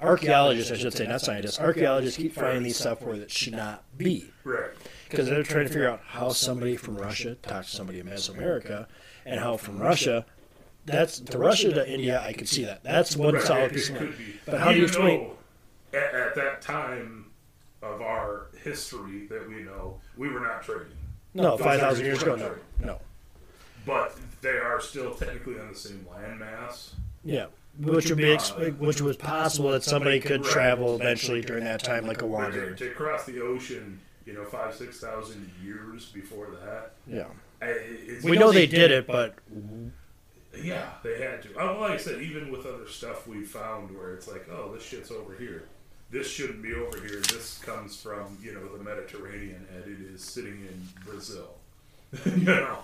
archaeologists 0.00 0.72
I 0.72 0.76
should 0.76 0.92
say 0.94 1.06
not 1.06 1.20
scientists 1.20 1.58
archaeologists 1.60 2.16
keep 2.18 2.34
finding 2.34 2.62
these 2.62 2.76
stuff 2.78 3.02
where 3.02 3.14
it 3.16 3.30
should 3.30 3.52
not 3.54 3.84
be 3.98 4.30
Right. 4.44 4.70
because 5.08 5.28
they're 5.28 5.42
trying 5.42 5.66
to 5.66 5.72
figure 5.72 5.88
out 5.88 6.00
how 6.06 6.30
somebody 6.30 6.76
from 6.76 6.96
Russia 6.96 7.34
talks 7.36 7.70
to 7.70 7.76
somebody 7.76 8.00
in 8.00 8.06
Mesoamerica, 8.06 8.86
and 9.26 9.40
how 9.40 9.56
from 9.58 9.78
Russia, 9.78 10.24
that's 10.86 11.20
to 11.20 11.38
Russia 11.38 11.72
to 11.72 11.90
India. 11.90 12.22
I 12.26 12.32
could 12.32 12.48
see 12.48 12.64
that. 12.64 12.82
That's 12.82 13.16
one 13.16 13.34
Right, 13.34 13.42
solid 13.42 13.72
it 13.72 13.74
piece 13.74 13.90
of 13.90 13.96
could 13.96 14.06
land. 14.08 14.18
be. 14.18 14.40
But 14.46 14.60
how 14.60 14.72
do 14.72 14.78
you 14.78 14.84
Even 14.84 14.88
explain? 14.88 15.30
At, 15.92 16.14
at 16.14 16.34
that 16.36 16.62
time 16.62 17.26
of 17.82 18.00
our 18.00 18.46
history 18.64 19.26
that 19.28 19.46
we 19.48 19.62
know, 19.62 20.00
we 20.16 20.28
were 20.30 20.40
not 20.40 20.62
trading. 20.62 20.92
No, 21.34 21.56
Those 21.56 21.60
five 21.60 21.80
thousand 21.80 22.04
years 22.06 22.22
ago, 22.22 22.34
no, 22.36 22.54
no, 22.84 22.98
But 23.86 24.16
they 24.40 24.50
are 24.58 24.80
still 24.80 25.14
technically 25.14 25.58
on 25.60 25.68
the 25.68 25.74
same 25.78 26.06
landmass. 26.12 26.90
yeah. 27.24 27.46
Which 27.78 28.08
would 28.08 28.18
be, 28.18 28.32
ex- 28.32 28.52
which 28.78 29.00
was 29.00 29.16
possible 29.16 29.70
that 29.70 29.84
somebody 29.84 30.18
could 30.20 30.42
travel 30.42 30.96
eventually 30.96 31.40
during 31.40 31.64
that 31.64 31.82
time, 31.82 32.04
like 32.06 32.18
a 32.20 32.26
But 32.26 32.26
to, 32.26 32.32
wanderer. 32.32 32.74
to 32.74 32.90
cross 32.90 33.24
the 33.24 33.40
ocean, 33.40 34.00
you 34.26 34.32
know, 34.34 34.44
five, 34.44 34.74
six 34.74 35.00
thousand 35.00 35.50
years 35.62 36.06
before 36.06 36.48
that. 36.64 36.92
Yeah, 37.06 37.26
I- 37.62 37.66
It's, 37.68 38.24
we 38.24 38.36
know 38.36 38.50
they 38.52 38.66
did 38.66 38.90
it, 38.90 39.06
but 39.06 39.34
Yeah, 40.60 40.90
they 41.04 41.22
had 41.22 41.42
to. 41.42 41.48
Oh, 41.58 41.80
like 41.80 41.92
I 41.92 41.96
said, 41.96 42.20
even 42.20 42.50
with 42.50 42.66
other 42.66 42.88
stuff 42.88 43.26
we 43.28 43.44
found 43.44 43.96
where 43.96 44.12
it's 44.14 44.26
like, 44.26 44.46
oh, 44.50 44.72
this 44.74 44.82
shit's 44.84 45.12
over 45.12 45.34
here. 45.38 45.62
This 46.10 46.28
shouldn't 46.28 46.62
be 46.62 46.74
over 46.74 46.98
here. 47.00 47.20
This 47.20 47.58
comes 47.58 48.00
from, 48.00 48.36
you 48.42 48.52
know, 48.52 48.66
the 48.76 48.82
Mediterranean 48.82 49.66
and 49.74 49.84
it 49.84 50.12
is 50.12 50.22
sitting 50.22 50.66
in 50.66 50.88
Brazil. 51.04 51.54
you 52.24 52.44
know? 52.44 52.78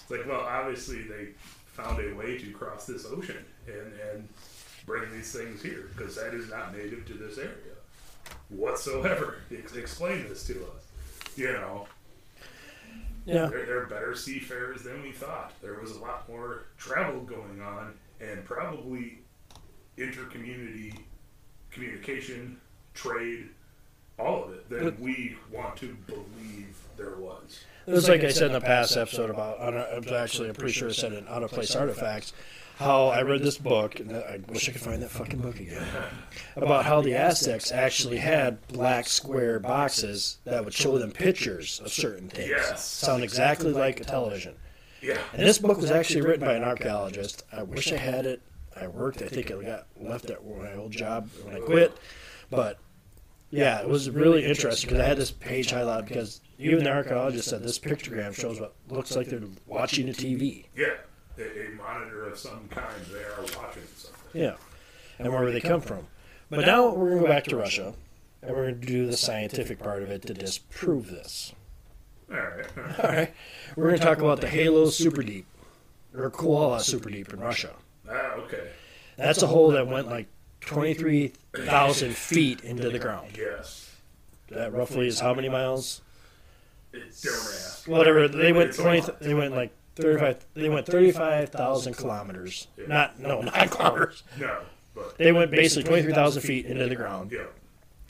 It's 0.00 0.10
like, 0.10 0.26
well, 0.26 0.40
obviously 0.40 1.02
they 1.02 1.28
found 1.66 2.00
a 2.00 2.14
way 2.14 2.38
to 2.38 2.50
cross 2.52 2.86
this 2.86 3.04
ocean 3.04 3.44
and, 3.66 3.92
and 4.12 4.28
bring 4.86 5.10
these 5.12 5.32
things 5.32 5.62
here 5.62 5.90
because 5.94 6.16
that 6.16 6.32
is 6.32 6.48
not 6.50 6.74
native 6.74 7.06
to 7.06 7.14
this 7.14 7.36
area 7.36 7.74
whatsoever. 8.48 9.38
Ex- 9.52 9.76
explain 9.76 10.26
this 10.28 10.46
to 10.46 10.54
us. 10.54 11.36
You 11.36 11.52
know? 11.52 11.86
yeah, 13.26 13.46
They're, 13.46 13.66
they're 13.66 13.86
better 13.86 14.14
seafarers 14.14 14.82
than 14.82 15.02
we 15.02 15.12
thought. 15.12 15.52
There 15.62 15.78
was 15.80 15.92
a 15.92 16.00
lot 16.00 16.28
more 16.28 16.66
travel 16.78 17.20
going 17.20 17.60
on 17.60 17.94
and 18.20 18.44
probably 18.44 19.18
intercommunity 19.98 20.98
communication, 21.74 22.56
trade, 22.94 23.48
all 24.18 24.44
of 24.44 24.52
it 24.52 24.68
than 24.70 24.96
we 25.00 25.36
want 25.52 25.76
to 25.76 25.96
believe 26.06 26.76
there 26.96 27.16
was. 27.16 27.64
It 27.86 27.90
was 27.92 28.08
like 28.08 28.22
I 28.22 28.30
said 28.30 28.46
in 28.46 28.52
the 28.52 28.60
past 28.60 28.96
episode 28.96 29.28
about, 29.28 29.60
I 29.60 29.70
don't- 29.70 30.04
was 30.04 30.12
actually, 30.12 30.48
I'm 30.48 30.54
pretty 30.54 30.72
sure 30.72 30.88
I 30.88 30.92
said 30.92 31.12
it, 31.12 31.24
Out 31.28 31.42
of 31.42 31.50
Place 31.50 31.74
Artifacts, 31.74 32.32
how 32.76 33.08
I 33.08 33.22
read 33.22 33.42
this 33.42 33.58
book, 33.58 34.00
and 34.00 34.16
I 34.16 34.40
wish 34.48 34.68
I 34.68 34.72
could 34.72 34.80
find 34.80 35.02
that 35.02 35.10
fucking 35.10 35.40
book 35.40 35.60
again, 35.60 35.86
about 36.56 36.84
how 36.86 37.00
the 37.02 37.14
Aztecs 37.14 37.70
actually 37.72 38.18
had 38.18 38.66
black 38.68 39.06
square 39.06 39.58
boxes 39.60 40.38
that 40.44 40.64
would 40.64 40.74
show 40.74 40.96
them 40.98 41.10
pictures 41.12 41.80
of 41.84 41.92
certain 41.92 42.28
things. 42.28 42.48
Yes. 42.50 42.84
Sound 42.84 43.22
exactly 43.22 43.72
like 43.72 44.00
a 44.00 44.04
television. 44.04 44.54
Yeah. 45.02 45.18
And 45.34 45.46
this 45.46 45.58
book 45.58 45.76
was 45.78 45.90
actually 45.90 46.22
written 46.22 46.46
by 46.46 46.54
an 46.54 46.64
archaeologist. 46.64 47.44
I 47.52 47.62
wish 47.62 47.92
I 47.92 47.96
had 47.96 48.24
it. 48.26 48.40
I 48.80 48.86
worked, 48.88 49.22
I 49.22 49.28
think 49.28 49.50
I 49.50 49.62
got 49.62 49.86
left 50.00 50.30
at 50.30 50.44
my 50.44 50.74
old 50.74 50.92
job 50.92 51.28
when 51.44 51.56
I 51.56 51.60
quit. 51.60 51.96
But 52.50 52.78
yeah, 53.50 53.80
it 53.80 53.88
was 53.88 54.10
really 54.10 54.44
interesting 54.44 54.88
because 54.88 55.04
I 55.04 55.08
had 55.08 55.16
this 55.16 55.30
page 55.30 55.70
highlighted 55.70 56.08
because 56.08 56.40
even 56.58 56.84
the 56.84 56.90
archaeologist 56.90 57.48
said 57.48 57.62
this 57.62 57.78
pictogram 57.78 58.34
shows 58.34 58.60
what 58.60 58.74
looks 58.88 59.14
like 59.14 59.28
they're 59.28 59.40
watching 59.66 60.08
a 60.08 60.12
TV. 60.12 60.66
Yeah. 60.76 60.94
A, 61.38 61.74
monitor 61.76 62.26
of 62.26 62.38
some 62.38 62.68
kind. 62.68 62.94
They 63.12 63.20
are 63.20 63.40
watching 63.56 63.82
something. 63.96 64.40
Yeah. 64.40 64.54
And 65.18 65.32
where 65.32 65.50
they 65.50 65.60
come 65.60 65.80
from. 65.80 66.06
But 66.50 66.66
now 66.66 66.94
we're 66.94 67.10
going 67.10 67.22
to 67.22 67.28
go 67.28 67.32
back 67.32 67.44
to 67.44 67.56
Russia 67.56 67.94
and 68.42 68.50
we're 68.54 68.70
going 68.70 68.80
to 68.80 68.86
do 68.86 69.06
the 69.06 69.16
scientific 69.16 69.78
part 69.80 70.02
of 70.02 70.10
it 70.10 70.22
to 70.22 70.34
disprove 70.34 71.10
this. 71.10 71.52
All 72.30 72.36
right. 72.36 72.66
All 72.76 72.82
right. 72.82 73.00
All 73.00 73.10
right. 73.10 73.34
We're 73.76 73.88
going 73.88 73.98
to 73.98 74.04
talk 74.04 74.18
about 74.18 74.40
the 74.40 74.48
Halo 74.48 74.90
Super 74.90 75.22
Deep 75.22 75.46
or 76.14 76.30
Koala 76.30 76.80
Super 76.80 77.10
Deep 77.10 77.32
in 77.32 77.40
Russia. 77.40 77.70
Ah, 78.10 78.32
okay. 78.34 78.68
That's 79.16 79.42
a 79.42 79.46
hole 79.46 79.70
that 79.72 79.86
went 79.86 80.08
like 80.08 80.26
23,000 80.60 82.16
feet 82.16 82.60
into 82.62 82.90
the 82.90 82.98
ground. 82.98 83.30
Yes. 83.36 83.96
That 84.48 84.72
roughly 84.72 85.06
is 85.06 85.20
how 85.20 85.34
many 85.34 85.48
miles? 85.48 86.00
It's 86.92 87.22
don't. 87.22 87.96
Whatever. 87.96 88.28
They 88.28 88.52
went 88.52 88.70
It's 88.70 88.78
a 88.78 88.82
20. 88.82 89.00
lot. 89.02 89.20
They 89.20 89.34
went 89.34 89.54
like 89.54 89.72
35. 89.96 90.44
They 90.54 90.68
went 90.68 90.86
35,000 90.86 91.94
kilometers. 91.94 92.68
Not 92.86 93.18
no, 93.18 93.40
not 93.40 93.70
kilometers. 93.70 94.22
No, 94.38 94.58
but 94.94 95.16
They 95.18 95.32
went 95.32 95.50
basically 95.50 95.84
23,000 95.88 96.42
feet 96.42 96.66
into 96.66 96.86
the 96.86 96.94
ground, 96.94 97.32
yeah. 97.32 97.44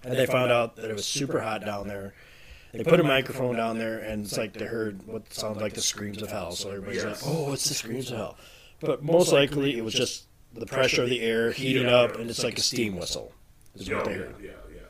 and 0.05 0.17
they 0.19 0.27
found 0.27 0.51
out 0.53 0.77
that 0.77 0.91
it 0.91 0.95
was 0.95 1.07
super 1.07 1.41
hot 1.41 1.65
down 1.65 1.89
there. 1.89 2.15
They 2.73 2.83
put 2.83 2.99
a 3.01 3.05
microphone 3.05 3.55
down 3.57 3.79
there, 3.79 3.99
and 4.01 4.25
it's 4.25 4.37
like 4.37 4.53
they 4.53 4.65
heard 4.67 5.07
what 5.07 5.33
sounded 5.33 5.63
like 5.63 5.75
the 5.75 5.81
screams 5.81 6.21
of 6.21 6.31
hell. 6.31 6.53
So 6.53 6.71
everybody's 6.71 7.05
Yes. 7.05 7.25
like, 7.25 7.35
"Oh, 7.35 7.53
it's 7.53 7.69
the 7.69 7.75
screams 7.75 8.11
of 8.11 8.17
hell." 8.19 8.37
But 8.85 9.03
most 9.03 9.33
likely, 9.33 9.77
it 9.79 9.85
was 9.85 9.95
just 9.95 10.25
the 10.53 10.67
pressure 10.67 11.03
of 11.03 11.09
the 11.09 11.21
air 11.23 11.51
heating 11.53 11.87
up, 11.87 12.17
and 12.17 12.31
it's 12.31 12.45
like 12.45 12.59
a 12.59 12.63
steam 12.63 12.97
whistle. 12.97 13.33
Is 13.75 13.89
Yeah, 13.89 13.97
what 13.97 14.05
they 14.07 14.13
heard. 14.15 14.35
yeah, 14.41 14.51
yeah. 14.73 14.81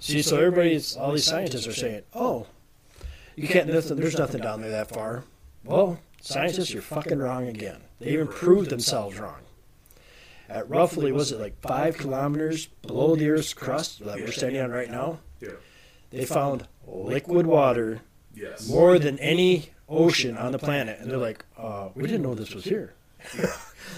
See, 0.00 0.22
so 0.22 0.36
everybody's, 0.38 0.96
all 0.96 1.12
these 1.12 1.24
scientists 1.24 1.66
are 1.66 1.72
saying, 1.74 2.02
"Oh, 2.14 2.46
you 3.34 3.46
can't. 3.48 3.68
Nothing, 3.72 3.96
there's 3.98 4.16
nothing 4.18 4.40
down 4.40 4.60
there 4.62 4.70
that 4.70 4.88
far." 4.88 5.24
Well, 5.64 5.98
scientists, 6.20 6.72
you're 6.72 6.82
fucking 6.82 7.18
wrong 7.18 7.46
again. 7.48 7.80
They 7.98 8.10
even 8.12 8.28
proved 8.28 8.70
themselves 8.70 9.18
wrong. 9.18 9.40
At 10.48 10.68
roughly, 10.70 11.10
was 11.12 11.32
it 11.32 11.40
like 11.40 11.60
five 11.60 11.98
kilometers 11.98 12.66
below 12.66 13.16
the 13.16 13.28
Earth's 13.30 13.52
crust 13.52 14.04
that 14.04 14.16
we're 14.16 14.30
standing 14.32 14.60
on 14.62 14.70
right 14.70 14.90
now? 14.90 15.18
Yeah. 15.40 15.50
They 16.10 16.24
found 16.24 16.68
liquid 16.86 17.46
water 17.46 18.00
Yes. 18.32 18.68
more 18.68 18.98
than 18.98 19.18
any 19.18 19.70
ocean 19.88 20.36
on 20.36 20.52
the 20.52 20.58
planet, 20.58 21.00
and 21.00 21.10
they're 21.10 21.16
like, 21.18 21.44
uh, 21.58 21.88
"We 21.94 22.02
didn't 22.04 22.22
know 22.22 22.34
this 22.34 22.54
was 22.54 22.64
here." 22.64 22.94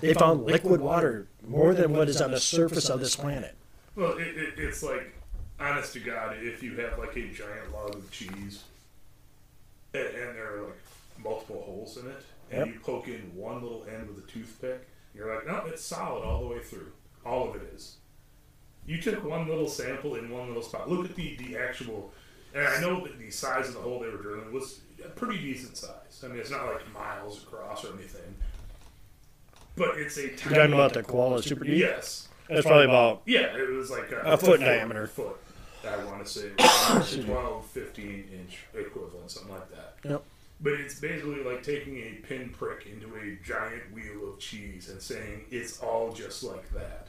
They 0.01 0.15
found 0.15 0.45
liquid 0.45 0.81
water 0.81 1.29
more 1.47 1.75
than 1.75 1.93
what 1.93 2.09
is 2.09 2.21
on 2.21 2.31
the 2.31 2.41
surface 2.41 2.89
of 2.89 3.01
this 3.01 3.17
planet. 3.17 3.55
Well, 3.97 4.17
it, 4.19 4.29
it, 4.29 4.55
it's 4.59 4.83
like, 4.83 5.15
honest 5.59 5.93
to 5.95 6.01
God, 6.01 6.37
if 6.41 6.63
you 6.63 6.77
have 6.77 6.99
like 6.99 7.17
a 7.17 7.29
giant 7.29 7.73
log 7.73 7.95
of 7.97 8.11
cheese, 8.11 8.65
and, 9.95 10.07
and 10.07 10.37
there 10.37 10.57
are 10.59 10.63
like 10.67 10.79
multiple 11.23 11.63
holes 11.65 11.97
in 11.97 12.07
it, 12.07 12.25
and 12.51 12.67
Yep. 12.67 12.75
you 12.75 12.81
poke 12.81 13.09
in 13.09 13.33
one 13.35 13.63
little 13.63 13.85
end 13.93 14.09
with 14.09 14.25
a 14.25 14.27
toothpick, 14.31 14.87
you're 15.15 15.35
like, 15.35 15.47
no, 15.47 15.63
it's 15.67 15.83
solid 15.83 16.23
all 16.25 16.41
the 16.41 16.47
way 16.47 16.61
through. 16.61 16.93
All 17.27 17.51
of 17.51 17.57
it 17.57 17.63
is. 17.75 17.97
You 18.87 19.01
took 19.03 19.23
one 19.25 19.49
little 19.49 19.69
sample 19.69 20.15
in 20.15 20.31
one 20.31 20.47
little 20.49 20.63
spot. 20.63 20.89
Look 20.89 21.05
at 21.05 21.15
the, 21.15 21.37
the 21.37 21.57
actual, 21.59 22.13
and 22.55 22.67
I 22.67 22.81
know 22.81 23.03
that 23.05 23.19
the 23.19 23.31
size 23.31 23.69
of 23.69 23.75
the 23.75 23.81
hole 23.81 23.99
they 24.01 24.09
were 24.09 24.17
drilling 24.17 24.51
was 24.53 24.81
a 25.05 25.09
pretty 25.09 25.39
decent 25.39 25.77
size. 25.77 26.23
I 26.25 26.29
mean, 26.29 26.39
it's 26.39 26.51
not 26.51 26.67
like 26.67 26.91
miles 26.95 27.43
across 27.43 27.85
or 27.85 27.93
anything. 27.95 28.35
But 29.79 29.99
it's 29.99 30.17
a 30.19 30.23
You're 30.23 30.31
talking 30.37 30.73
about 30.73 30.93
the 30.93 31.03
koala 31.03 31.43
super 31.43 31.65
deep. 31.65 31.79
Yes. 31.79 32.29
That's 32.49 32.67
probably 32.67 32.85
about 32.87 33.23
Yeah, 33.27 33.57
it 33.57 33.71
was 33.71 33.91
like 33.91 34.11
a, 34.11 34.21
A 34.21 34.37
foot 34.37 34.61
in 34.61 34.67
diameter. 34.67 35.07
Foot, 35.07 35.37
I 35.87 35.97
want 36.05 36.25
to 36.25 36.31
say 36.31 36.51
12, 37.25 37.67
15 37.67 38.25
inch 38.33 38.59
equivalent, 38.75 39.31
something 39.31 39.53
like 39.53 39.71
that. 39.71 39.97
Yep. 40.05 40.23
But 40.61 40.73
it's 40.75 40.99
basically 40.99 41.45
like 41.45 41.63
taking 41.63 41.99
a 41.99 42.15
pinprick 42.27 42.87
into 42.87 43.15
a 43.15 43.37
giant 43.47 43.93
wheel 43.95 44.33
of 44.33 44.39
cheese 44.41 44.89
and 44.89 45.01
saying 45.01 45.45
it's 45.51 45.81
all 45.81 46.13
just 46.13 46.43
like 46.43 46.69
that. 46.73 47.07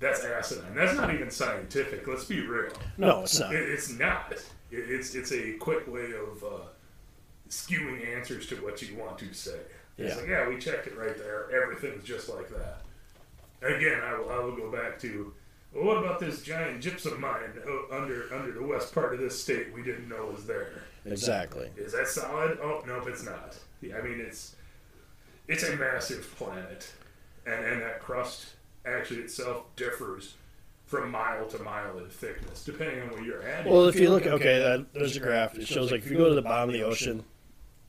That's 0.00 0.24
asinine. 0.24 0.74
That's 0.74 0.96
not 0.96 1.14
even 1.14 1.30
scientific. 1.30 2.06
Let's 2.06 2.24
be 2.24 2.40
real. 2.40 2.72
no, 2.98 3.22
it's 3.22 3.38
not. 3.38 3.54
It, 3.54 3.68
it's 3.68 3.92
not. 3.92 4.32
It, 4.32 4.44
it's 4.70 5.14
it's 5.14 5.32
a 5.32 5.52
quick 5.54 5.86
way 5.86 6.06
of 6.12 6.42
uh, 6.42 6.66
skewing 7.48 8.16
answers 8.16 8.46
to 8.48 8.56
what 8.56 8.82
you 8.82 8.96
want 8.96 9.18
to 9.18 9.32
say. 9.32 9.60
It's 9.96 10.14
Yeah. 10.14 10.20
like, 10.20 10.28
yeah, 10.28 10.48
we 10.48 10.58
checked 10.58 10.86
it 10.86 10.96
right 10.96 11.16
there. 11.16 11.48
Everything's 11.52 12.04
just 12.04 12.28
like 12.28 12.48
that. 12.50 12.80
Again, 13.62 14.00
I 14.02 14.18
will, 14.18 14.30
I 14.30 14.38
will 14.38 14.56
go 14.56 14.70
back 14.70 14.98
to, 15.00 15.32
well, 15.72 15.84
what 15.84 15.96
about 15.98 16.18
this 16.20 16.42
giant 16.42 16.80
gypsum 16.82 17.20
mine 17.20 17.50
under 17.90 18.32
under 18.34 18.52
the 18.52 18.62
west 18.62 18.92
part 18.94 19.14
of 19.14 19.20
this 19.20 19.40
state 19.40 19.72
we 19.72 19.82
didn't 19.82 20.08
know 20.08 20.26
was 20.26 20.46
there? 20.46 20.82
Exactly. 21.06 21.70
Is 21.76 21.92
that 21.92 22.08
solid? 22.08 22.58
Oh, 22.62 22.82
nope, 22.86 23.06
it's 23.08 23.24
not. 23.24 23.56
Yeah, 23.80 23.98
I 23.98 24.02
mean, 24.02 24.20
it's 24.20 24.56
it's 25.48 25.62
a 25.64 25.76
massive 25.76 26.34
planet, 26.36 26.92
and 27.46 27.64
and 27.64 27.82
that 27.82 28.00
crust 28.00 28.54
actually 28.86 29.20
itself 29.20 29.64
differs 29.76 30.34
from 30.86 31.10
mile 31.10 31.46
to 31.46 31.58
mile 31.62 31.98
in 31.98 32.08
thickness, 32.10 32.64
depending 32.64 33.00
on 33.02 33.10
where 33.10 33.22
you're 33.22 33.42
at. 33.42 33.64
Well, 33.66 33.86
if 33.88 33.98
you 33.98 34.10
look, 34.10 34.26
okay, 34.26 34.58
that, 34.58 34.92
there's 34.92 35.16
a 35.16 35.20
graph. 35.20 35.56
It 35.56 35.66
shows 35.66 35.90
like 35.90 36.02
if 36.04 36.10
you 36.10 36.18
go 36.18 36.28
to 36.28 36.34
the 36.34 36.42
bottom 36.42 36.68
of 36.68 36.74
the 36.74 36.82
ocean, 36.82 37.24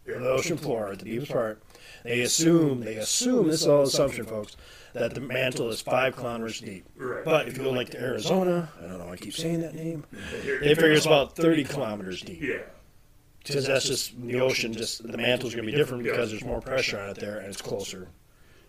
or 0.08 0.20
the 0.20 0.30
ocean 0.30 0.58
floor 0.58 0.92
at 0.92 1.00
the 1.00 1.06
deepest 1.06 1.32
part, 1.32 1.62
they 2.06 2.22
assume 2.22 2.82
they 2.82 2.96
assume 2.96 3.48
this 3.48 3.62
is 3.62 3.68
all 3.68 3.84
assumption, 3.84 4.26
folks, 4.26 4.56
that 4.94 5.14
the 5.14 5.22
mantle 5.22 5.70
is 5.70 5.82
five 5.82 6.16
kilometers 6.16 6.62
deep. 6.62 6.86
Right. 6.96 7.26
But 7.26 7.48
if 7.48 7.58
you 7.58 7.64
go 7.64 7.72
like 7.72 7.90
to 7.90 8.00
Arizona, 8.00 8.70
I 8.80 8.88
don't 8.88 9.00
know, 9.00 9.12
I 9.12 9.18
keep 9.18 9.34
saying 9.34 9.62
that 9.62 9.76
name. 9.76 10.06
They 10.12 10.76
figure 10.76 10.92
it's 10.92 11.06
about 11.06 11.36
30 11.36 11.64
kilometers 11.66 12.22
deep. 12.22 12.42
Yeah. 12.42 12.60
Because 13.40 13.68
that's 13.68 13.86
just 13.86 14.20
the 14.22 14.40
ocean. 14.42 14.74
Just 14.74 15.10
the 15.10 15.18
mantle's 15.18 15.54
going 15.54 15.66
to 15.66 15.72
be 15.72 15.78
different 15.78 16.04
because 16.04 16.32
there's 16.32 16.44
more 16.46 16.62
pressure 16.62 17.00
on 17.00 17.10
it 17.10 17.18
there 17.18 17.40
and 17.40 17.48
it's 17.48 17.62
closer. 17.62 18.08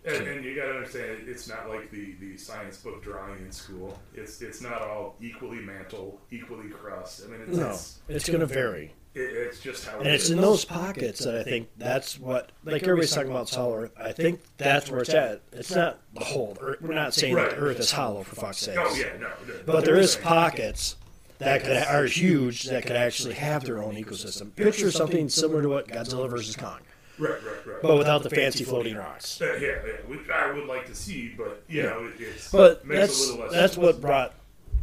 And, 0.05 0.25
and 0.27 0.45
you 0.45 0.55
got 0.55 0.67
to 0.67 0.75
understand, 0.75 1.27
it's 1.27 1.49
not 1.49 1.67
like 1.69 1.91
the, 1.91 2.13
the 2.19 2.37
science 2.37 2.77
book 2.77 3.03
drawing 3.03 3.39
in 3.39 3.51
school. 3.51 3.99
It's 4.13 4.41
it's 4.41 4.61
not 4.61 4.81
all 4.81 5.15
equally 5.19 5.59
mantle, 5.59 6.21
equally 6.31 6.69
crust. 6.69 7.23
I 7.25 7.31
mean, 7.31 7.41
it's, 7.41 7.57
No, 7.57 7.69
it's 7.69 7.99
it's 8.07 8.27
going 8.27 8.39
to 8.39 8.45
vary. 8.45 8.93
It, 9.17 9.35
it's 9.35 9.59
just 9.59 9.85
how. 9.85 9.97
And 9.97 10.07
it 10.07 10.13
it's 10.15 10.29
in 10.29 10.39
those 10.39 10.63
pockets 10.65 11.23
that 11.25 11.35
I 11.35 11.43
think 11.43 11.69
that's 11.77 12.19
what, 12.19 12.51
like 12.63 12.83
everybody's 12.83 13.11
talking 13.11 13.31
about 13.31 13.49
hollow 13.49 13.75
Earth. 13.83 13.91
I 13.99 14.11
think 14.11 14.41
that's 14.57 14.89
where 14.91 15.01
it's 15.01 15.13
at. 15.13 15.41
It's 15.51 15.73
not 15.75 15.99
the 16.13 16.23
whole 16.23 16.55
Earth. 16.61 16.81
We're 16.81 16.93
not 16.93 17.13
saying 17.13 17.35
that 17.35 17.51
the 17.51 17.57
Earth 17.57 17.79
is 17.79 17.91
hollow 17.91 18.23
for 18.23 18.35
fuck's 18.35 18.59
sake. 18.59 18.77
Oh 18.79 18.93
yeah, 18.95 19.13
no. 19.19 19.27
no 19.47 19.53
But 19.65 19.85
there 19.85 19.97
is 19.97 20.15
pockets 20.15 20.95
that 21.39 21.63
could, 21.63 21.77
are 21.87 22.05
huge 22.05 22.63
that 22.63 22.83
could 22.85 22.95
actually 22.95 23.35
have 23.35 23.63
their 23.63 23.81
own 23.83 23.95
ecosystem. 23.95 24.55
Picture 24.55 24.91
something 24.91 25.29
similar 25.29 25.61
to 25.61 25.69
what 25.69 25.87
Godzilla 25.87 26.29
versus 26.29 26.55
Kong, 26.55 26.79
Right, 27.19 27.31
right, 27.31 27.41
right. 27.67 27.81
but 27.81 27.97
without 27.97 28.23
the 28.23 28.29
fancy 28.29 28.63
floating 28.63 28.95
rocks. 28.95 29.39
Uh, 29.41 29.57
yeah, 29.59 29.67
yeah, 29.85 29.91
which 30.07 30.27
I 30.33 30.51
would 30.51 30.65
like 30.67 30.85
to 30.87 30.95
see, 30.95 31.33
but 31.37 31.63
you 31.67 31.81
Yeah. 31.83 31.89
know, 31.89 32.07
it, 32.07 32.13
it's 32.21 32.51
But 32.51 32.85
makes 32.85 32.99
that's 33.01 33.27
a 33.27 33.31
little 33.31 33.45
less. 33.45 33.53
that's 33.53 33.77
what 33.77 34.01
brought 34.01 34.33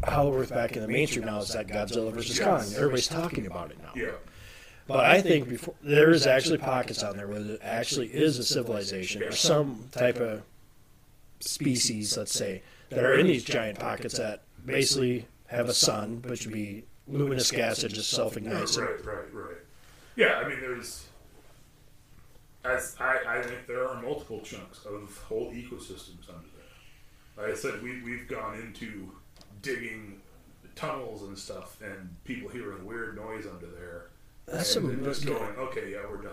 Hollow 0.02 0.34
Earth 0.36 0.50
back 0.50 0.76
in 0.76 0.82
the 0.82 0.88
mainstream 0.88 1.26
now 1.26 1.38
is 1.38 1.52
that 1.52 1.66
Godzilla 1.66 2.12
versus. 2.12 2.38
Kong. 2.38 2.60
Everybody's 2.76 3.08
talking 3.08 3.46
about 3.46 3.70
it 3.70 3.78
now. 3.82 3.92
Yeah, 3.94 4.12
But 4.86 5.00
I 5.04 5.20
think 5.22 5.48
before 5.48 5.74
there 5.82 6.10
is 6.10 6.26
actually 6.26 6.58
pockets 6.58 7.02
out 7.02 7.16
there 7.16 7.28
where 7.28 7.40
there 7.40 7.58
actually 7.62 8.08
is 8.08 8.38
a 8.38 8.44
civilization 8.44 9.22
or 9.22 9.32
some 9.32 9.88
type 9.92 10.18
of 10.18 10.42
species, 11.40 12.16
let's 12.16 12.32
say, 12.32 12.62
that 12.90 13.04
are 13.04 13.14
in 13.18 13.26
these 13.26 13.44
giant 13.44 13.78
pockets 13.78 14.18
that 14.18 14.42
basically 14.64 15.26
have 15.46 15.68
a 15.68 15.74
sun, 15.74 16.22
which 16.26 16.46
would 16.46 16.54
be 16.54 16.84
luminous 17.06 17.50
gas 17.50 17.82
that 17.82 17.92
just 17.92 18.10
self-ignites. 18.10 18.78
right, 18.78 19.04
right, 19.04 19.32
right. 19.32 19.56
Yeah, 20.16 20.34
I 20.44 20.48
mean, 20.48 20.60
there's. 20.60 21.06
As 22.64 22.96
I, 22.98 23.18
I 23.26 23.42
think 23.42 23.66
there 23.66 23.86
are 23.86 24.00
multiple 24.00 24.40
chunks 24.40 24.86
of 24.86 25.18
whole 25.28 25.52
ecosystems 25.52 26.28
under 26.30 26.48
there. 26.56 27.44
Like 27.44 27.52
I 27.52 27.56
said, 27.56 27.82
we 27.82 28.00
we've 28.02 28.26
gone 28.26 28.54
into 28.58 29.10
digging 29.64 30.20
tunnels 30.76 31.22
and 31.22 31.36
stuff, 31.38 31.78
and 31.82 32.14
people 32.24 32.48
hearing 32.50 32.84
weird 32.84 33.16
noise 33.16 33.46
under 33.46 33.66
there. 33.66 34.10
That's 34.46 34.76
and 34.76 34.84
some- 34.86 34.96
then 34.96 35.04
just 35.04 35.26
going, 35.26 35.42
okay, 35.56 35.92
yeah, 35.92 35.98
we're 36.08 36.18
done. 36.22 36.32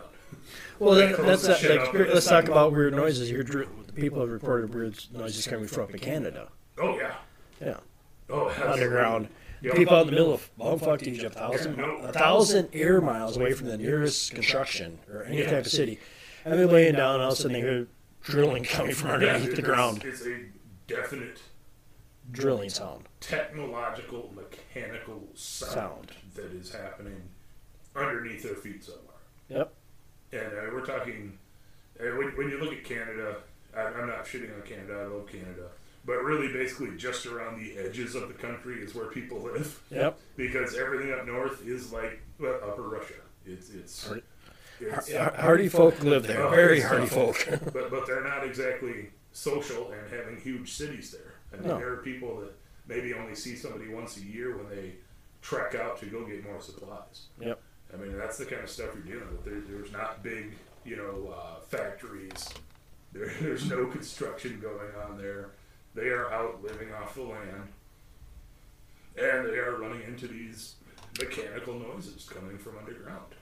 Well, 0.80 0.96
that, 0.96 1.18
that's 1.18 1.44
the 1.44 1.50
not, 1.50 1.58
shit 1.60 1.80
like 1.80 1.94
let's 2.14 2.26
talk 2.26 2.48
about 2.48 2.72
weird 2.72 2.94
noises. 2.94 3.30
Here, 3.30 3.44
dr- 3.44 3.68
people 3.96 4.22
have 4.22 4.30
reported 4.32 4.74
weird 4.74 4.98
noises 5.14 5.46
coming 5.48 5.68
from 5.68 5.84
up 5.84 5.92
in 5.92 6.00
Canada. 6.00 6.48
Oh 6.78 6.98
yeah, 6.98 7.16
Yeah, 7.60 7.78
oh 8.30 8.50
absolutely. 8.50 8.74
underground. 8.74 9.28
Yep. 9.62 9.76
People 9.76 9.96
out 9.96 10.02
in 10.02 10.06
the 10.08 10.12
middle 10.14 10.34
of 10.34 10.50
bumfuck 10.60 11.06
Egypt, 11.06 11.36
thousand, 11.36 11.80
a 11.80 12.12
thousand 12.12 12.70
air 12.74 13.00
miles 13.02 13.38
away 13.38 13.52
from 13.54 13.68
the 13.68 13.78
nearest 13.78 14.34
construction 14.34 14.98
or 15.14 15.24
any 15.26 15.40
Yeah. 15.40 15.52
type 15.52 15.66
of 15.66 15.72
city, 15.72 16.00
and 16.46 16.58
they're 16.58 16.66
laying 16.66 16.96
down. 16.96 17.16
and 17.16 17.24
All 17.24 17.32
of 17.32 17.38
a 17.38 17.42
sudden, 17.42 17.54
they 17.54 17.60
hear 17.62 17.88
drilling 18.24 18.64
coming 18.64 18.96
from 18.96 19.12
underneath 19.12 19.50
it- 19.50 19.56
the 19.58 19.62
ground. 19.62 20.04
It's 20.06 20.26
a 20.26 20.46
definite 20.88 21.40
Drilling 22.32 22.70
sound. 22.70 23.08
technological, 23.20 24.32
mechanical 24.36 25.22
sound, 25.36 25.72
Sound. 25.74 26.12
that 26.36 26.52
is 26.54 26.72
happening 26.72 27.22
underneath 27.96 28.44
their 28.44 28.56
feet 28.56 28.84
somewhere. 28.84 29.02
Yep. 29.50 29.74
And 30.34 30.48
uh, 30.48 30.72
we're 30.74 30.86
talking, 30.86 31.38
uh, 32.00 32.04
when, 32.18 32.30
when 32.38 32.50
you 32.50 32.60
look 32.60 32.74
at 32.74 32.84
Canada, 32.86 33.38
I, 33.76 33.82
I'm 33.82 34.08
not 34.08 34.26
shitting 34.26 34.54
on 34.56 34.62
Canada, 34.66 34.94
I 35.02 35.06
love 35.06 35.28
Canada, 35.28 35.68
but 36.06 36.24
really 36.24 36.52
basically 36.54 36.96
just 36.98 37.26
around 37.26 37.60
the 37.60 37.78
edges 37.78 38.16
of 38.16 38.28
the 38.30 38.34
country 38.34 38.82
is 38.82 38.96
where 38.96 39.08
people 39.08 39.40
live 39.40 39.82
Yep. 39.92 40.18
because 40.38 40.76
everything 40.78 41.12
up 41.14 41.26
north 41.28 41.66
is 41.68 41.92
like 41.92 42.22
well, 42.40 42.60
upper 42.66 42.84
Russia. 42.84 43.14
It's, 43.46 43.70
it's, 43.72 44.08
Hardy- 44.08 44.24
it's 44.80 45.14
Har- 45.14 45.36
Hardy 45.38 45.68
folk 45.70 46.02
live 46.04 46.26
there. 46.28 46.44
Oh, 46.44 46.50
Very 46.50 46.80
hardy 46.82 47.08
folk. 47.08 47.46
but 47.74 47.92
but 47.92 48.08
they're 48.08 48.24
not 48.24 48.46
exactly 48.46 49.10
social 49.34 49.92
and 49.92 50.12
having 50.12 50.40
huge 50.40 50.72
cities 50.74 51.12
there. 51.12 51.34
I 51.54 51.58
mean, 51.58 51.68
No. 51.68 51.78
there 51.78 51.92
are 51.94 51.98
people 51.98 52.40
that 52.42 52.54
maybe 52.88 53.14
only 53.14 53.36
see 53.36 53.56
somebody 53.56 53.88
once 53.90 54.18
a 54.18 54.22
year 54.22 54.58
when 54.58 54.70
they 54.70 54.94
trek 55.42 55.76
out 55.76 56.00
to 56.00 56.06
go 56.06 56.26
get 56.26 56.44
more 56.44 56.62
supplies. 56.62 57.28
Yep. 57.40 57.62
I 57.94 57.98
mean, 57.98 58.18
that's 58.18 58.38
the 58.38 58.46
kind 58.46 58.62
of 58.64 58.70
stuff 58.70 58.90
you're 58.94 59.04
dealing 59.20 59.32
with. 59.32 59.44
There, 59.44 59.60
there's 59.68 59.92
not 59.92 60.24
big, 60.24 60.54
you 60.86 60.96
know, 60.96 61.34
uh, 61.36 61.60
factories. 61.62 62.48
There, 63.12 63.32
there's 63.42 63.70
no 63.70 63.86
construction 63.88 64.60
going 64.62 64.96
on 65.08 65.18
there. 65.18 65.50
They 65.94 66.08
are 66.08 66.32
out 66.32 66.64
living 66.64 66.94
off 66.94 67.16
the 67.16 67.24
land, 67.24 67.68
and 69.18 69.48
they 69.50 69.58
are 69.58 69.76
running 69.76 70.04
into 70.04 70.28
these 70.28 70.76
mechanical 71.20 71.78
noises 71.78 72.30
coming 72.34 72.58
from 72.58 72.78
underground. 72.78 73.36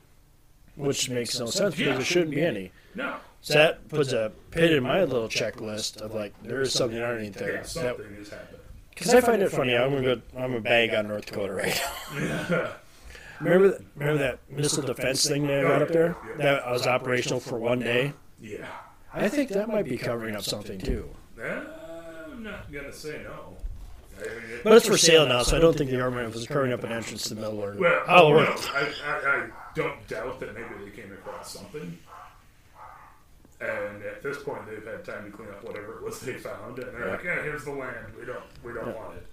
Which 0.75 1.09
makes 1.09 1.39
no 1.39 1.45
sense 1.47 1.75
because 1.75 1.87
Yeah. 1.87 1.95
there 1.95 2.05
shouldn't 2.05 2.31
be 2.31 2.41
any. 2.41 2.71
No, 2.95 3.17
So 3.41 3.53
that 3.53 3.87
puts 3.87 4.11
a 4.11 4.31
pit 4.51 4.71
in 4.73 4.83
my 4.83 5.03
little 5.03 5.29
checklist 5.29 6.01
of 6.01 6.13
like 6.13 6.33
there 6.43 6.61
is 6.61 6.73
something 6.73 7.01
underneath 7.01 7.35
there. 7.35 7.55
yeah, 7.55 7.63
something 7.63 8.05
is 8.19 8.29
happening. 8.29 8.59
Because 8.93 9.13
I 9.13 9.21
find 9.21 9.41
it 9.41 9.49
funny. 9.51 9.75
I'm 9.77 9.91
gonna 9.91 10.15
go. 10.15 10.21
I'm 10.37 10.53
a 10.55 10.59
bag 10.61 10.93
on 10.93 11.07
North 11.07 11.25
Dakota 11.27 11.53
right 11.53 11.81
now. 12.15 12.71
Remember, 13.39 13.69
th- 13.69 13.81
remember 13.95 14.21
that 14.21 14.39
missile 14.49 14.83
defense 14.83 15.25
thing 15.25 15.47
they 15.47 15.61
got 15.61 15.81
up 15.81 15.87
there? 15.87 16.17
That 16.39 16.69
was 16.69 16.85
operational 16.85 17.39
for 17.39 17.57
one 17.57 17.79
day. 17.79 18.11
Yeah. 18.41 18.67
I 19.13 19.29
think 19.29 19.49
that 19.51 19.69
might 19.69 19.85
be 19.85 19.97
covering 19.97 20.35
up 20.35 20.43
something 20.43 20.77
too. 20.77 21.09
Uh, 21.41 21.61
I'm 22.33 22.43
not 22.43 22.69
gonna 22.69 22.91
say 22.91 23.21
no. 23.23 23.55
I 24.17 24.23
mean, 24.23 24.31
it- 24.57 24.63
But 24.65 24.73
it's 24.73 24.85
for 24.85 24.97
sale 24.97 25.25
now, 25.25 25.43
so 25.43 25.55
I 25.55 25.61
don't 25.61 25.77
think 25.77 25.89
the 25.89 25.95
government 25.95 26.33
was 26.35 26.45
covering 26.47 26.73
up 26.73 26.83
an 26.83 26.91
entrance 26.91 27.23
to 27.29 27.35
the 27.35 27.39
middle 27.39 27.63
or 27.63 27.77
well, 27.79 28.01
Hollow 28.05 28.43
no. 28.43 28.55
I, 28.73 28.91
I, 29.05 29.11
I 29.43 29.47
don't 29.73 30.05
doubt 30.09 30.41
that 30.41 30.53
maybe 30.53 30.67
they 30.83 31.01
came 31.01 31.13
across 31.13 31.53
something. 31.53 31.97
And 33.61 34.03
at 34.03 34.23
this 34.23 34.41
point, 34.41 34.61
they've 34.69 34.85
had 34.85 35.03
time 35.03 35.29
to 35.29 35.35
clean 35.35 35.49
up 35.49 35.63
whatever 35.65 35.97
it 35.97 36.03
was 36.03 36.19
they 36.21 36.33
found, 36.33 36.79
and 36.79 36.95
they're 36.95 37.11
like, 37.11 37.23
"Yeah, 37.23 37.43
here's 37.43 37.65
the 37.65 37.71
land. 37.71 38.13
We 38.17 38.25
don't, 38.25 38.43
we 38.63 38.73
don't 38.73 38.95
want 38.95 39.17
it." 39.17 39.27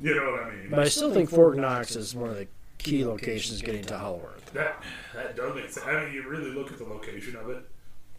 You 0.00 0.14
know 0.14 0.30
what 0.32 0.44
I 0.44 0.50
mean? 0.50 0.70
But 0.70 0.78
I 0.80 0.88
still 0.88 1.12
think 1.12 1.28
Fort 1.28 1.56
Knox 1.56 1.94
is 1.96 2.14
one 2.14 2.30
of 2.30 2.36
the 2.36 2.46
key 2.78 3.04
locations 3.04 3.60
getting 3.60 3.84
to 3.84 3.98
Hollow 3.98 4.22
Earth. 4.24 4.50
that 4.54 4.82
that 5.14 5.36
does 5.36 5.54
make 5.54 5.70
sense. 5.70 5.86
I 5.86 6.04
mean, 6.04 6.14
you 6.14 6.26
really 6.28 6.50
look 6.50 6.72
at 6.72 6.78
the 6.78 6.84
location 6.84 7.36
of 7.36 7.50
it. 7.50 7.68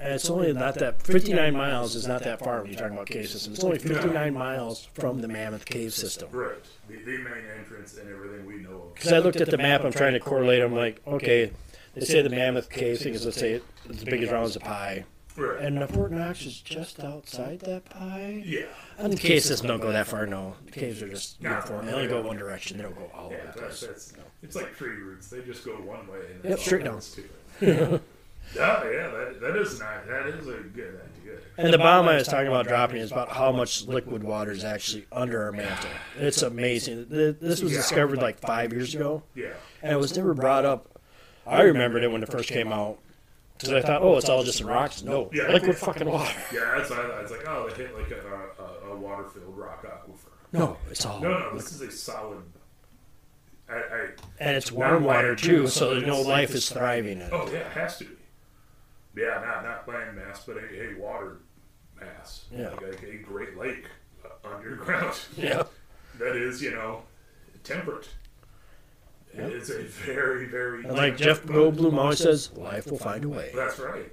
And 0.02 0.14
it's 0.14 0.30
only 0.30 0.54
not 0.54 0.76
that 0.76 1.02
59 1.02 1.54
miles 1.54 1.94
is 1.96 2.08
not 2.08 2.24
that 2.24 2.40
far 2.40 2.62
when 2.62 2.72
you're 2.72 2.80
talking 2.80 2.94
about 2.94 3.08
cave 3.08 3.28
system. 3.28 3.54
It's 3.54 3.64
only 3.66 3.80
59 3.80 4.34
miles 4.34 4.88
from 4.94 5.20
the 5.20 5.28
Mammoth 5.28 5.66
Cave 5.66 5.94
system. 5.94 6.30
Right. 6.32 6.56
The, 6.88 6.96
the 6.96 7.18
main 7.18 7.44
entrance 7.58 7.98
and 7.98 8.10
everything 8.10 8.46
we 8.46 8.58
know 8.58 8.84
of. 8.84 8.94
Because 8.94 9.12
I 9.12 9.20
looked 9.20 9.42
at 9.42 9.50
the 9.50 9.58
map, 9.58 9.84
I'm 9.84 9.92
trying 9.92 10.14
to 10.14 10.22
correlate. 10.22 10.62
I'm 10.62 10.74
like, 10.74 11.02
okay, 11.06 11.52
they 11.96 12.06
say 12.06 12.22
the 12.22 12.30
Mammoth 12.30 12.70
Cave 12.70 13.00
thing 13.00 13.14
is, 13.14 13.26
let's 13.26 13.38
say, 13.38 13.54
it's 13.54 13.66
as 13.90 14.04
big 14.06 14.24
as 14.24 14.32
round 14.32 14.46
as 14.46 14.56
a 14.56 14.62
pie. 14.62 15.04
Right. 15.40 15.62
And 15.66 15.80
uh, 15.82 15.88
Fort 15.88 16.12
Knox 16.12 16.46
is 16.46 16.60
just 16.60 17.00
outside 17.00 17.60
that 17.62 17.86
pie. 17.90 18.44
yeah. 18.46 18.66
And 18.98 19.14
the 19.14 19.18
cave 19.18 19.44
system 19.44 19.68
don't 19.68 19.82
go 19.82 19.92
that 19.92 20.08
far, 20.08 20.26
no. 20.26 20.56
The 20.66 20.72
caves 20.72 21.02
are 21.02 21.08
just 21.10 21.42
No. 21.42 21.52
uniform. 21.52 21.86
They 21.86 21.94
only 21.94 22.08
go 22.08 22.22
one 22.22 22.38
direction. 22.38 22.78
They 22.78 22.84
don't 22.84 22.96
go 22.98 23.10
all 23.16 23.32
Yeah, 23.32 23.38
over 23.38 23.52
the 23.56 23.62
that's, 23.62 23.80
place. 23.80 23.90
that's 24.12 24.14
it's 24.44 24.56
like 24.56 24.76
tree 24.76 24.90
roots. 24.96 25.28
They 25.30 25.42
just 25.42 25.64
go 25.66 25.72
one 25.74 26.08
way. 26.08 26.20
And 26.44 26.50
Yep, 26.52 26.60
straight 26.60 26.84
down. 26.84 26.94
there 26.94 27.00
is 27.00 27.14
to 27.16 27.22
it. 27.96 28.02
yeah, 28.56 28.84
yeah, 28.84 29.08
that, 29.10 29.38
that 29.42 29.56
is 29.58 29.80
nice. 29.80 30.06
That 30.08 30.26
is 30.28 30.48
a 30.48 30.58
good 30.74 31.00
idea. 31.02 31.38
And 31.58 31.74
the 31.74 31.78
bomb 31.78 32.08
I 32.08 32.16
was 32.16 32.28
talking 32.28 32.48
about 32.48 32.68
dropping 32.68 32.98
is 32.98 33.12
about 33.12 33.30
how 33.30 33.52
much 33.52 33.86
liquid 33.86 34.24
water 34.24 34.52
is 34.52 34.64
actually 34.64 35.06
under 35.12 35.44
our 35.44 35.52
mantle. 35.52 35.90
It's 36.18 36.42
amazing. 36.42 37.08
Th- 37.10 37.36
This 37.40 37.62
was 37.62 37.72
discovered 37.74 38.20
like 38.22 38.40
five 38.40 38.72
years 38.74 38.96
ago. 38.96 39.24
Yeah, 39.36 39.50
and 39.84 39.92
it 39.92 39.98
was 39.98 40.16
never 40.18 40.34
brought 40.34 40.66
up. 40.66 41.00
I 41.46 41.62
remembered 41.62 42.04
it 42.04 42.12
when 42.12 42.24
it 42.24 42.30
first 42.32 42.50
came 42.50 42.72
out 42.72 42.98
because 43.60 43.74
I 43.74 43.82
thought, 43.86 44.02
oh, 44.02 44.18
it's 44.18 44.30
all 44.30 44.44
just 44.44 44.62
in 44.62 44.68
rocks. 44.68 45.04
No, 45.04 45.30
Yeah. 45.34 45.50
liquid 45.52 45.76
fucking 45.78 46.10
water. 46.10 46.32
yeah. 46.54 46.76
That's 46.78 46.90
what 46.90 47.00
I 47.00 47.08
thought. 47.10 47.22
It's 47.24 47.32
like 47.32 47.48
oh, 47.48 47.70
they 47.70 47.84
hit 47.84 47.98
like 47.98 48.10
a, 48.12 48.62
a, 48.88 48.92
a 48.92 48.96
water-filled 48.98 49.58
rock 49.58 49.86
aquifer. 49.86 50.30
No, 50.54 50.78
it's 50.90 51.06
all. 51.06 51.20
No, 51.20 51.38
no, 51.38 51.56
this 51.56 51.72
is 51.74 51.82
a 51.82 51.92
solid. 51.92 52.42
I, 53.70 53.74
I 53.76 54.08
And 54.40 54.56
it's 54.56 54.72
warm 54.72 55.04
water 55.04 55.36
too, 55.36 55.68
so 55.68 56.00
know 56.00 56.22
life 56.22 56.56
is 56.56 56.70
thriving 56.70 57.18
in 57.20 57.28
it. 57.28 57.30
oh 57.34 57.48
yeah, 57.52 57.60
it 57.60 57.72
has 57.74 57.98
to 58.00 58.06
be. 58.06 58.12
Yeah, 59.16 59.42
not 59.46 59.64
not 59.64 59.88
land 59.88 60.16
mass, 60.16 60.44
but 60.46 60.58
a, 60.58 60.92
a 60.92 61.00
water 61.00 61.40
mass. 62.00 62.46
Yeah. 62.52 62.70
like 62.72 63.04
a, 63.04 63.12
a 63.12 63.18
Great 63.18 63.58
Lake 63.58 63.86
uh, 64.26 64.48
underground. 64.56 65.20
Yeah. 65.38 65.64
that 66.18 66.36
is, 66.36 66.62
you 66.64 66.72
know, 66.72 67.04
temperate. 67.64 68.08
Yep. 69.36 69.52
It's 69.52 69.70
a 69.70 69.84
very, 69.84 70.48
very 70.48 70.84
And 70.84 70.96
like 70.96 71.18
Jeff 71.18 71.44
Goldblum 71.44 71.98
always 71.98 72.20
says, 72.20 72.52
life 72.54 72.90
will 72.90 72.98
find 72.98 73.24
a 73.24 73.30
way, 73.30 73.52
That's 73.54 73.80
right. 73.80 74.12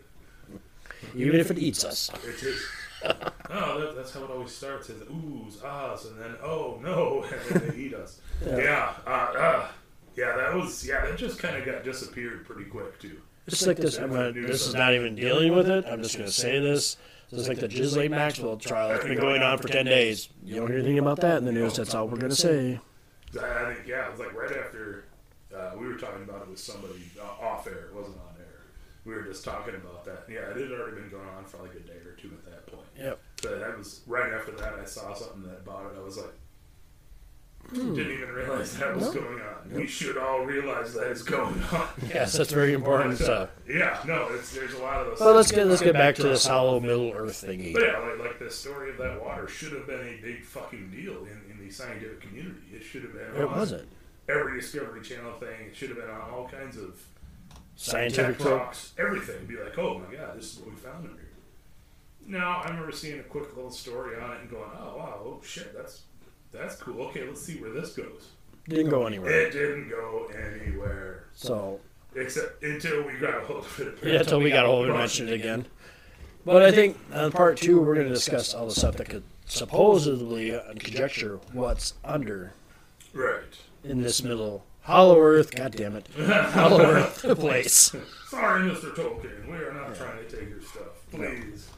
even 1.15 1.41
if 1.41 1.51
it 1.51 1.59
eats 1.59 1.85
us. 1.85 2.11
It 2.25 2.43
is. 2.43 2.63
oh, 3.51 3.81
that, 3.81 3.95
that's 3.97 4.13
how 4.13 4.25
it 4.25 4.31
always 4.31 4.53
starts. 4.53 4.91
Is 4.91 5.03
oohs, 5.03 5.65
ahs, 5.65 6.07
and 6.07 6.21
then 6.21 6.35
oh 6.43 6.79
no, 6.83 7.25
and 7.51 7.61
then 7.61 7.71
they 7.71 7.83
eat 7.85 7.95
us. 7.95 8.21
Yeah. 8.45 8.57
Yeah, 8.57 8.93
uh, 9.07 9.11
uh, 9.11 9.69
yeah. 10.17 10.37
That 10.37 10.55
was 10.55 10.87
yeah. 10.87 11.05
That 11.05 11.17
just 11.17 11.39
kind 11.39 11.57
of 11.57 11.65
got 11.65 11.85
disappeared 11.85 12.47
pretty 12.47 12.65
quick 12.65 12.99
too. 12.99 13.21
Just 13.49 13.67
like 13.67 13.77
this, 13.77 13.97
I'm 13.99 14.11
gonna, 14.11 14.33
this 14.33 14.67
is 14.67 14.75
not 14.75 14.93
even 14.95 15.15
dealing 15.15 15.55
with 15.55 15.69
it. 15.69 15.85
I'm 15.87 16.03
just 16.03 16.17
going 16.17 16.27
to 16.27 16.33
say 16.33 16.59
this. 16.59 16.97
Just 17.31 17.49
like 17.49 17.59
the 17.59 17.69
Ghislaine 17.69 18.11
Maxwell 18.13 18.57
trial, 18.57 18.91
it's 18.91 19.05
been 19.05 19.19
going 19.19 19.43
on 19.43 19.59
for 19.59 19.69
10 19.69 19.87
days. 19.87 20.29
You 20.45 20.57
don't 20.57 20.69
hear 20.69 20.79
anything 20.79 20.99
about 20.99 21.21
that 21.21 21.39
in 21.39 21.45
the 21.45 21.53
news. 21.53 21.77
That's 21.77 21.95
all 21.95 22.07
we're 22.07 22.19
going 22.19 22.31
to 22.31 22.37
say. 22.37 22.81
I, 23.41 23.75
think 23.75 23.87
yeah. 23.87 24.07
It 24.07 24.11
was 24.13 24.21
like 24.21 24.33
right 24.35 24.57
after 24.57 24.76
were 25.97 26.07
talking 26.07 26.23
about 26.25 26.43
it 26.43 26.49
with 26.49 26.59
somebody 26.59 27.03
uh, 27.21 27.45
off 27.45 27.67
air. 27.67 27.87
It 27.91 27.95
wasn't 27.95 28.17
on 28.19 28.35
air. 28.39 28.61
We 29.05 29.15
were 29.15 29.23
just 29.23 29.45
talking 29.45 29.75
about 29.75 30.05
that. 30.05 30.25
Yeah, 30.29 30.51
it 30.51 30.57
had 30.57 30.73
already 30.73 30.97
been 31.01 31.11
going 31.11 31.29
on 31.37 31.45
for 31.45 31.59
like 31.59 31.75
a 31.75 31.81
day 31.81 31.99
or 32.05 32.13
two 32.13 32.29
at 32.33 32.45
that 32.45 32.67
point. 32.67 32.87
Yep. 32.99 33.19
But 33.43 33.61
that 33.61 33.79
was 33.79 34.03
right 34.07 34.33
after 34.33 34.53
that. 34.53 34.75
I 34.75 34.85
saw 34.85 35.15
something 35.15 35.43
that 35.45 35.61
about 35.61 35.93
it. 35.93 35.99
I 35.99 36.03
was 36.03 36.17
like, 36.17 36.35
Didn't 37.73 37.99
even 37.99 38.31
realize 38.31 38.77
that 38.79 38.95
was 38.95 39.07
No. 39.15 39.21
going 39.23 39.41
on. 39.41 39.73
We 39.73 39.87
should 39.87 40.17
all 40.19 40.45
realize 40.45 40.93
that 40.95 41.11
is 41.11 41.23
going 41.23 41.63
on. 41.73 41.89
Yes, 42.09 42.35
that's 42.37 42.53
very 42.53 42.73
important 42.73 43.19
stuff. 43.27 43.51
Yeah, 43.69 44.01
no, 44.07 44.29
it's, 44.33 44.53
there's 44.55 44.75
a 44.75 44.79
lot 44.79 45.01
of 45.01 45.07
those. 45.07 45.21
Well, 45.21 45.35
let's 45.35 45.51
get 45.53 45.67
let's 45.67 45.83
get 45.83 45.95
on. 45.97 46.01
back 46.01 46.15
to 46.17 46.23
this 46.25 46.47
hollow 46.47 46.79
Middle 46.81 47.13
Earth 47.13 47.45
thingy. 47.47 47.73
But 47.73 47.83
yeah, 47.83 47.99
like, 47.99 48.19
like 48.19 48.39
the 48.39 48.51
story 48.51 48.91
of 48.91 48.99
that 48.99 49.23
water 49.25 49.49
should 49.49 49.73
have 49.73 49.87
been 49.87 50.01
a 50.01 50.21
big 50.21 50.45
fucking 50.45 50.91
deal 50.91 51.25
in, 51.25 51.41
in 51.51 51.65
the 51.65 51.73
scientific 51.73 52.21
community. 52.21 52.61
It 52.73 52.83
should 52.83 53.03
have 53.03 53.13
been. 53.13 53.41
It 53.41 53.49
wasn't 53.51 53.89
Every 54.29 54.61
Discovery 54.61 55.03
Channel 55.03 55.33
thing. 55.35 55.69
It 55.69 55.77
should 55.77 55.91
have 55.91 55.99
been 55.99 56.11
on 56.11 56.31
all 56.31 56.49
kinds 56.49 56.77
of 56.77 57.01
scientific. 57.77 58.39
talks, 58.39 58.93
everything. 58.99 59.47
Be 59.47 59.57
like, 59.57 59.79
oh 59.79 59.99
my 59.99 60.15
god, 60.15 60.37
this 60.37 60.53
is 60.53 60.59
what 60.59 60.71
we 60.71 60.77
found 60.77 61.05
in 61.05 61.13
here. 61.13 61.23
Now, 62.27 62.61
I 62.65 62.69
remember 62.71 62.91
seeing 62.91 63.21
a 63.21 63.23
quick 63.23 63.55
little 63.55 63.71
story 63.71 64.21
on 64.21 64.33
it 64.33 64.41
and 64.41 64.51
going, 64.51 64.71
oh 64.77 64.97
wow, 64.97 65.21
oh 65.25 65.41
shit, 65.45 65.77
that's 65.77 66.03
that's 66.51 66.77
cool. 66.77 67.03
Okay, 67.07 67.27
let's 67.27 67.43
see 67.43 67.59
where 67.61 67.71
this 67.71 67.95
goes. 67.95 68.31
Didn't 68.69 68.91
go 68.91 69.07
anywhere. 69.07 69.31
It 69.31 69.53
didn't 69.53 69.89
go 69.89 70.29
anywhere. 70.35 71.27
So 71.35 71.79
Except 72.17 72.63
until 72.65 73.05
we 73.05 73.13
got 73.19 73.43
a 73.43 73.47
hold 73.47 73.65
of 73.65 73.81
it. 73.81 73.99
yeah, 74.03 74.21
until 74.21 74.41
we 74.41 74.51
got 74.51 74.65
a 74.65 74.69
hold 74.69 74.89
of 74.89 74.95
it 74.95 74.99
mentioned 74.99 75.29
it 75.29 75.35
again. 75.35 75.67
But 76.45 76.63
I 76.63 76.73
think 76.73 76.97
on 77.13 77.31
part 77.31 77.59
two 77.59 77.81
we're 77.81 77.95
going 77.95 78.09
to 78.09 78.15
discuss 78.15 78.55
all 78.55 78.67
the 78.67 78.75
stuff 78.75 78.97
that 78.97 79.09
could 79.09 79.23
supposedly 79.45 80.59
conjecture 80.79 81.39
what's 81.53 81.95
under 82.05 82.53
Right. 83.13 83.57
In 83.87 84.03
this 84.03 84.23
middle 84.23 84.65
hollow 84.83 85.19
Earth. 85.21 85.55
God 85.55 85.73
damn 85.73 85.97
it, 85.97 86.07
hollow 86.19 86.83
Earth 86.85 87.23
place. 87.39 87.95
Sorry, 88.29 88.71
Mr. 88.71 88.95
Tolkien. 88.95 89.47
We 89.49 89.57
are 89.57 89.73
not 89.73 89.95
trying 89.97 90.19
to 90.19 90.25
take 90.29 90.49
your 90.49 90.61
stuff. 90.61 90.85
Please. 91.11 91.69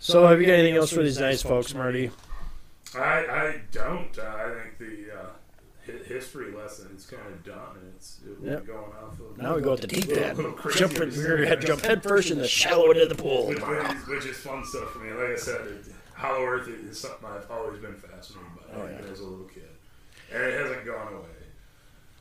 So 0.00 0.26
have 0.26 0.40
you 0.40 0.46
got 0.46 0.54
anything 0.54 0.76
else 0.76 0.92
for 0.92 1.02
these 1.02 1.18
nice 1.18 1.42
folks, 1.42 1.72
Marty? 1.74 2.10
I, 2.94 3.00
I 3.00 3.60
don't. 3.72 4.16
Uh, 4.18 4.22
I 4.22 4.54
think 4.62 4.78
the 4.78 5.18
uh, 5.18 5.92
history 6.06 6.52
lesson 6.52 6.90
is 6.96 7.06
kind 7.06 7.26
of 7.26 7.42
done, 7.44 7.76
and 7.80 7.92
it's 7.96 8.20
it 8.24 8.36
Yep. 8.46 8.66
going 8.66 8.92
off. 9.02 9.18
Of, 9.18 9.38
Now 9.38 9.56
we 9.56 9.62
go 9.62 9.72
at 9.72 9.80
the 9.80 9.86
deep 9.86 10.08
end. 10.10 10.36
Little 10.36 10.52
crazy 10.52 10.78
Jump 10.80 10.92
in, 11.00 11.10
we're 11.10 11.38
going 11.44 11.60
to 11.60 11.66
jump 11.66 11.80
head 11.82 12.02
first 12.02 12.30
in 12.30 12.38
the 12.38 12.46
shallow 12.46 12.90
end 12.90 13.00
of 13.00 13.08
the 13.08 13.14
pool. 13.14 13.46
which, 13.48 13.58
which, 13.60 14.26
is, 14.26 14.36
fun 14.36 14.64
stuff 14.64 14.90
for 14.90 14.98
me. 15.00 15.10
Like 15.12 15.30
I 15.30 15.36
said, 15.36 15.60
it, 15.62 15.86
Hollow 16.14 16.44
Earth 16.44 16.68
is 16.68 17.00
something 17.00 17.26
I've 17.28 17.50
always 17.50 17.80
been 17.80 17.94
fascinated 17.94 18.46
by 18.56 18.76
Oh, 18.76 18.86
yeah. 18.86 19.10
as 19.12 19.20
a 19.20 19.24
little 19.24 19.46
kid, 19.46 19.62
and 19.64 19.73
it 20.30 20.60
hasn't 20.60 20.84
gone 20.86 21.12
away. 21.12 21.28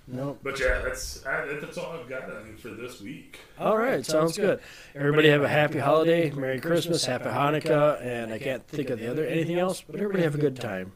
Nope. 0.07 0.39
But 0.43 0.59
yeah, 0.59 0.81
that's 0.83 1.25
I, 1.25 1.45
that's 1.61 1.77
all 1.77 1.93
I've 1.93 2.09
got 2.09 2.23
I 2.23 2.43
think, 2.43 2.59
for 2.59 2.69
this 2.69 2.99
week. 2.99 3.39
All 3.57 3.77
right, 3.77 4.05
sounds 4.05 4.37
good. 4.37 4.59
Everybody 4.95 5.29
have 5.29 5.43
a 5.43 5.47
happy 5.47 5.79
holiday, 5.79 6.29
Merry 6.31 6.59
Christmas, 6.59 7.05
Happy 7.05 7.29
Hanukkah, 7.29 8.01
and 8.05 8.33
I 8.33 8.39
can't 8.39 8.67
think 8.67 8.89
of 8.89 8.99
the 8.99 9.09
other 9.09 9.25
anything 9.25 9.57
else. 9.57 9.81
But 9.81 9.95
everybody 9.95 10.23
have 10.23 10.35
a 10.35 10.39
good 10.39 10.57
time. 10.57 10.91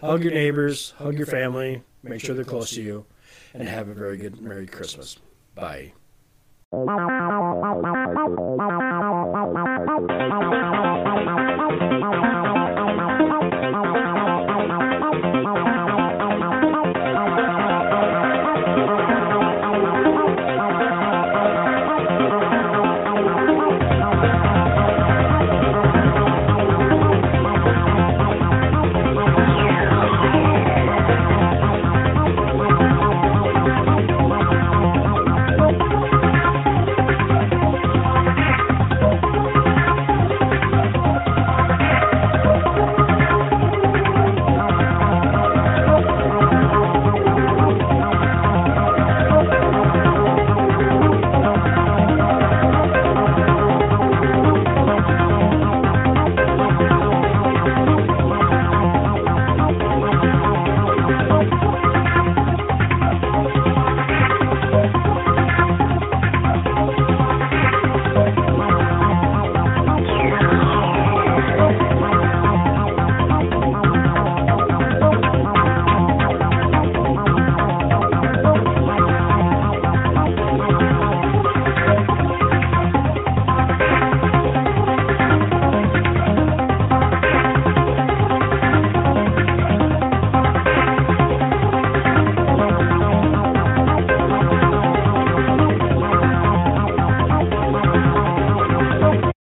Hug 0.00 0.24
your 0.24 0.32
neighbors, 0.32 0.94
hug 0.98 1.18
your 1.18 1.26
family, 1.26 1.82
make 2.02 2.22
sure 2.22 2.34
they're 2.34 2.44
close 2.44 2.70
to 2.70 2.82
you, 2.82 3.04
and 3.52 3.68
have 3.68 3.88
a 3.88 3.94
very 3.94 4.16
good 4.16 4.40
Merry 4.40 4.66
Christmas. 4.66 5.18
Bye. 5.54 5.92
Thank 6.72 6.90
you. 12.20 12.45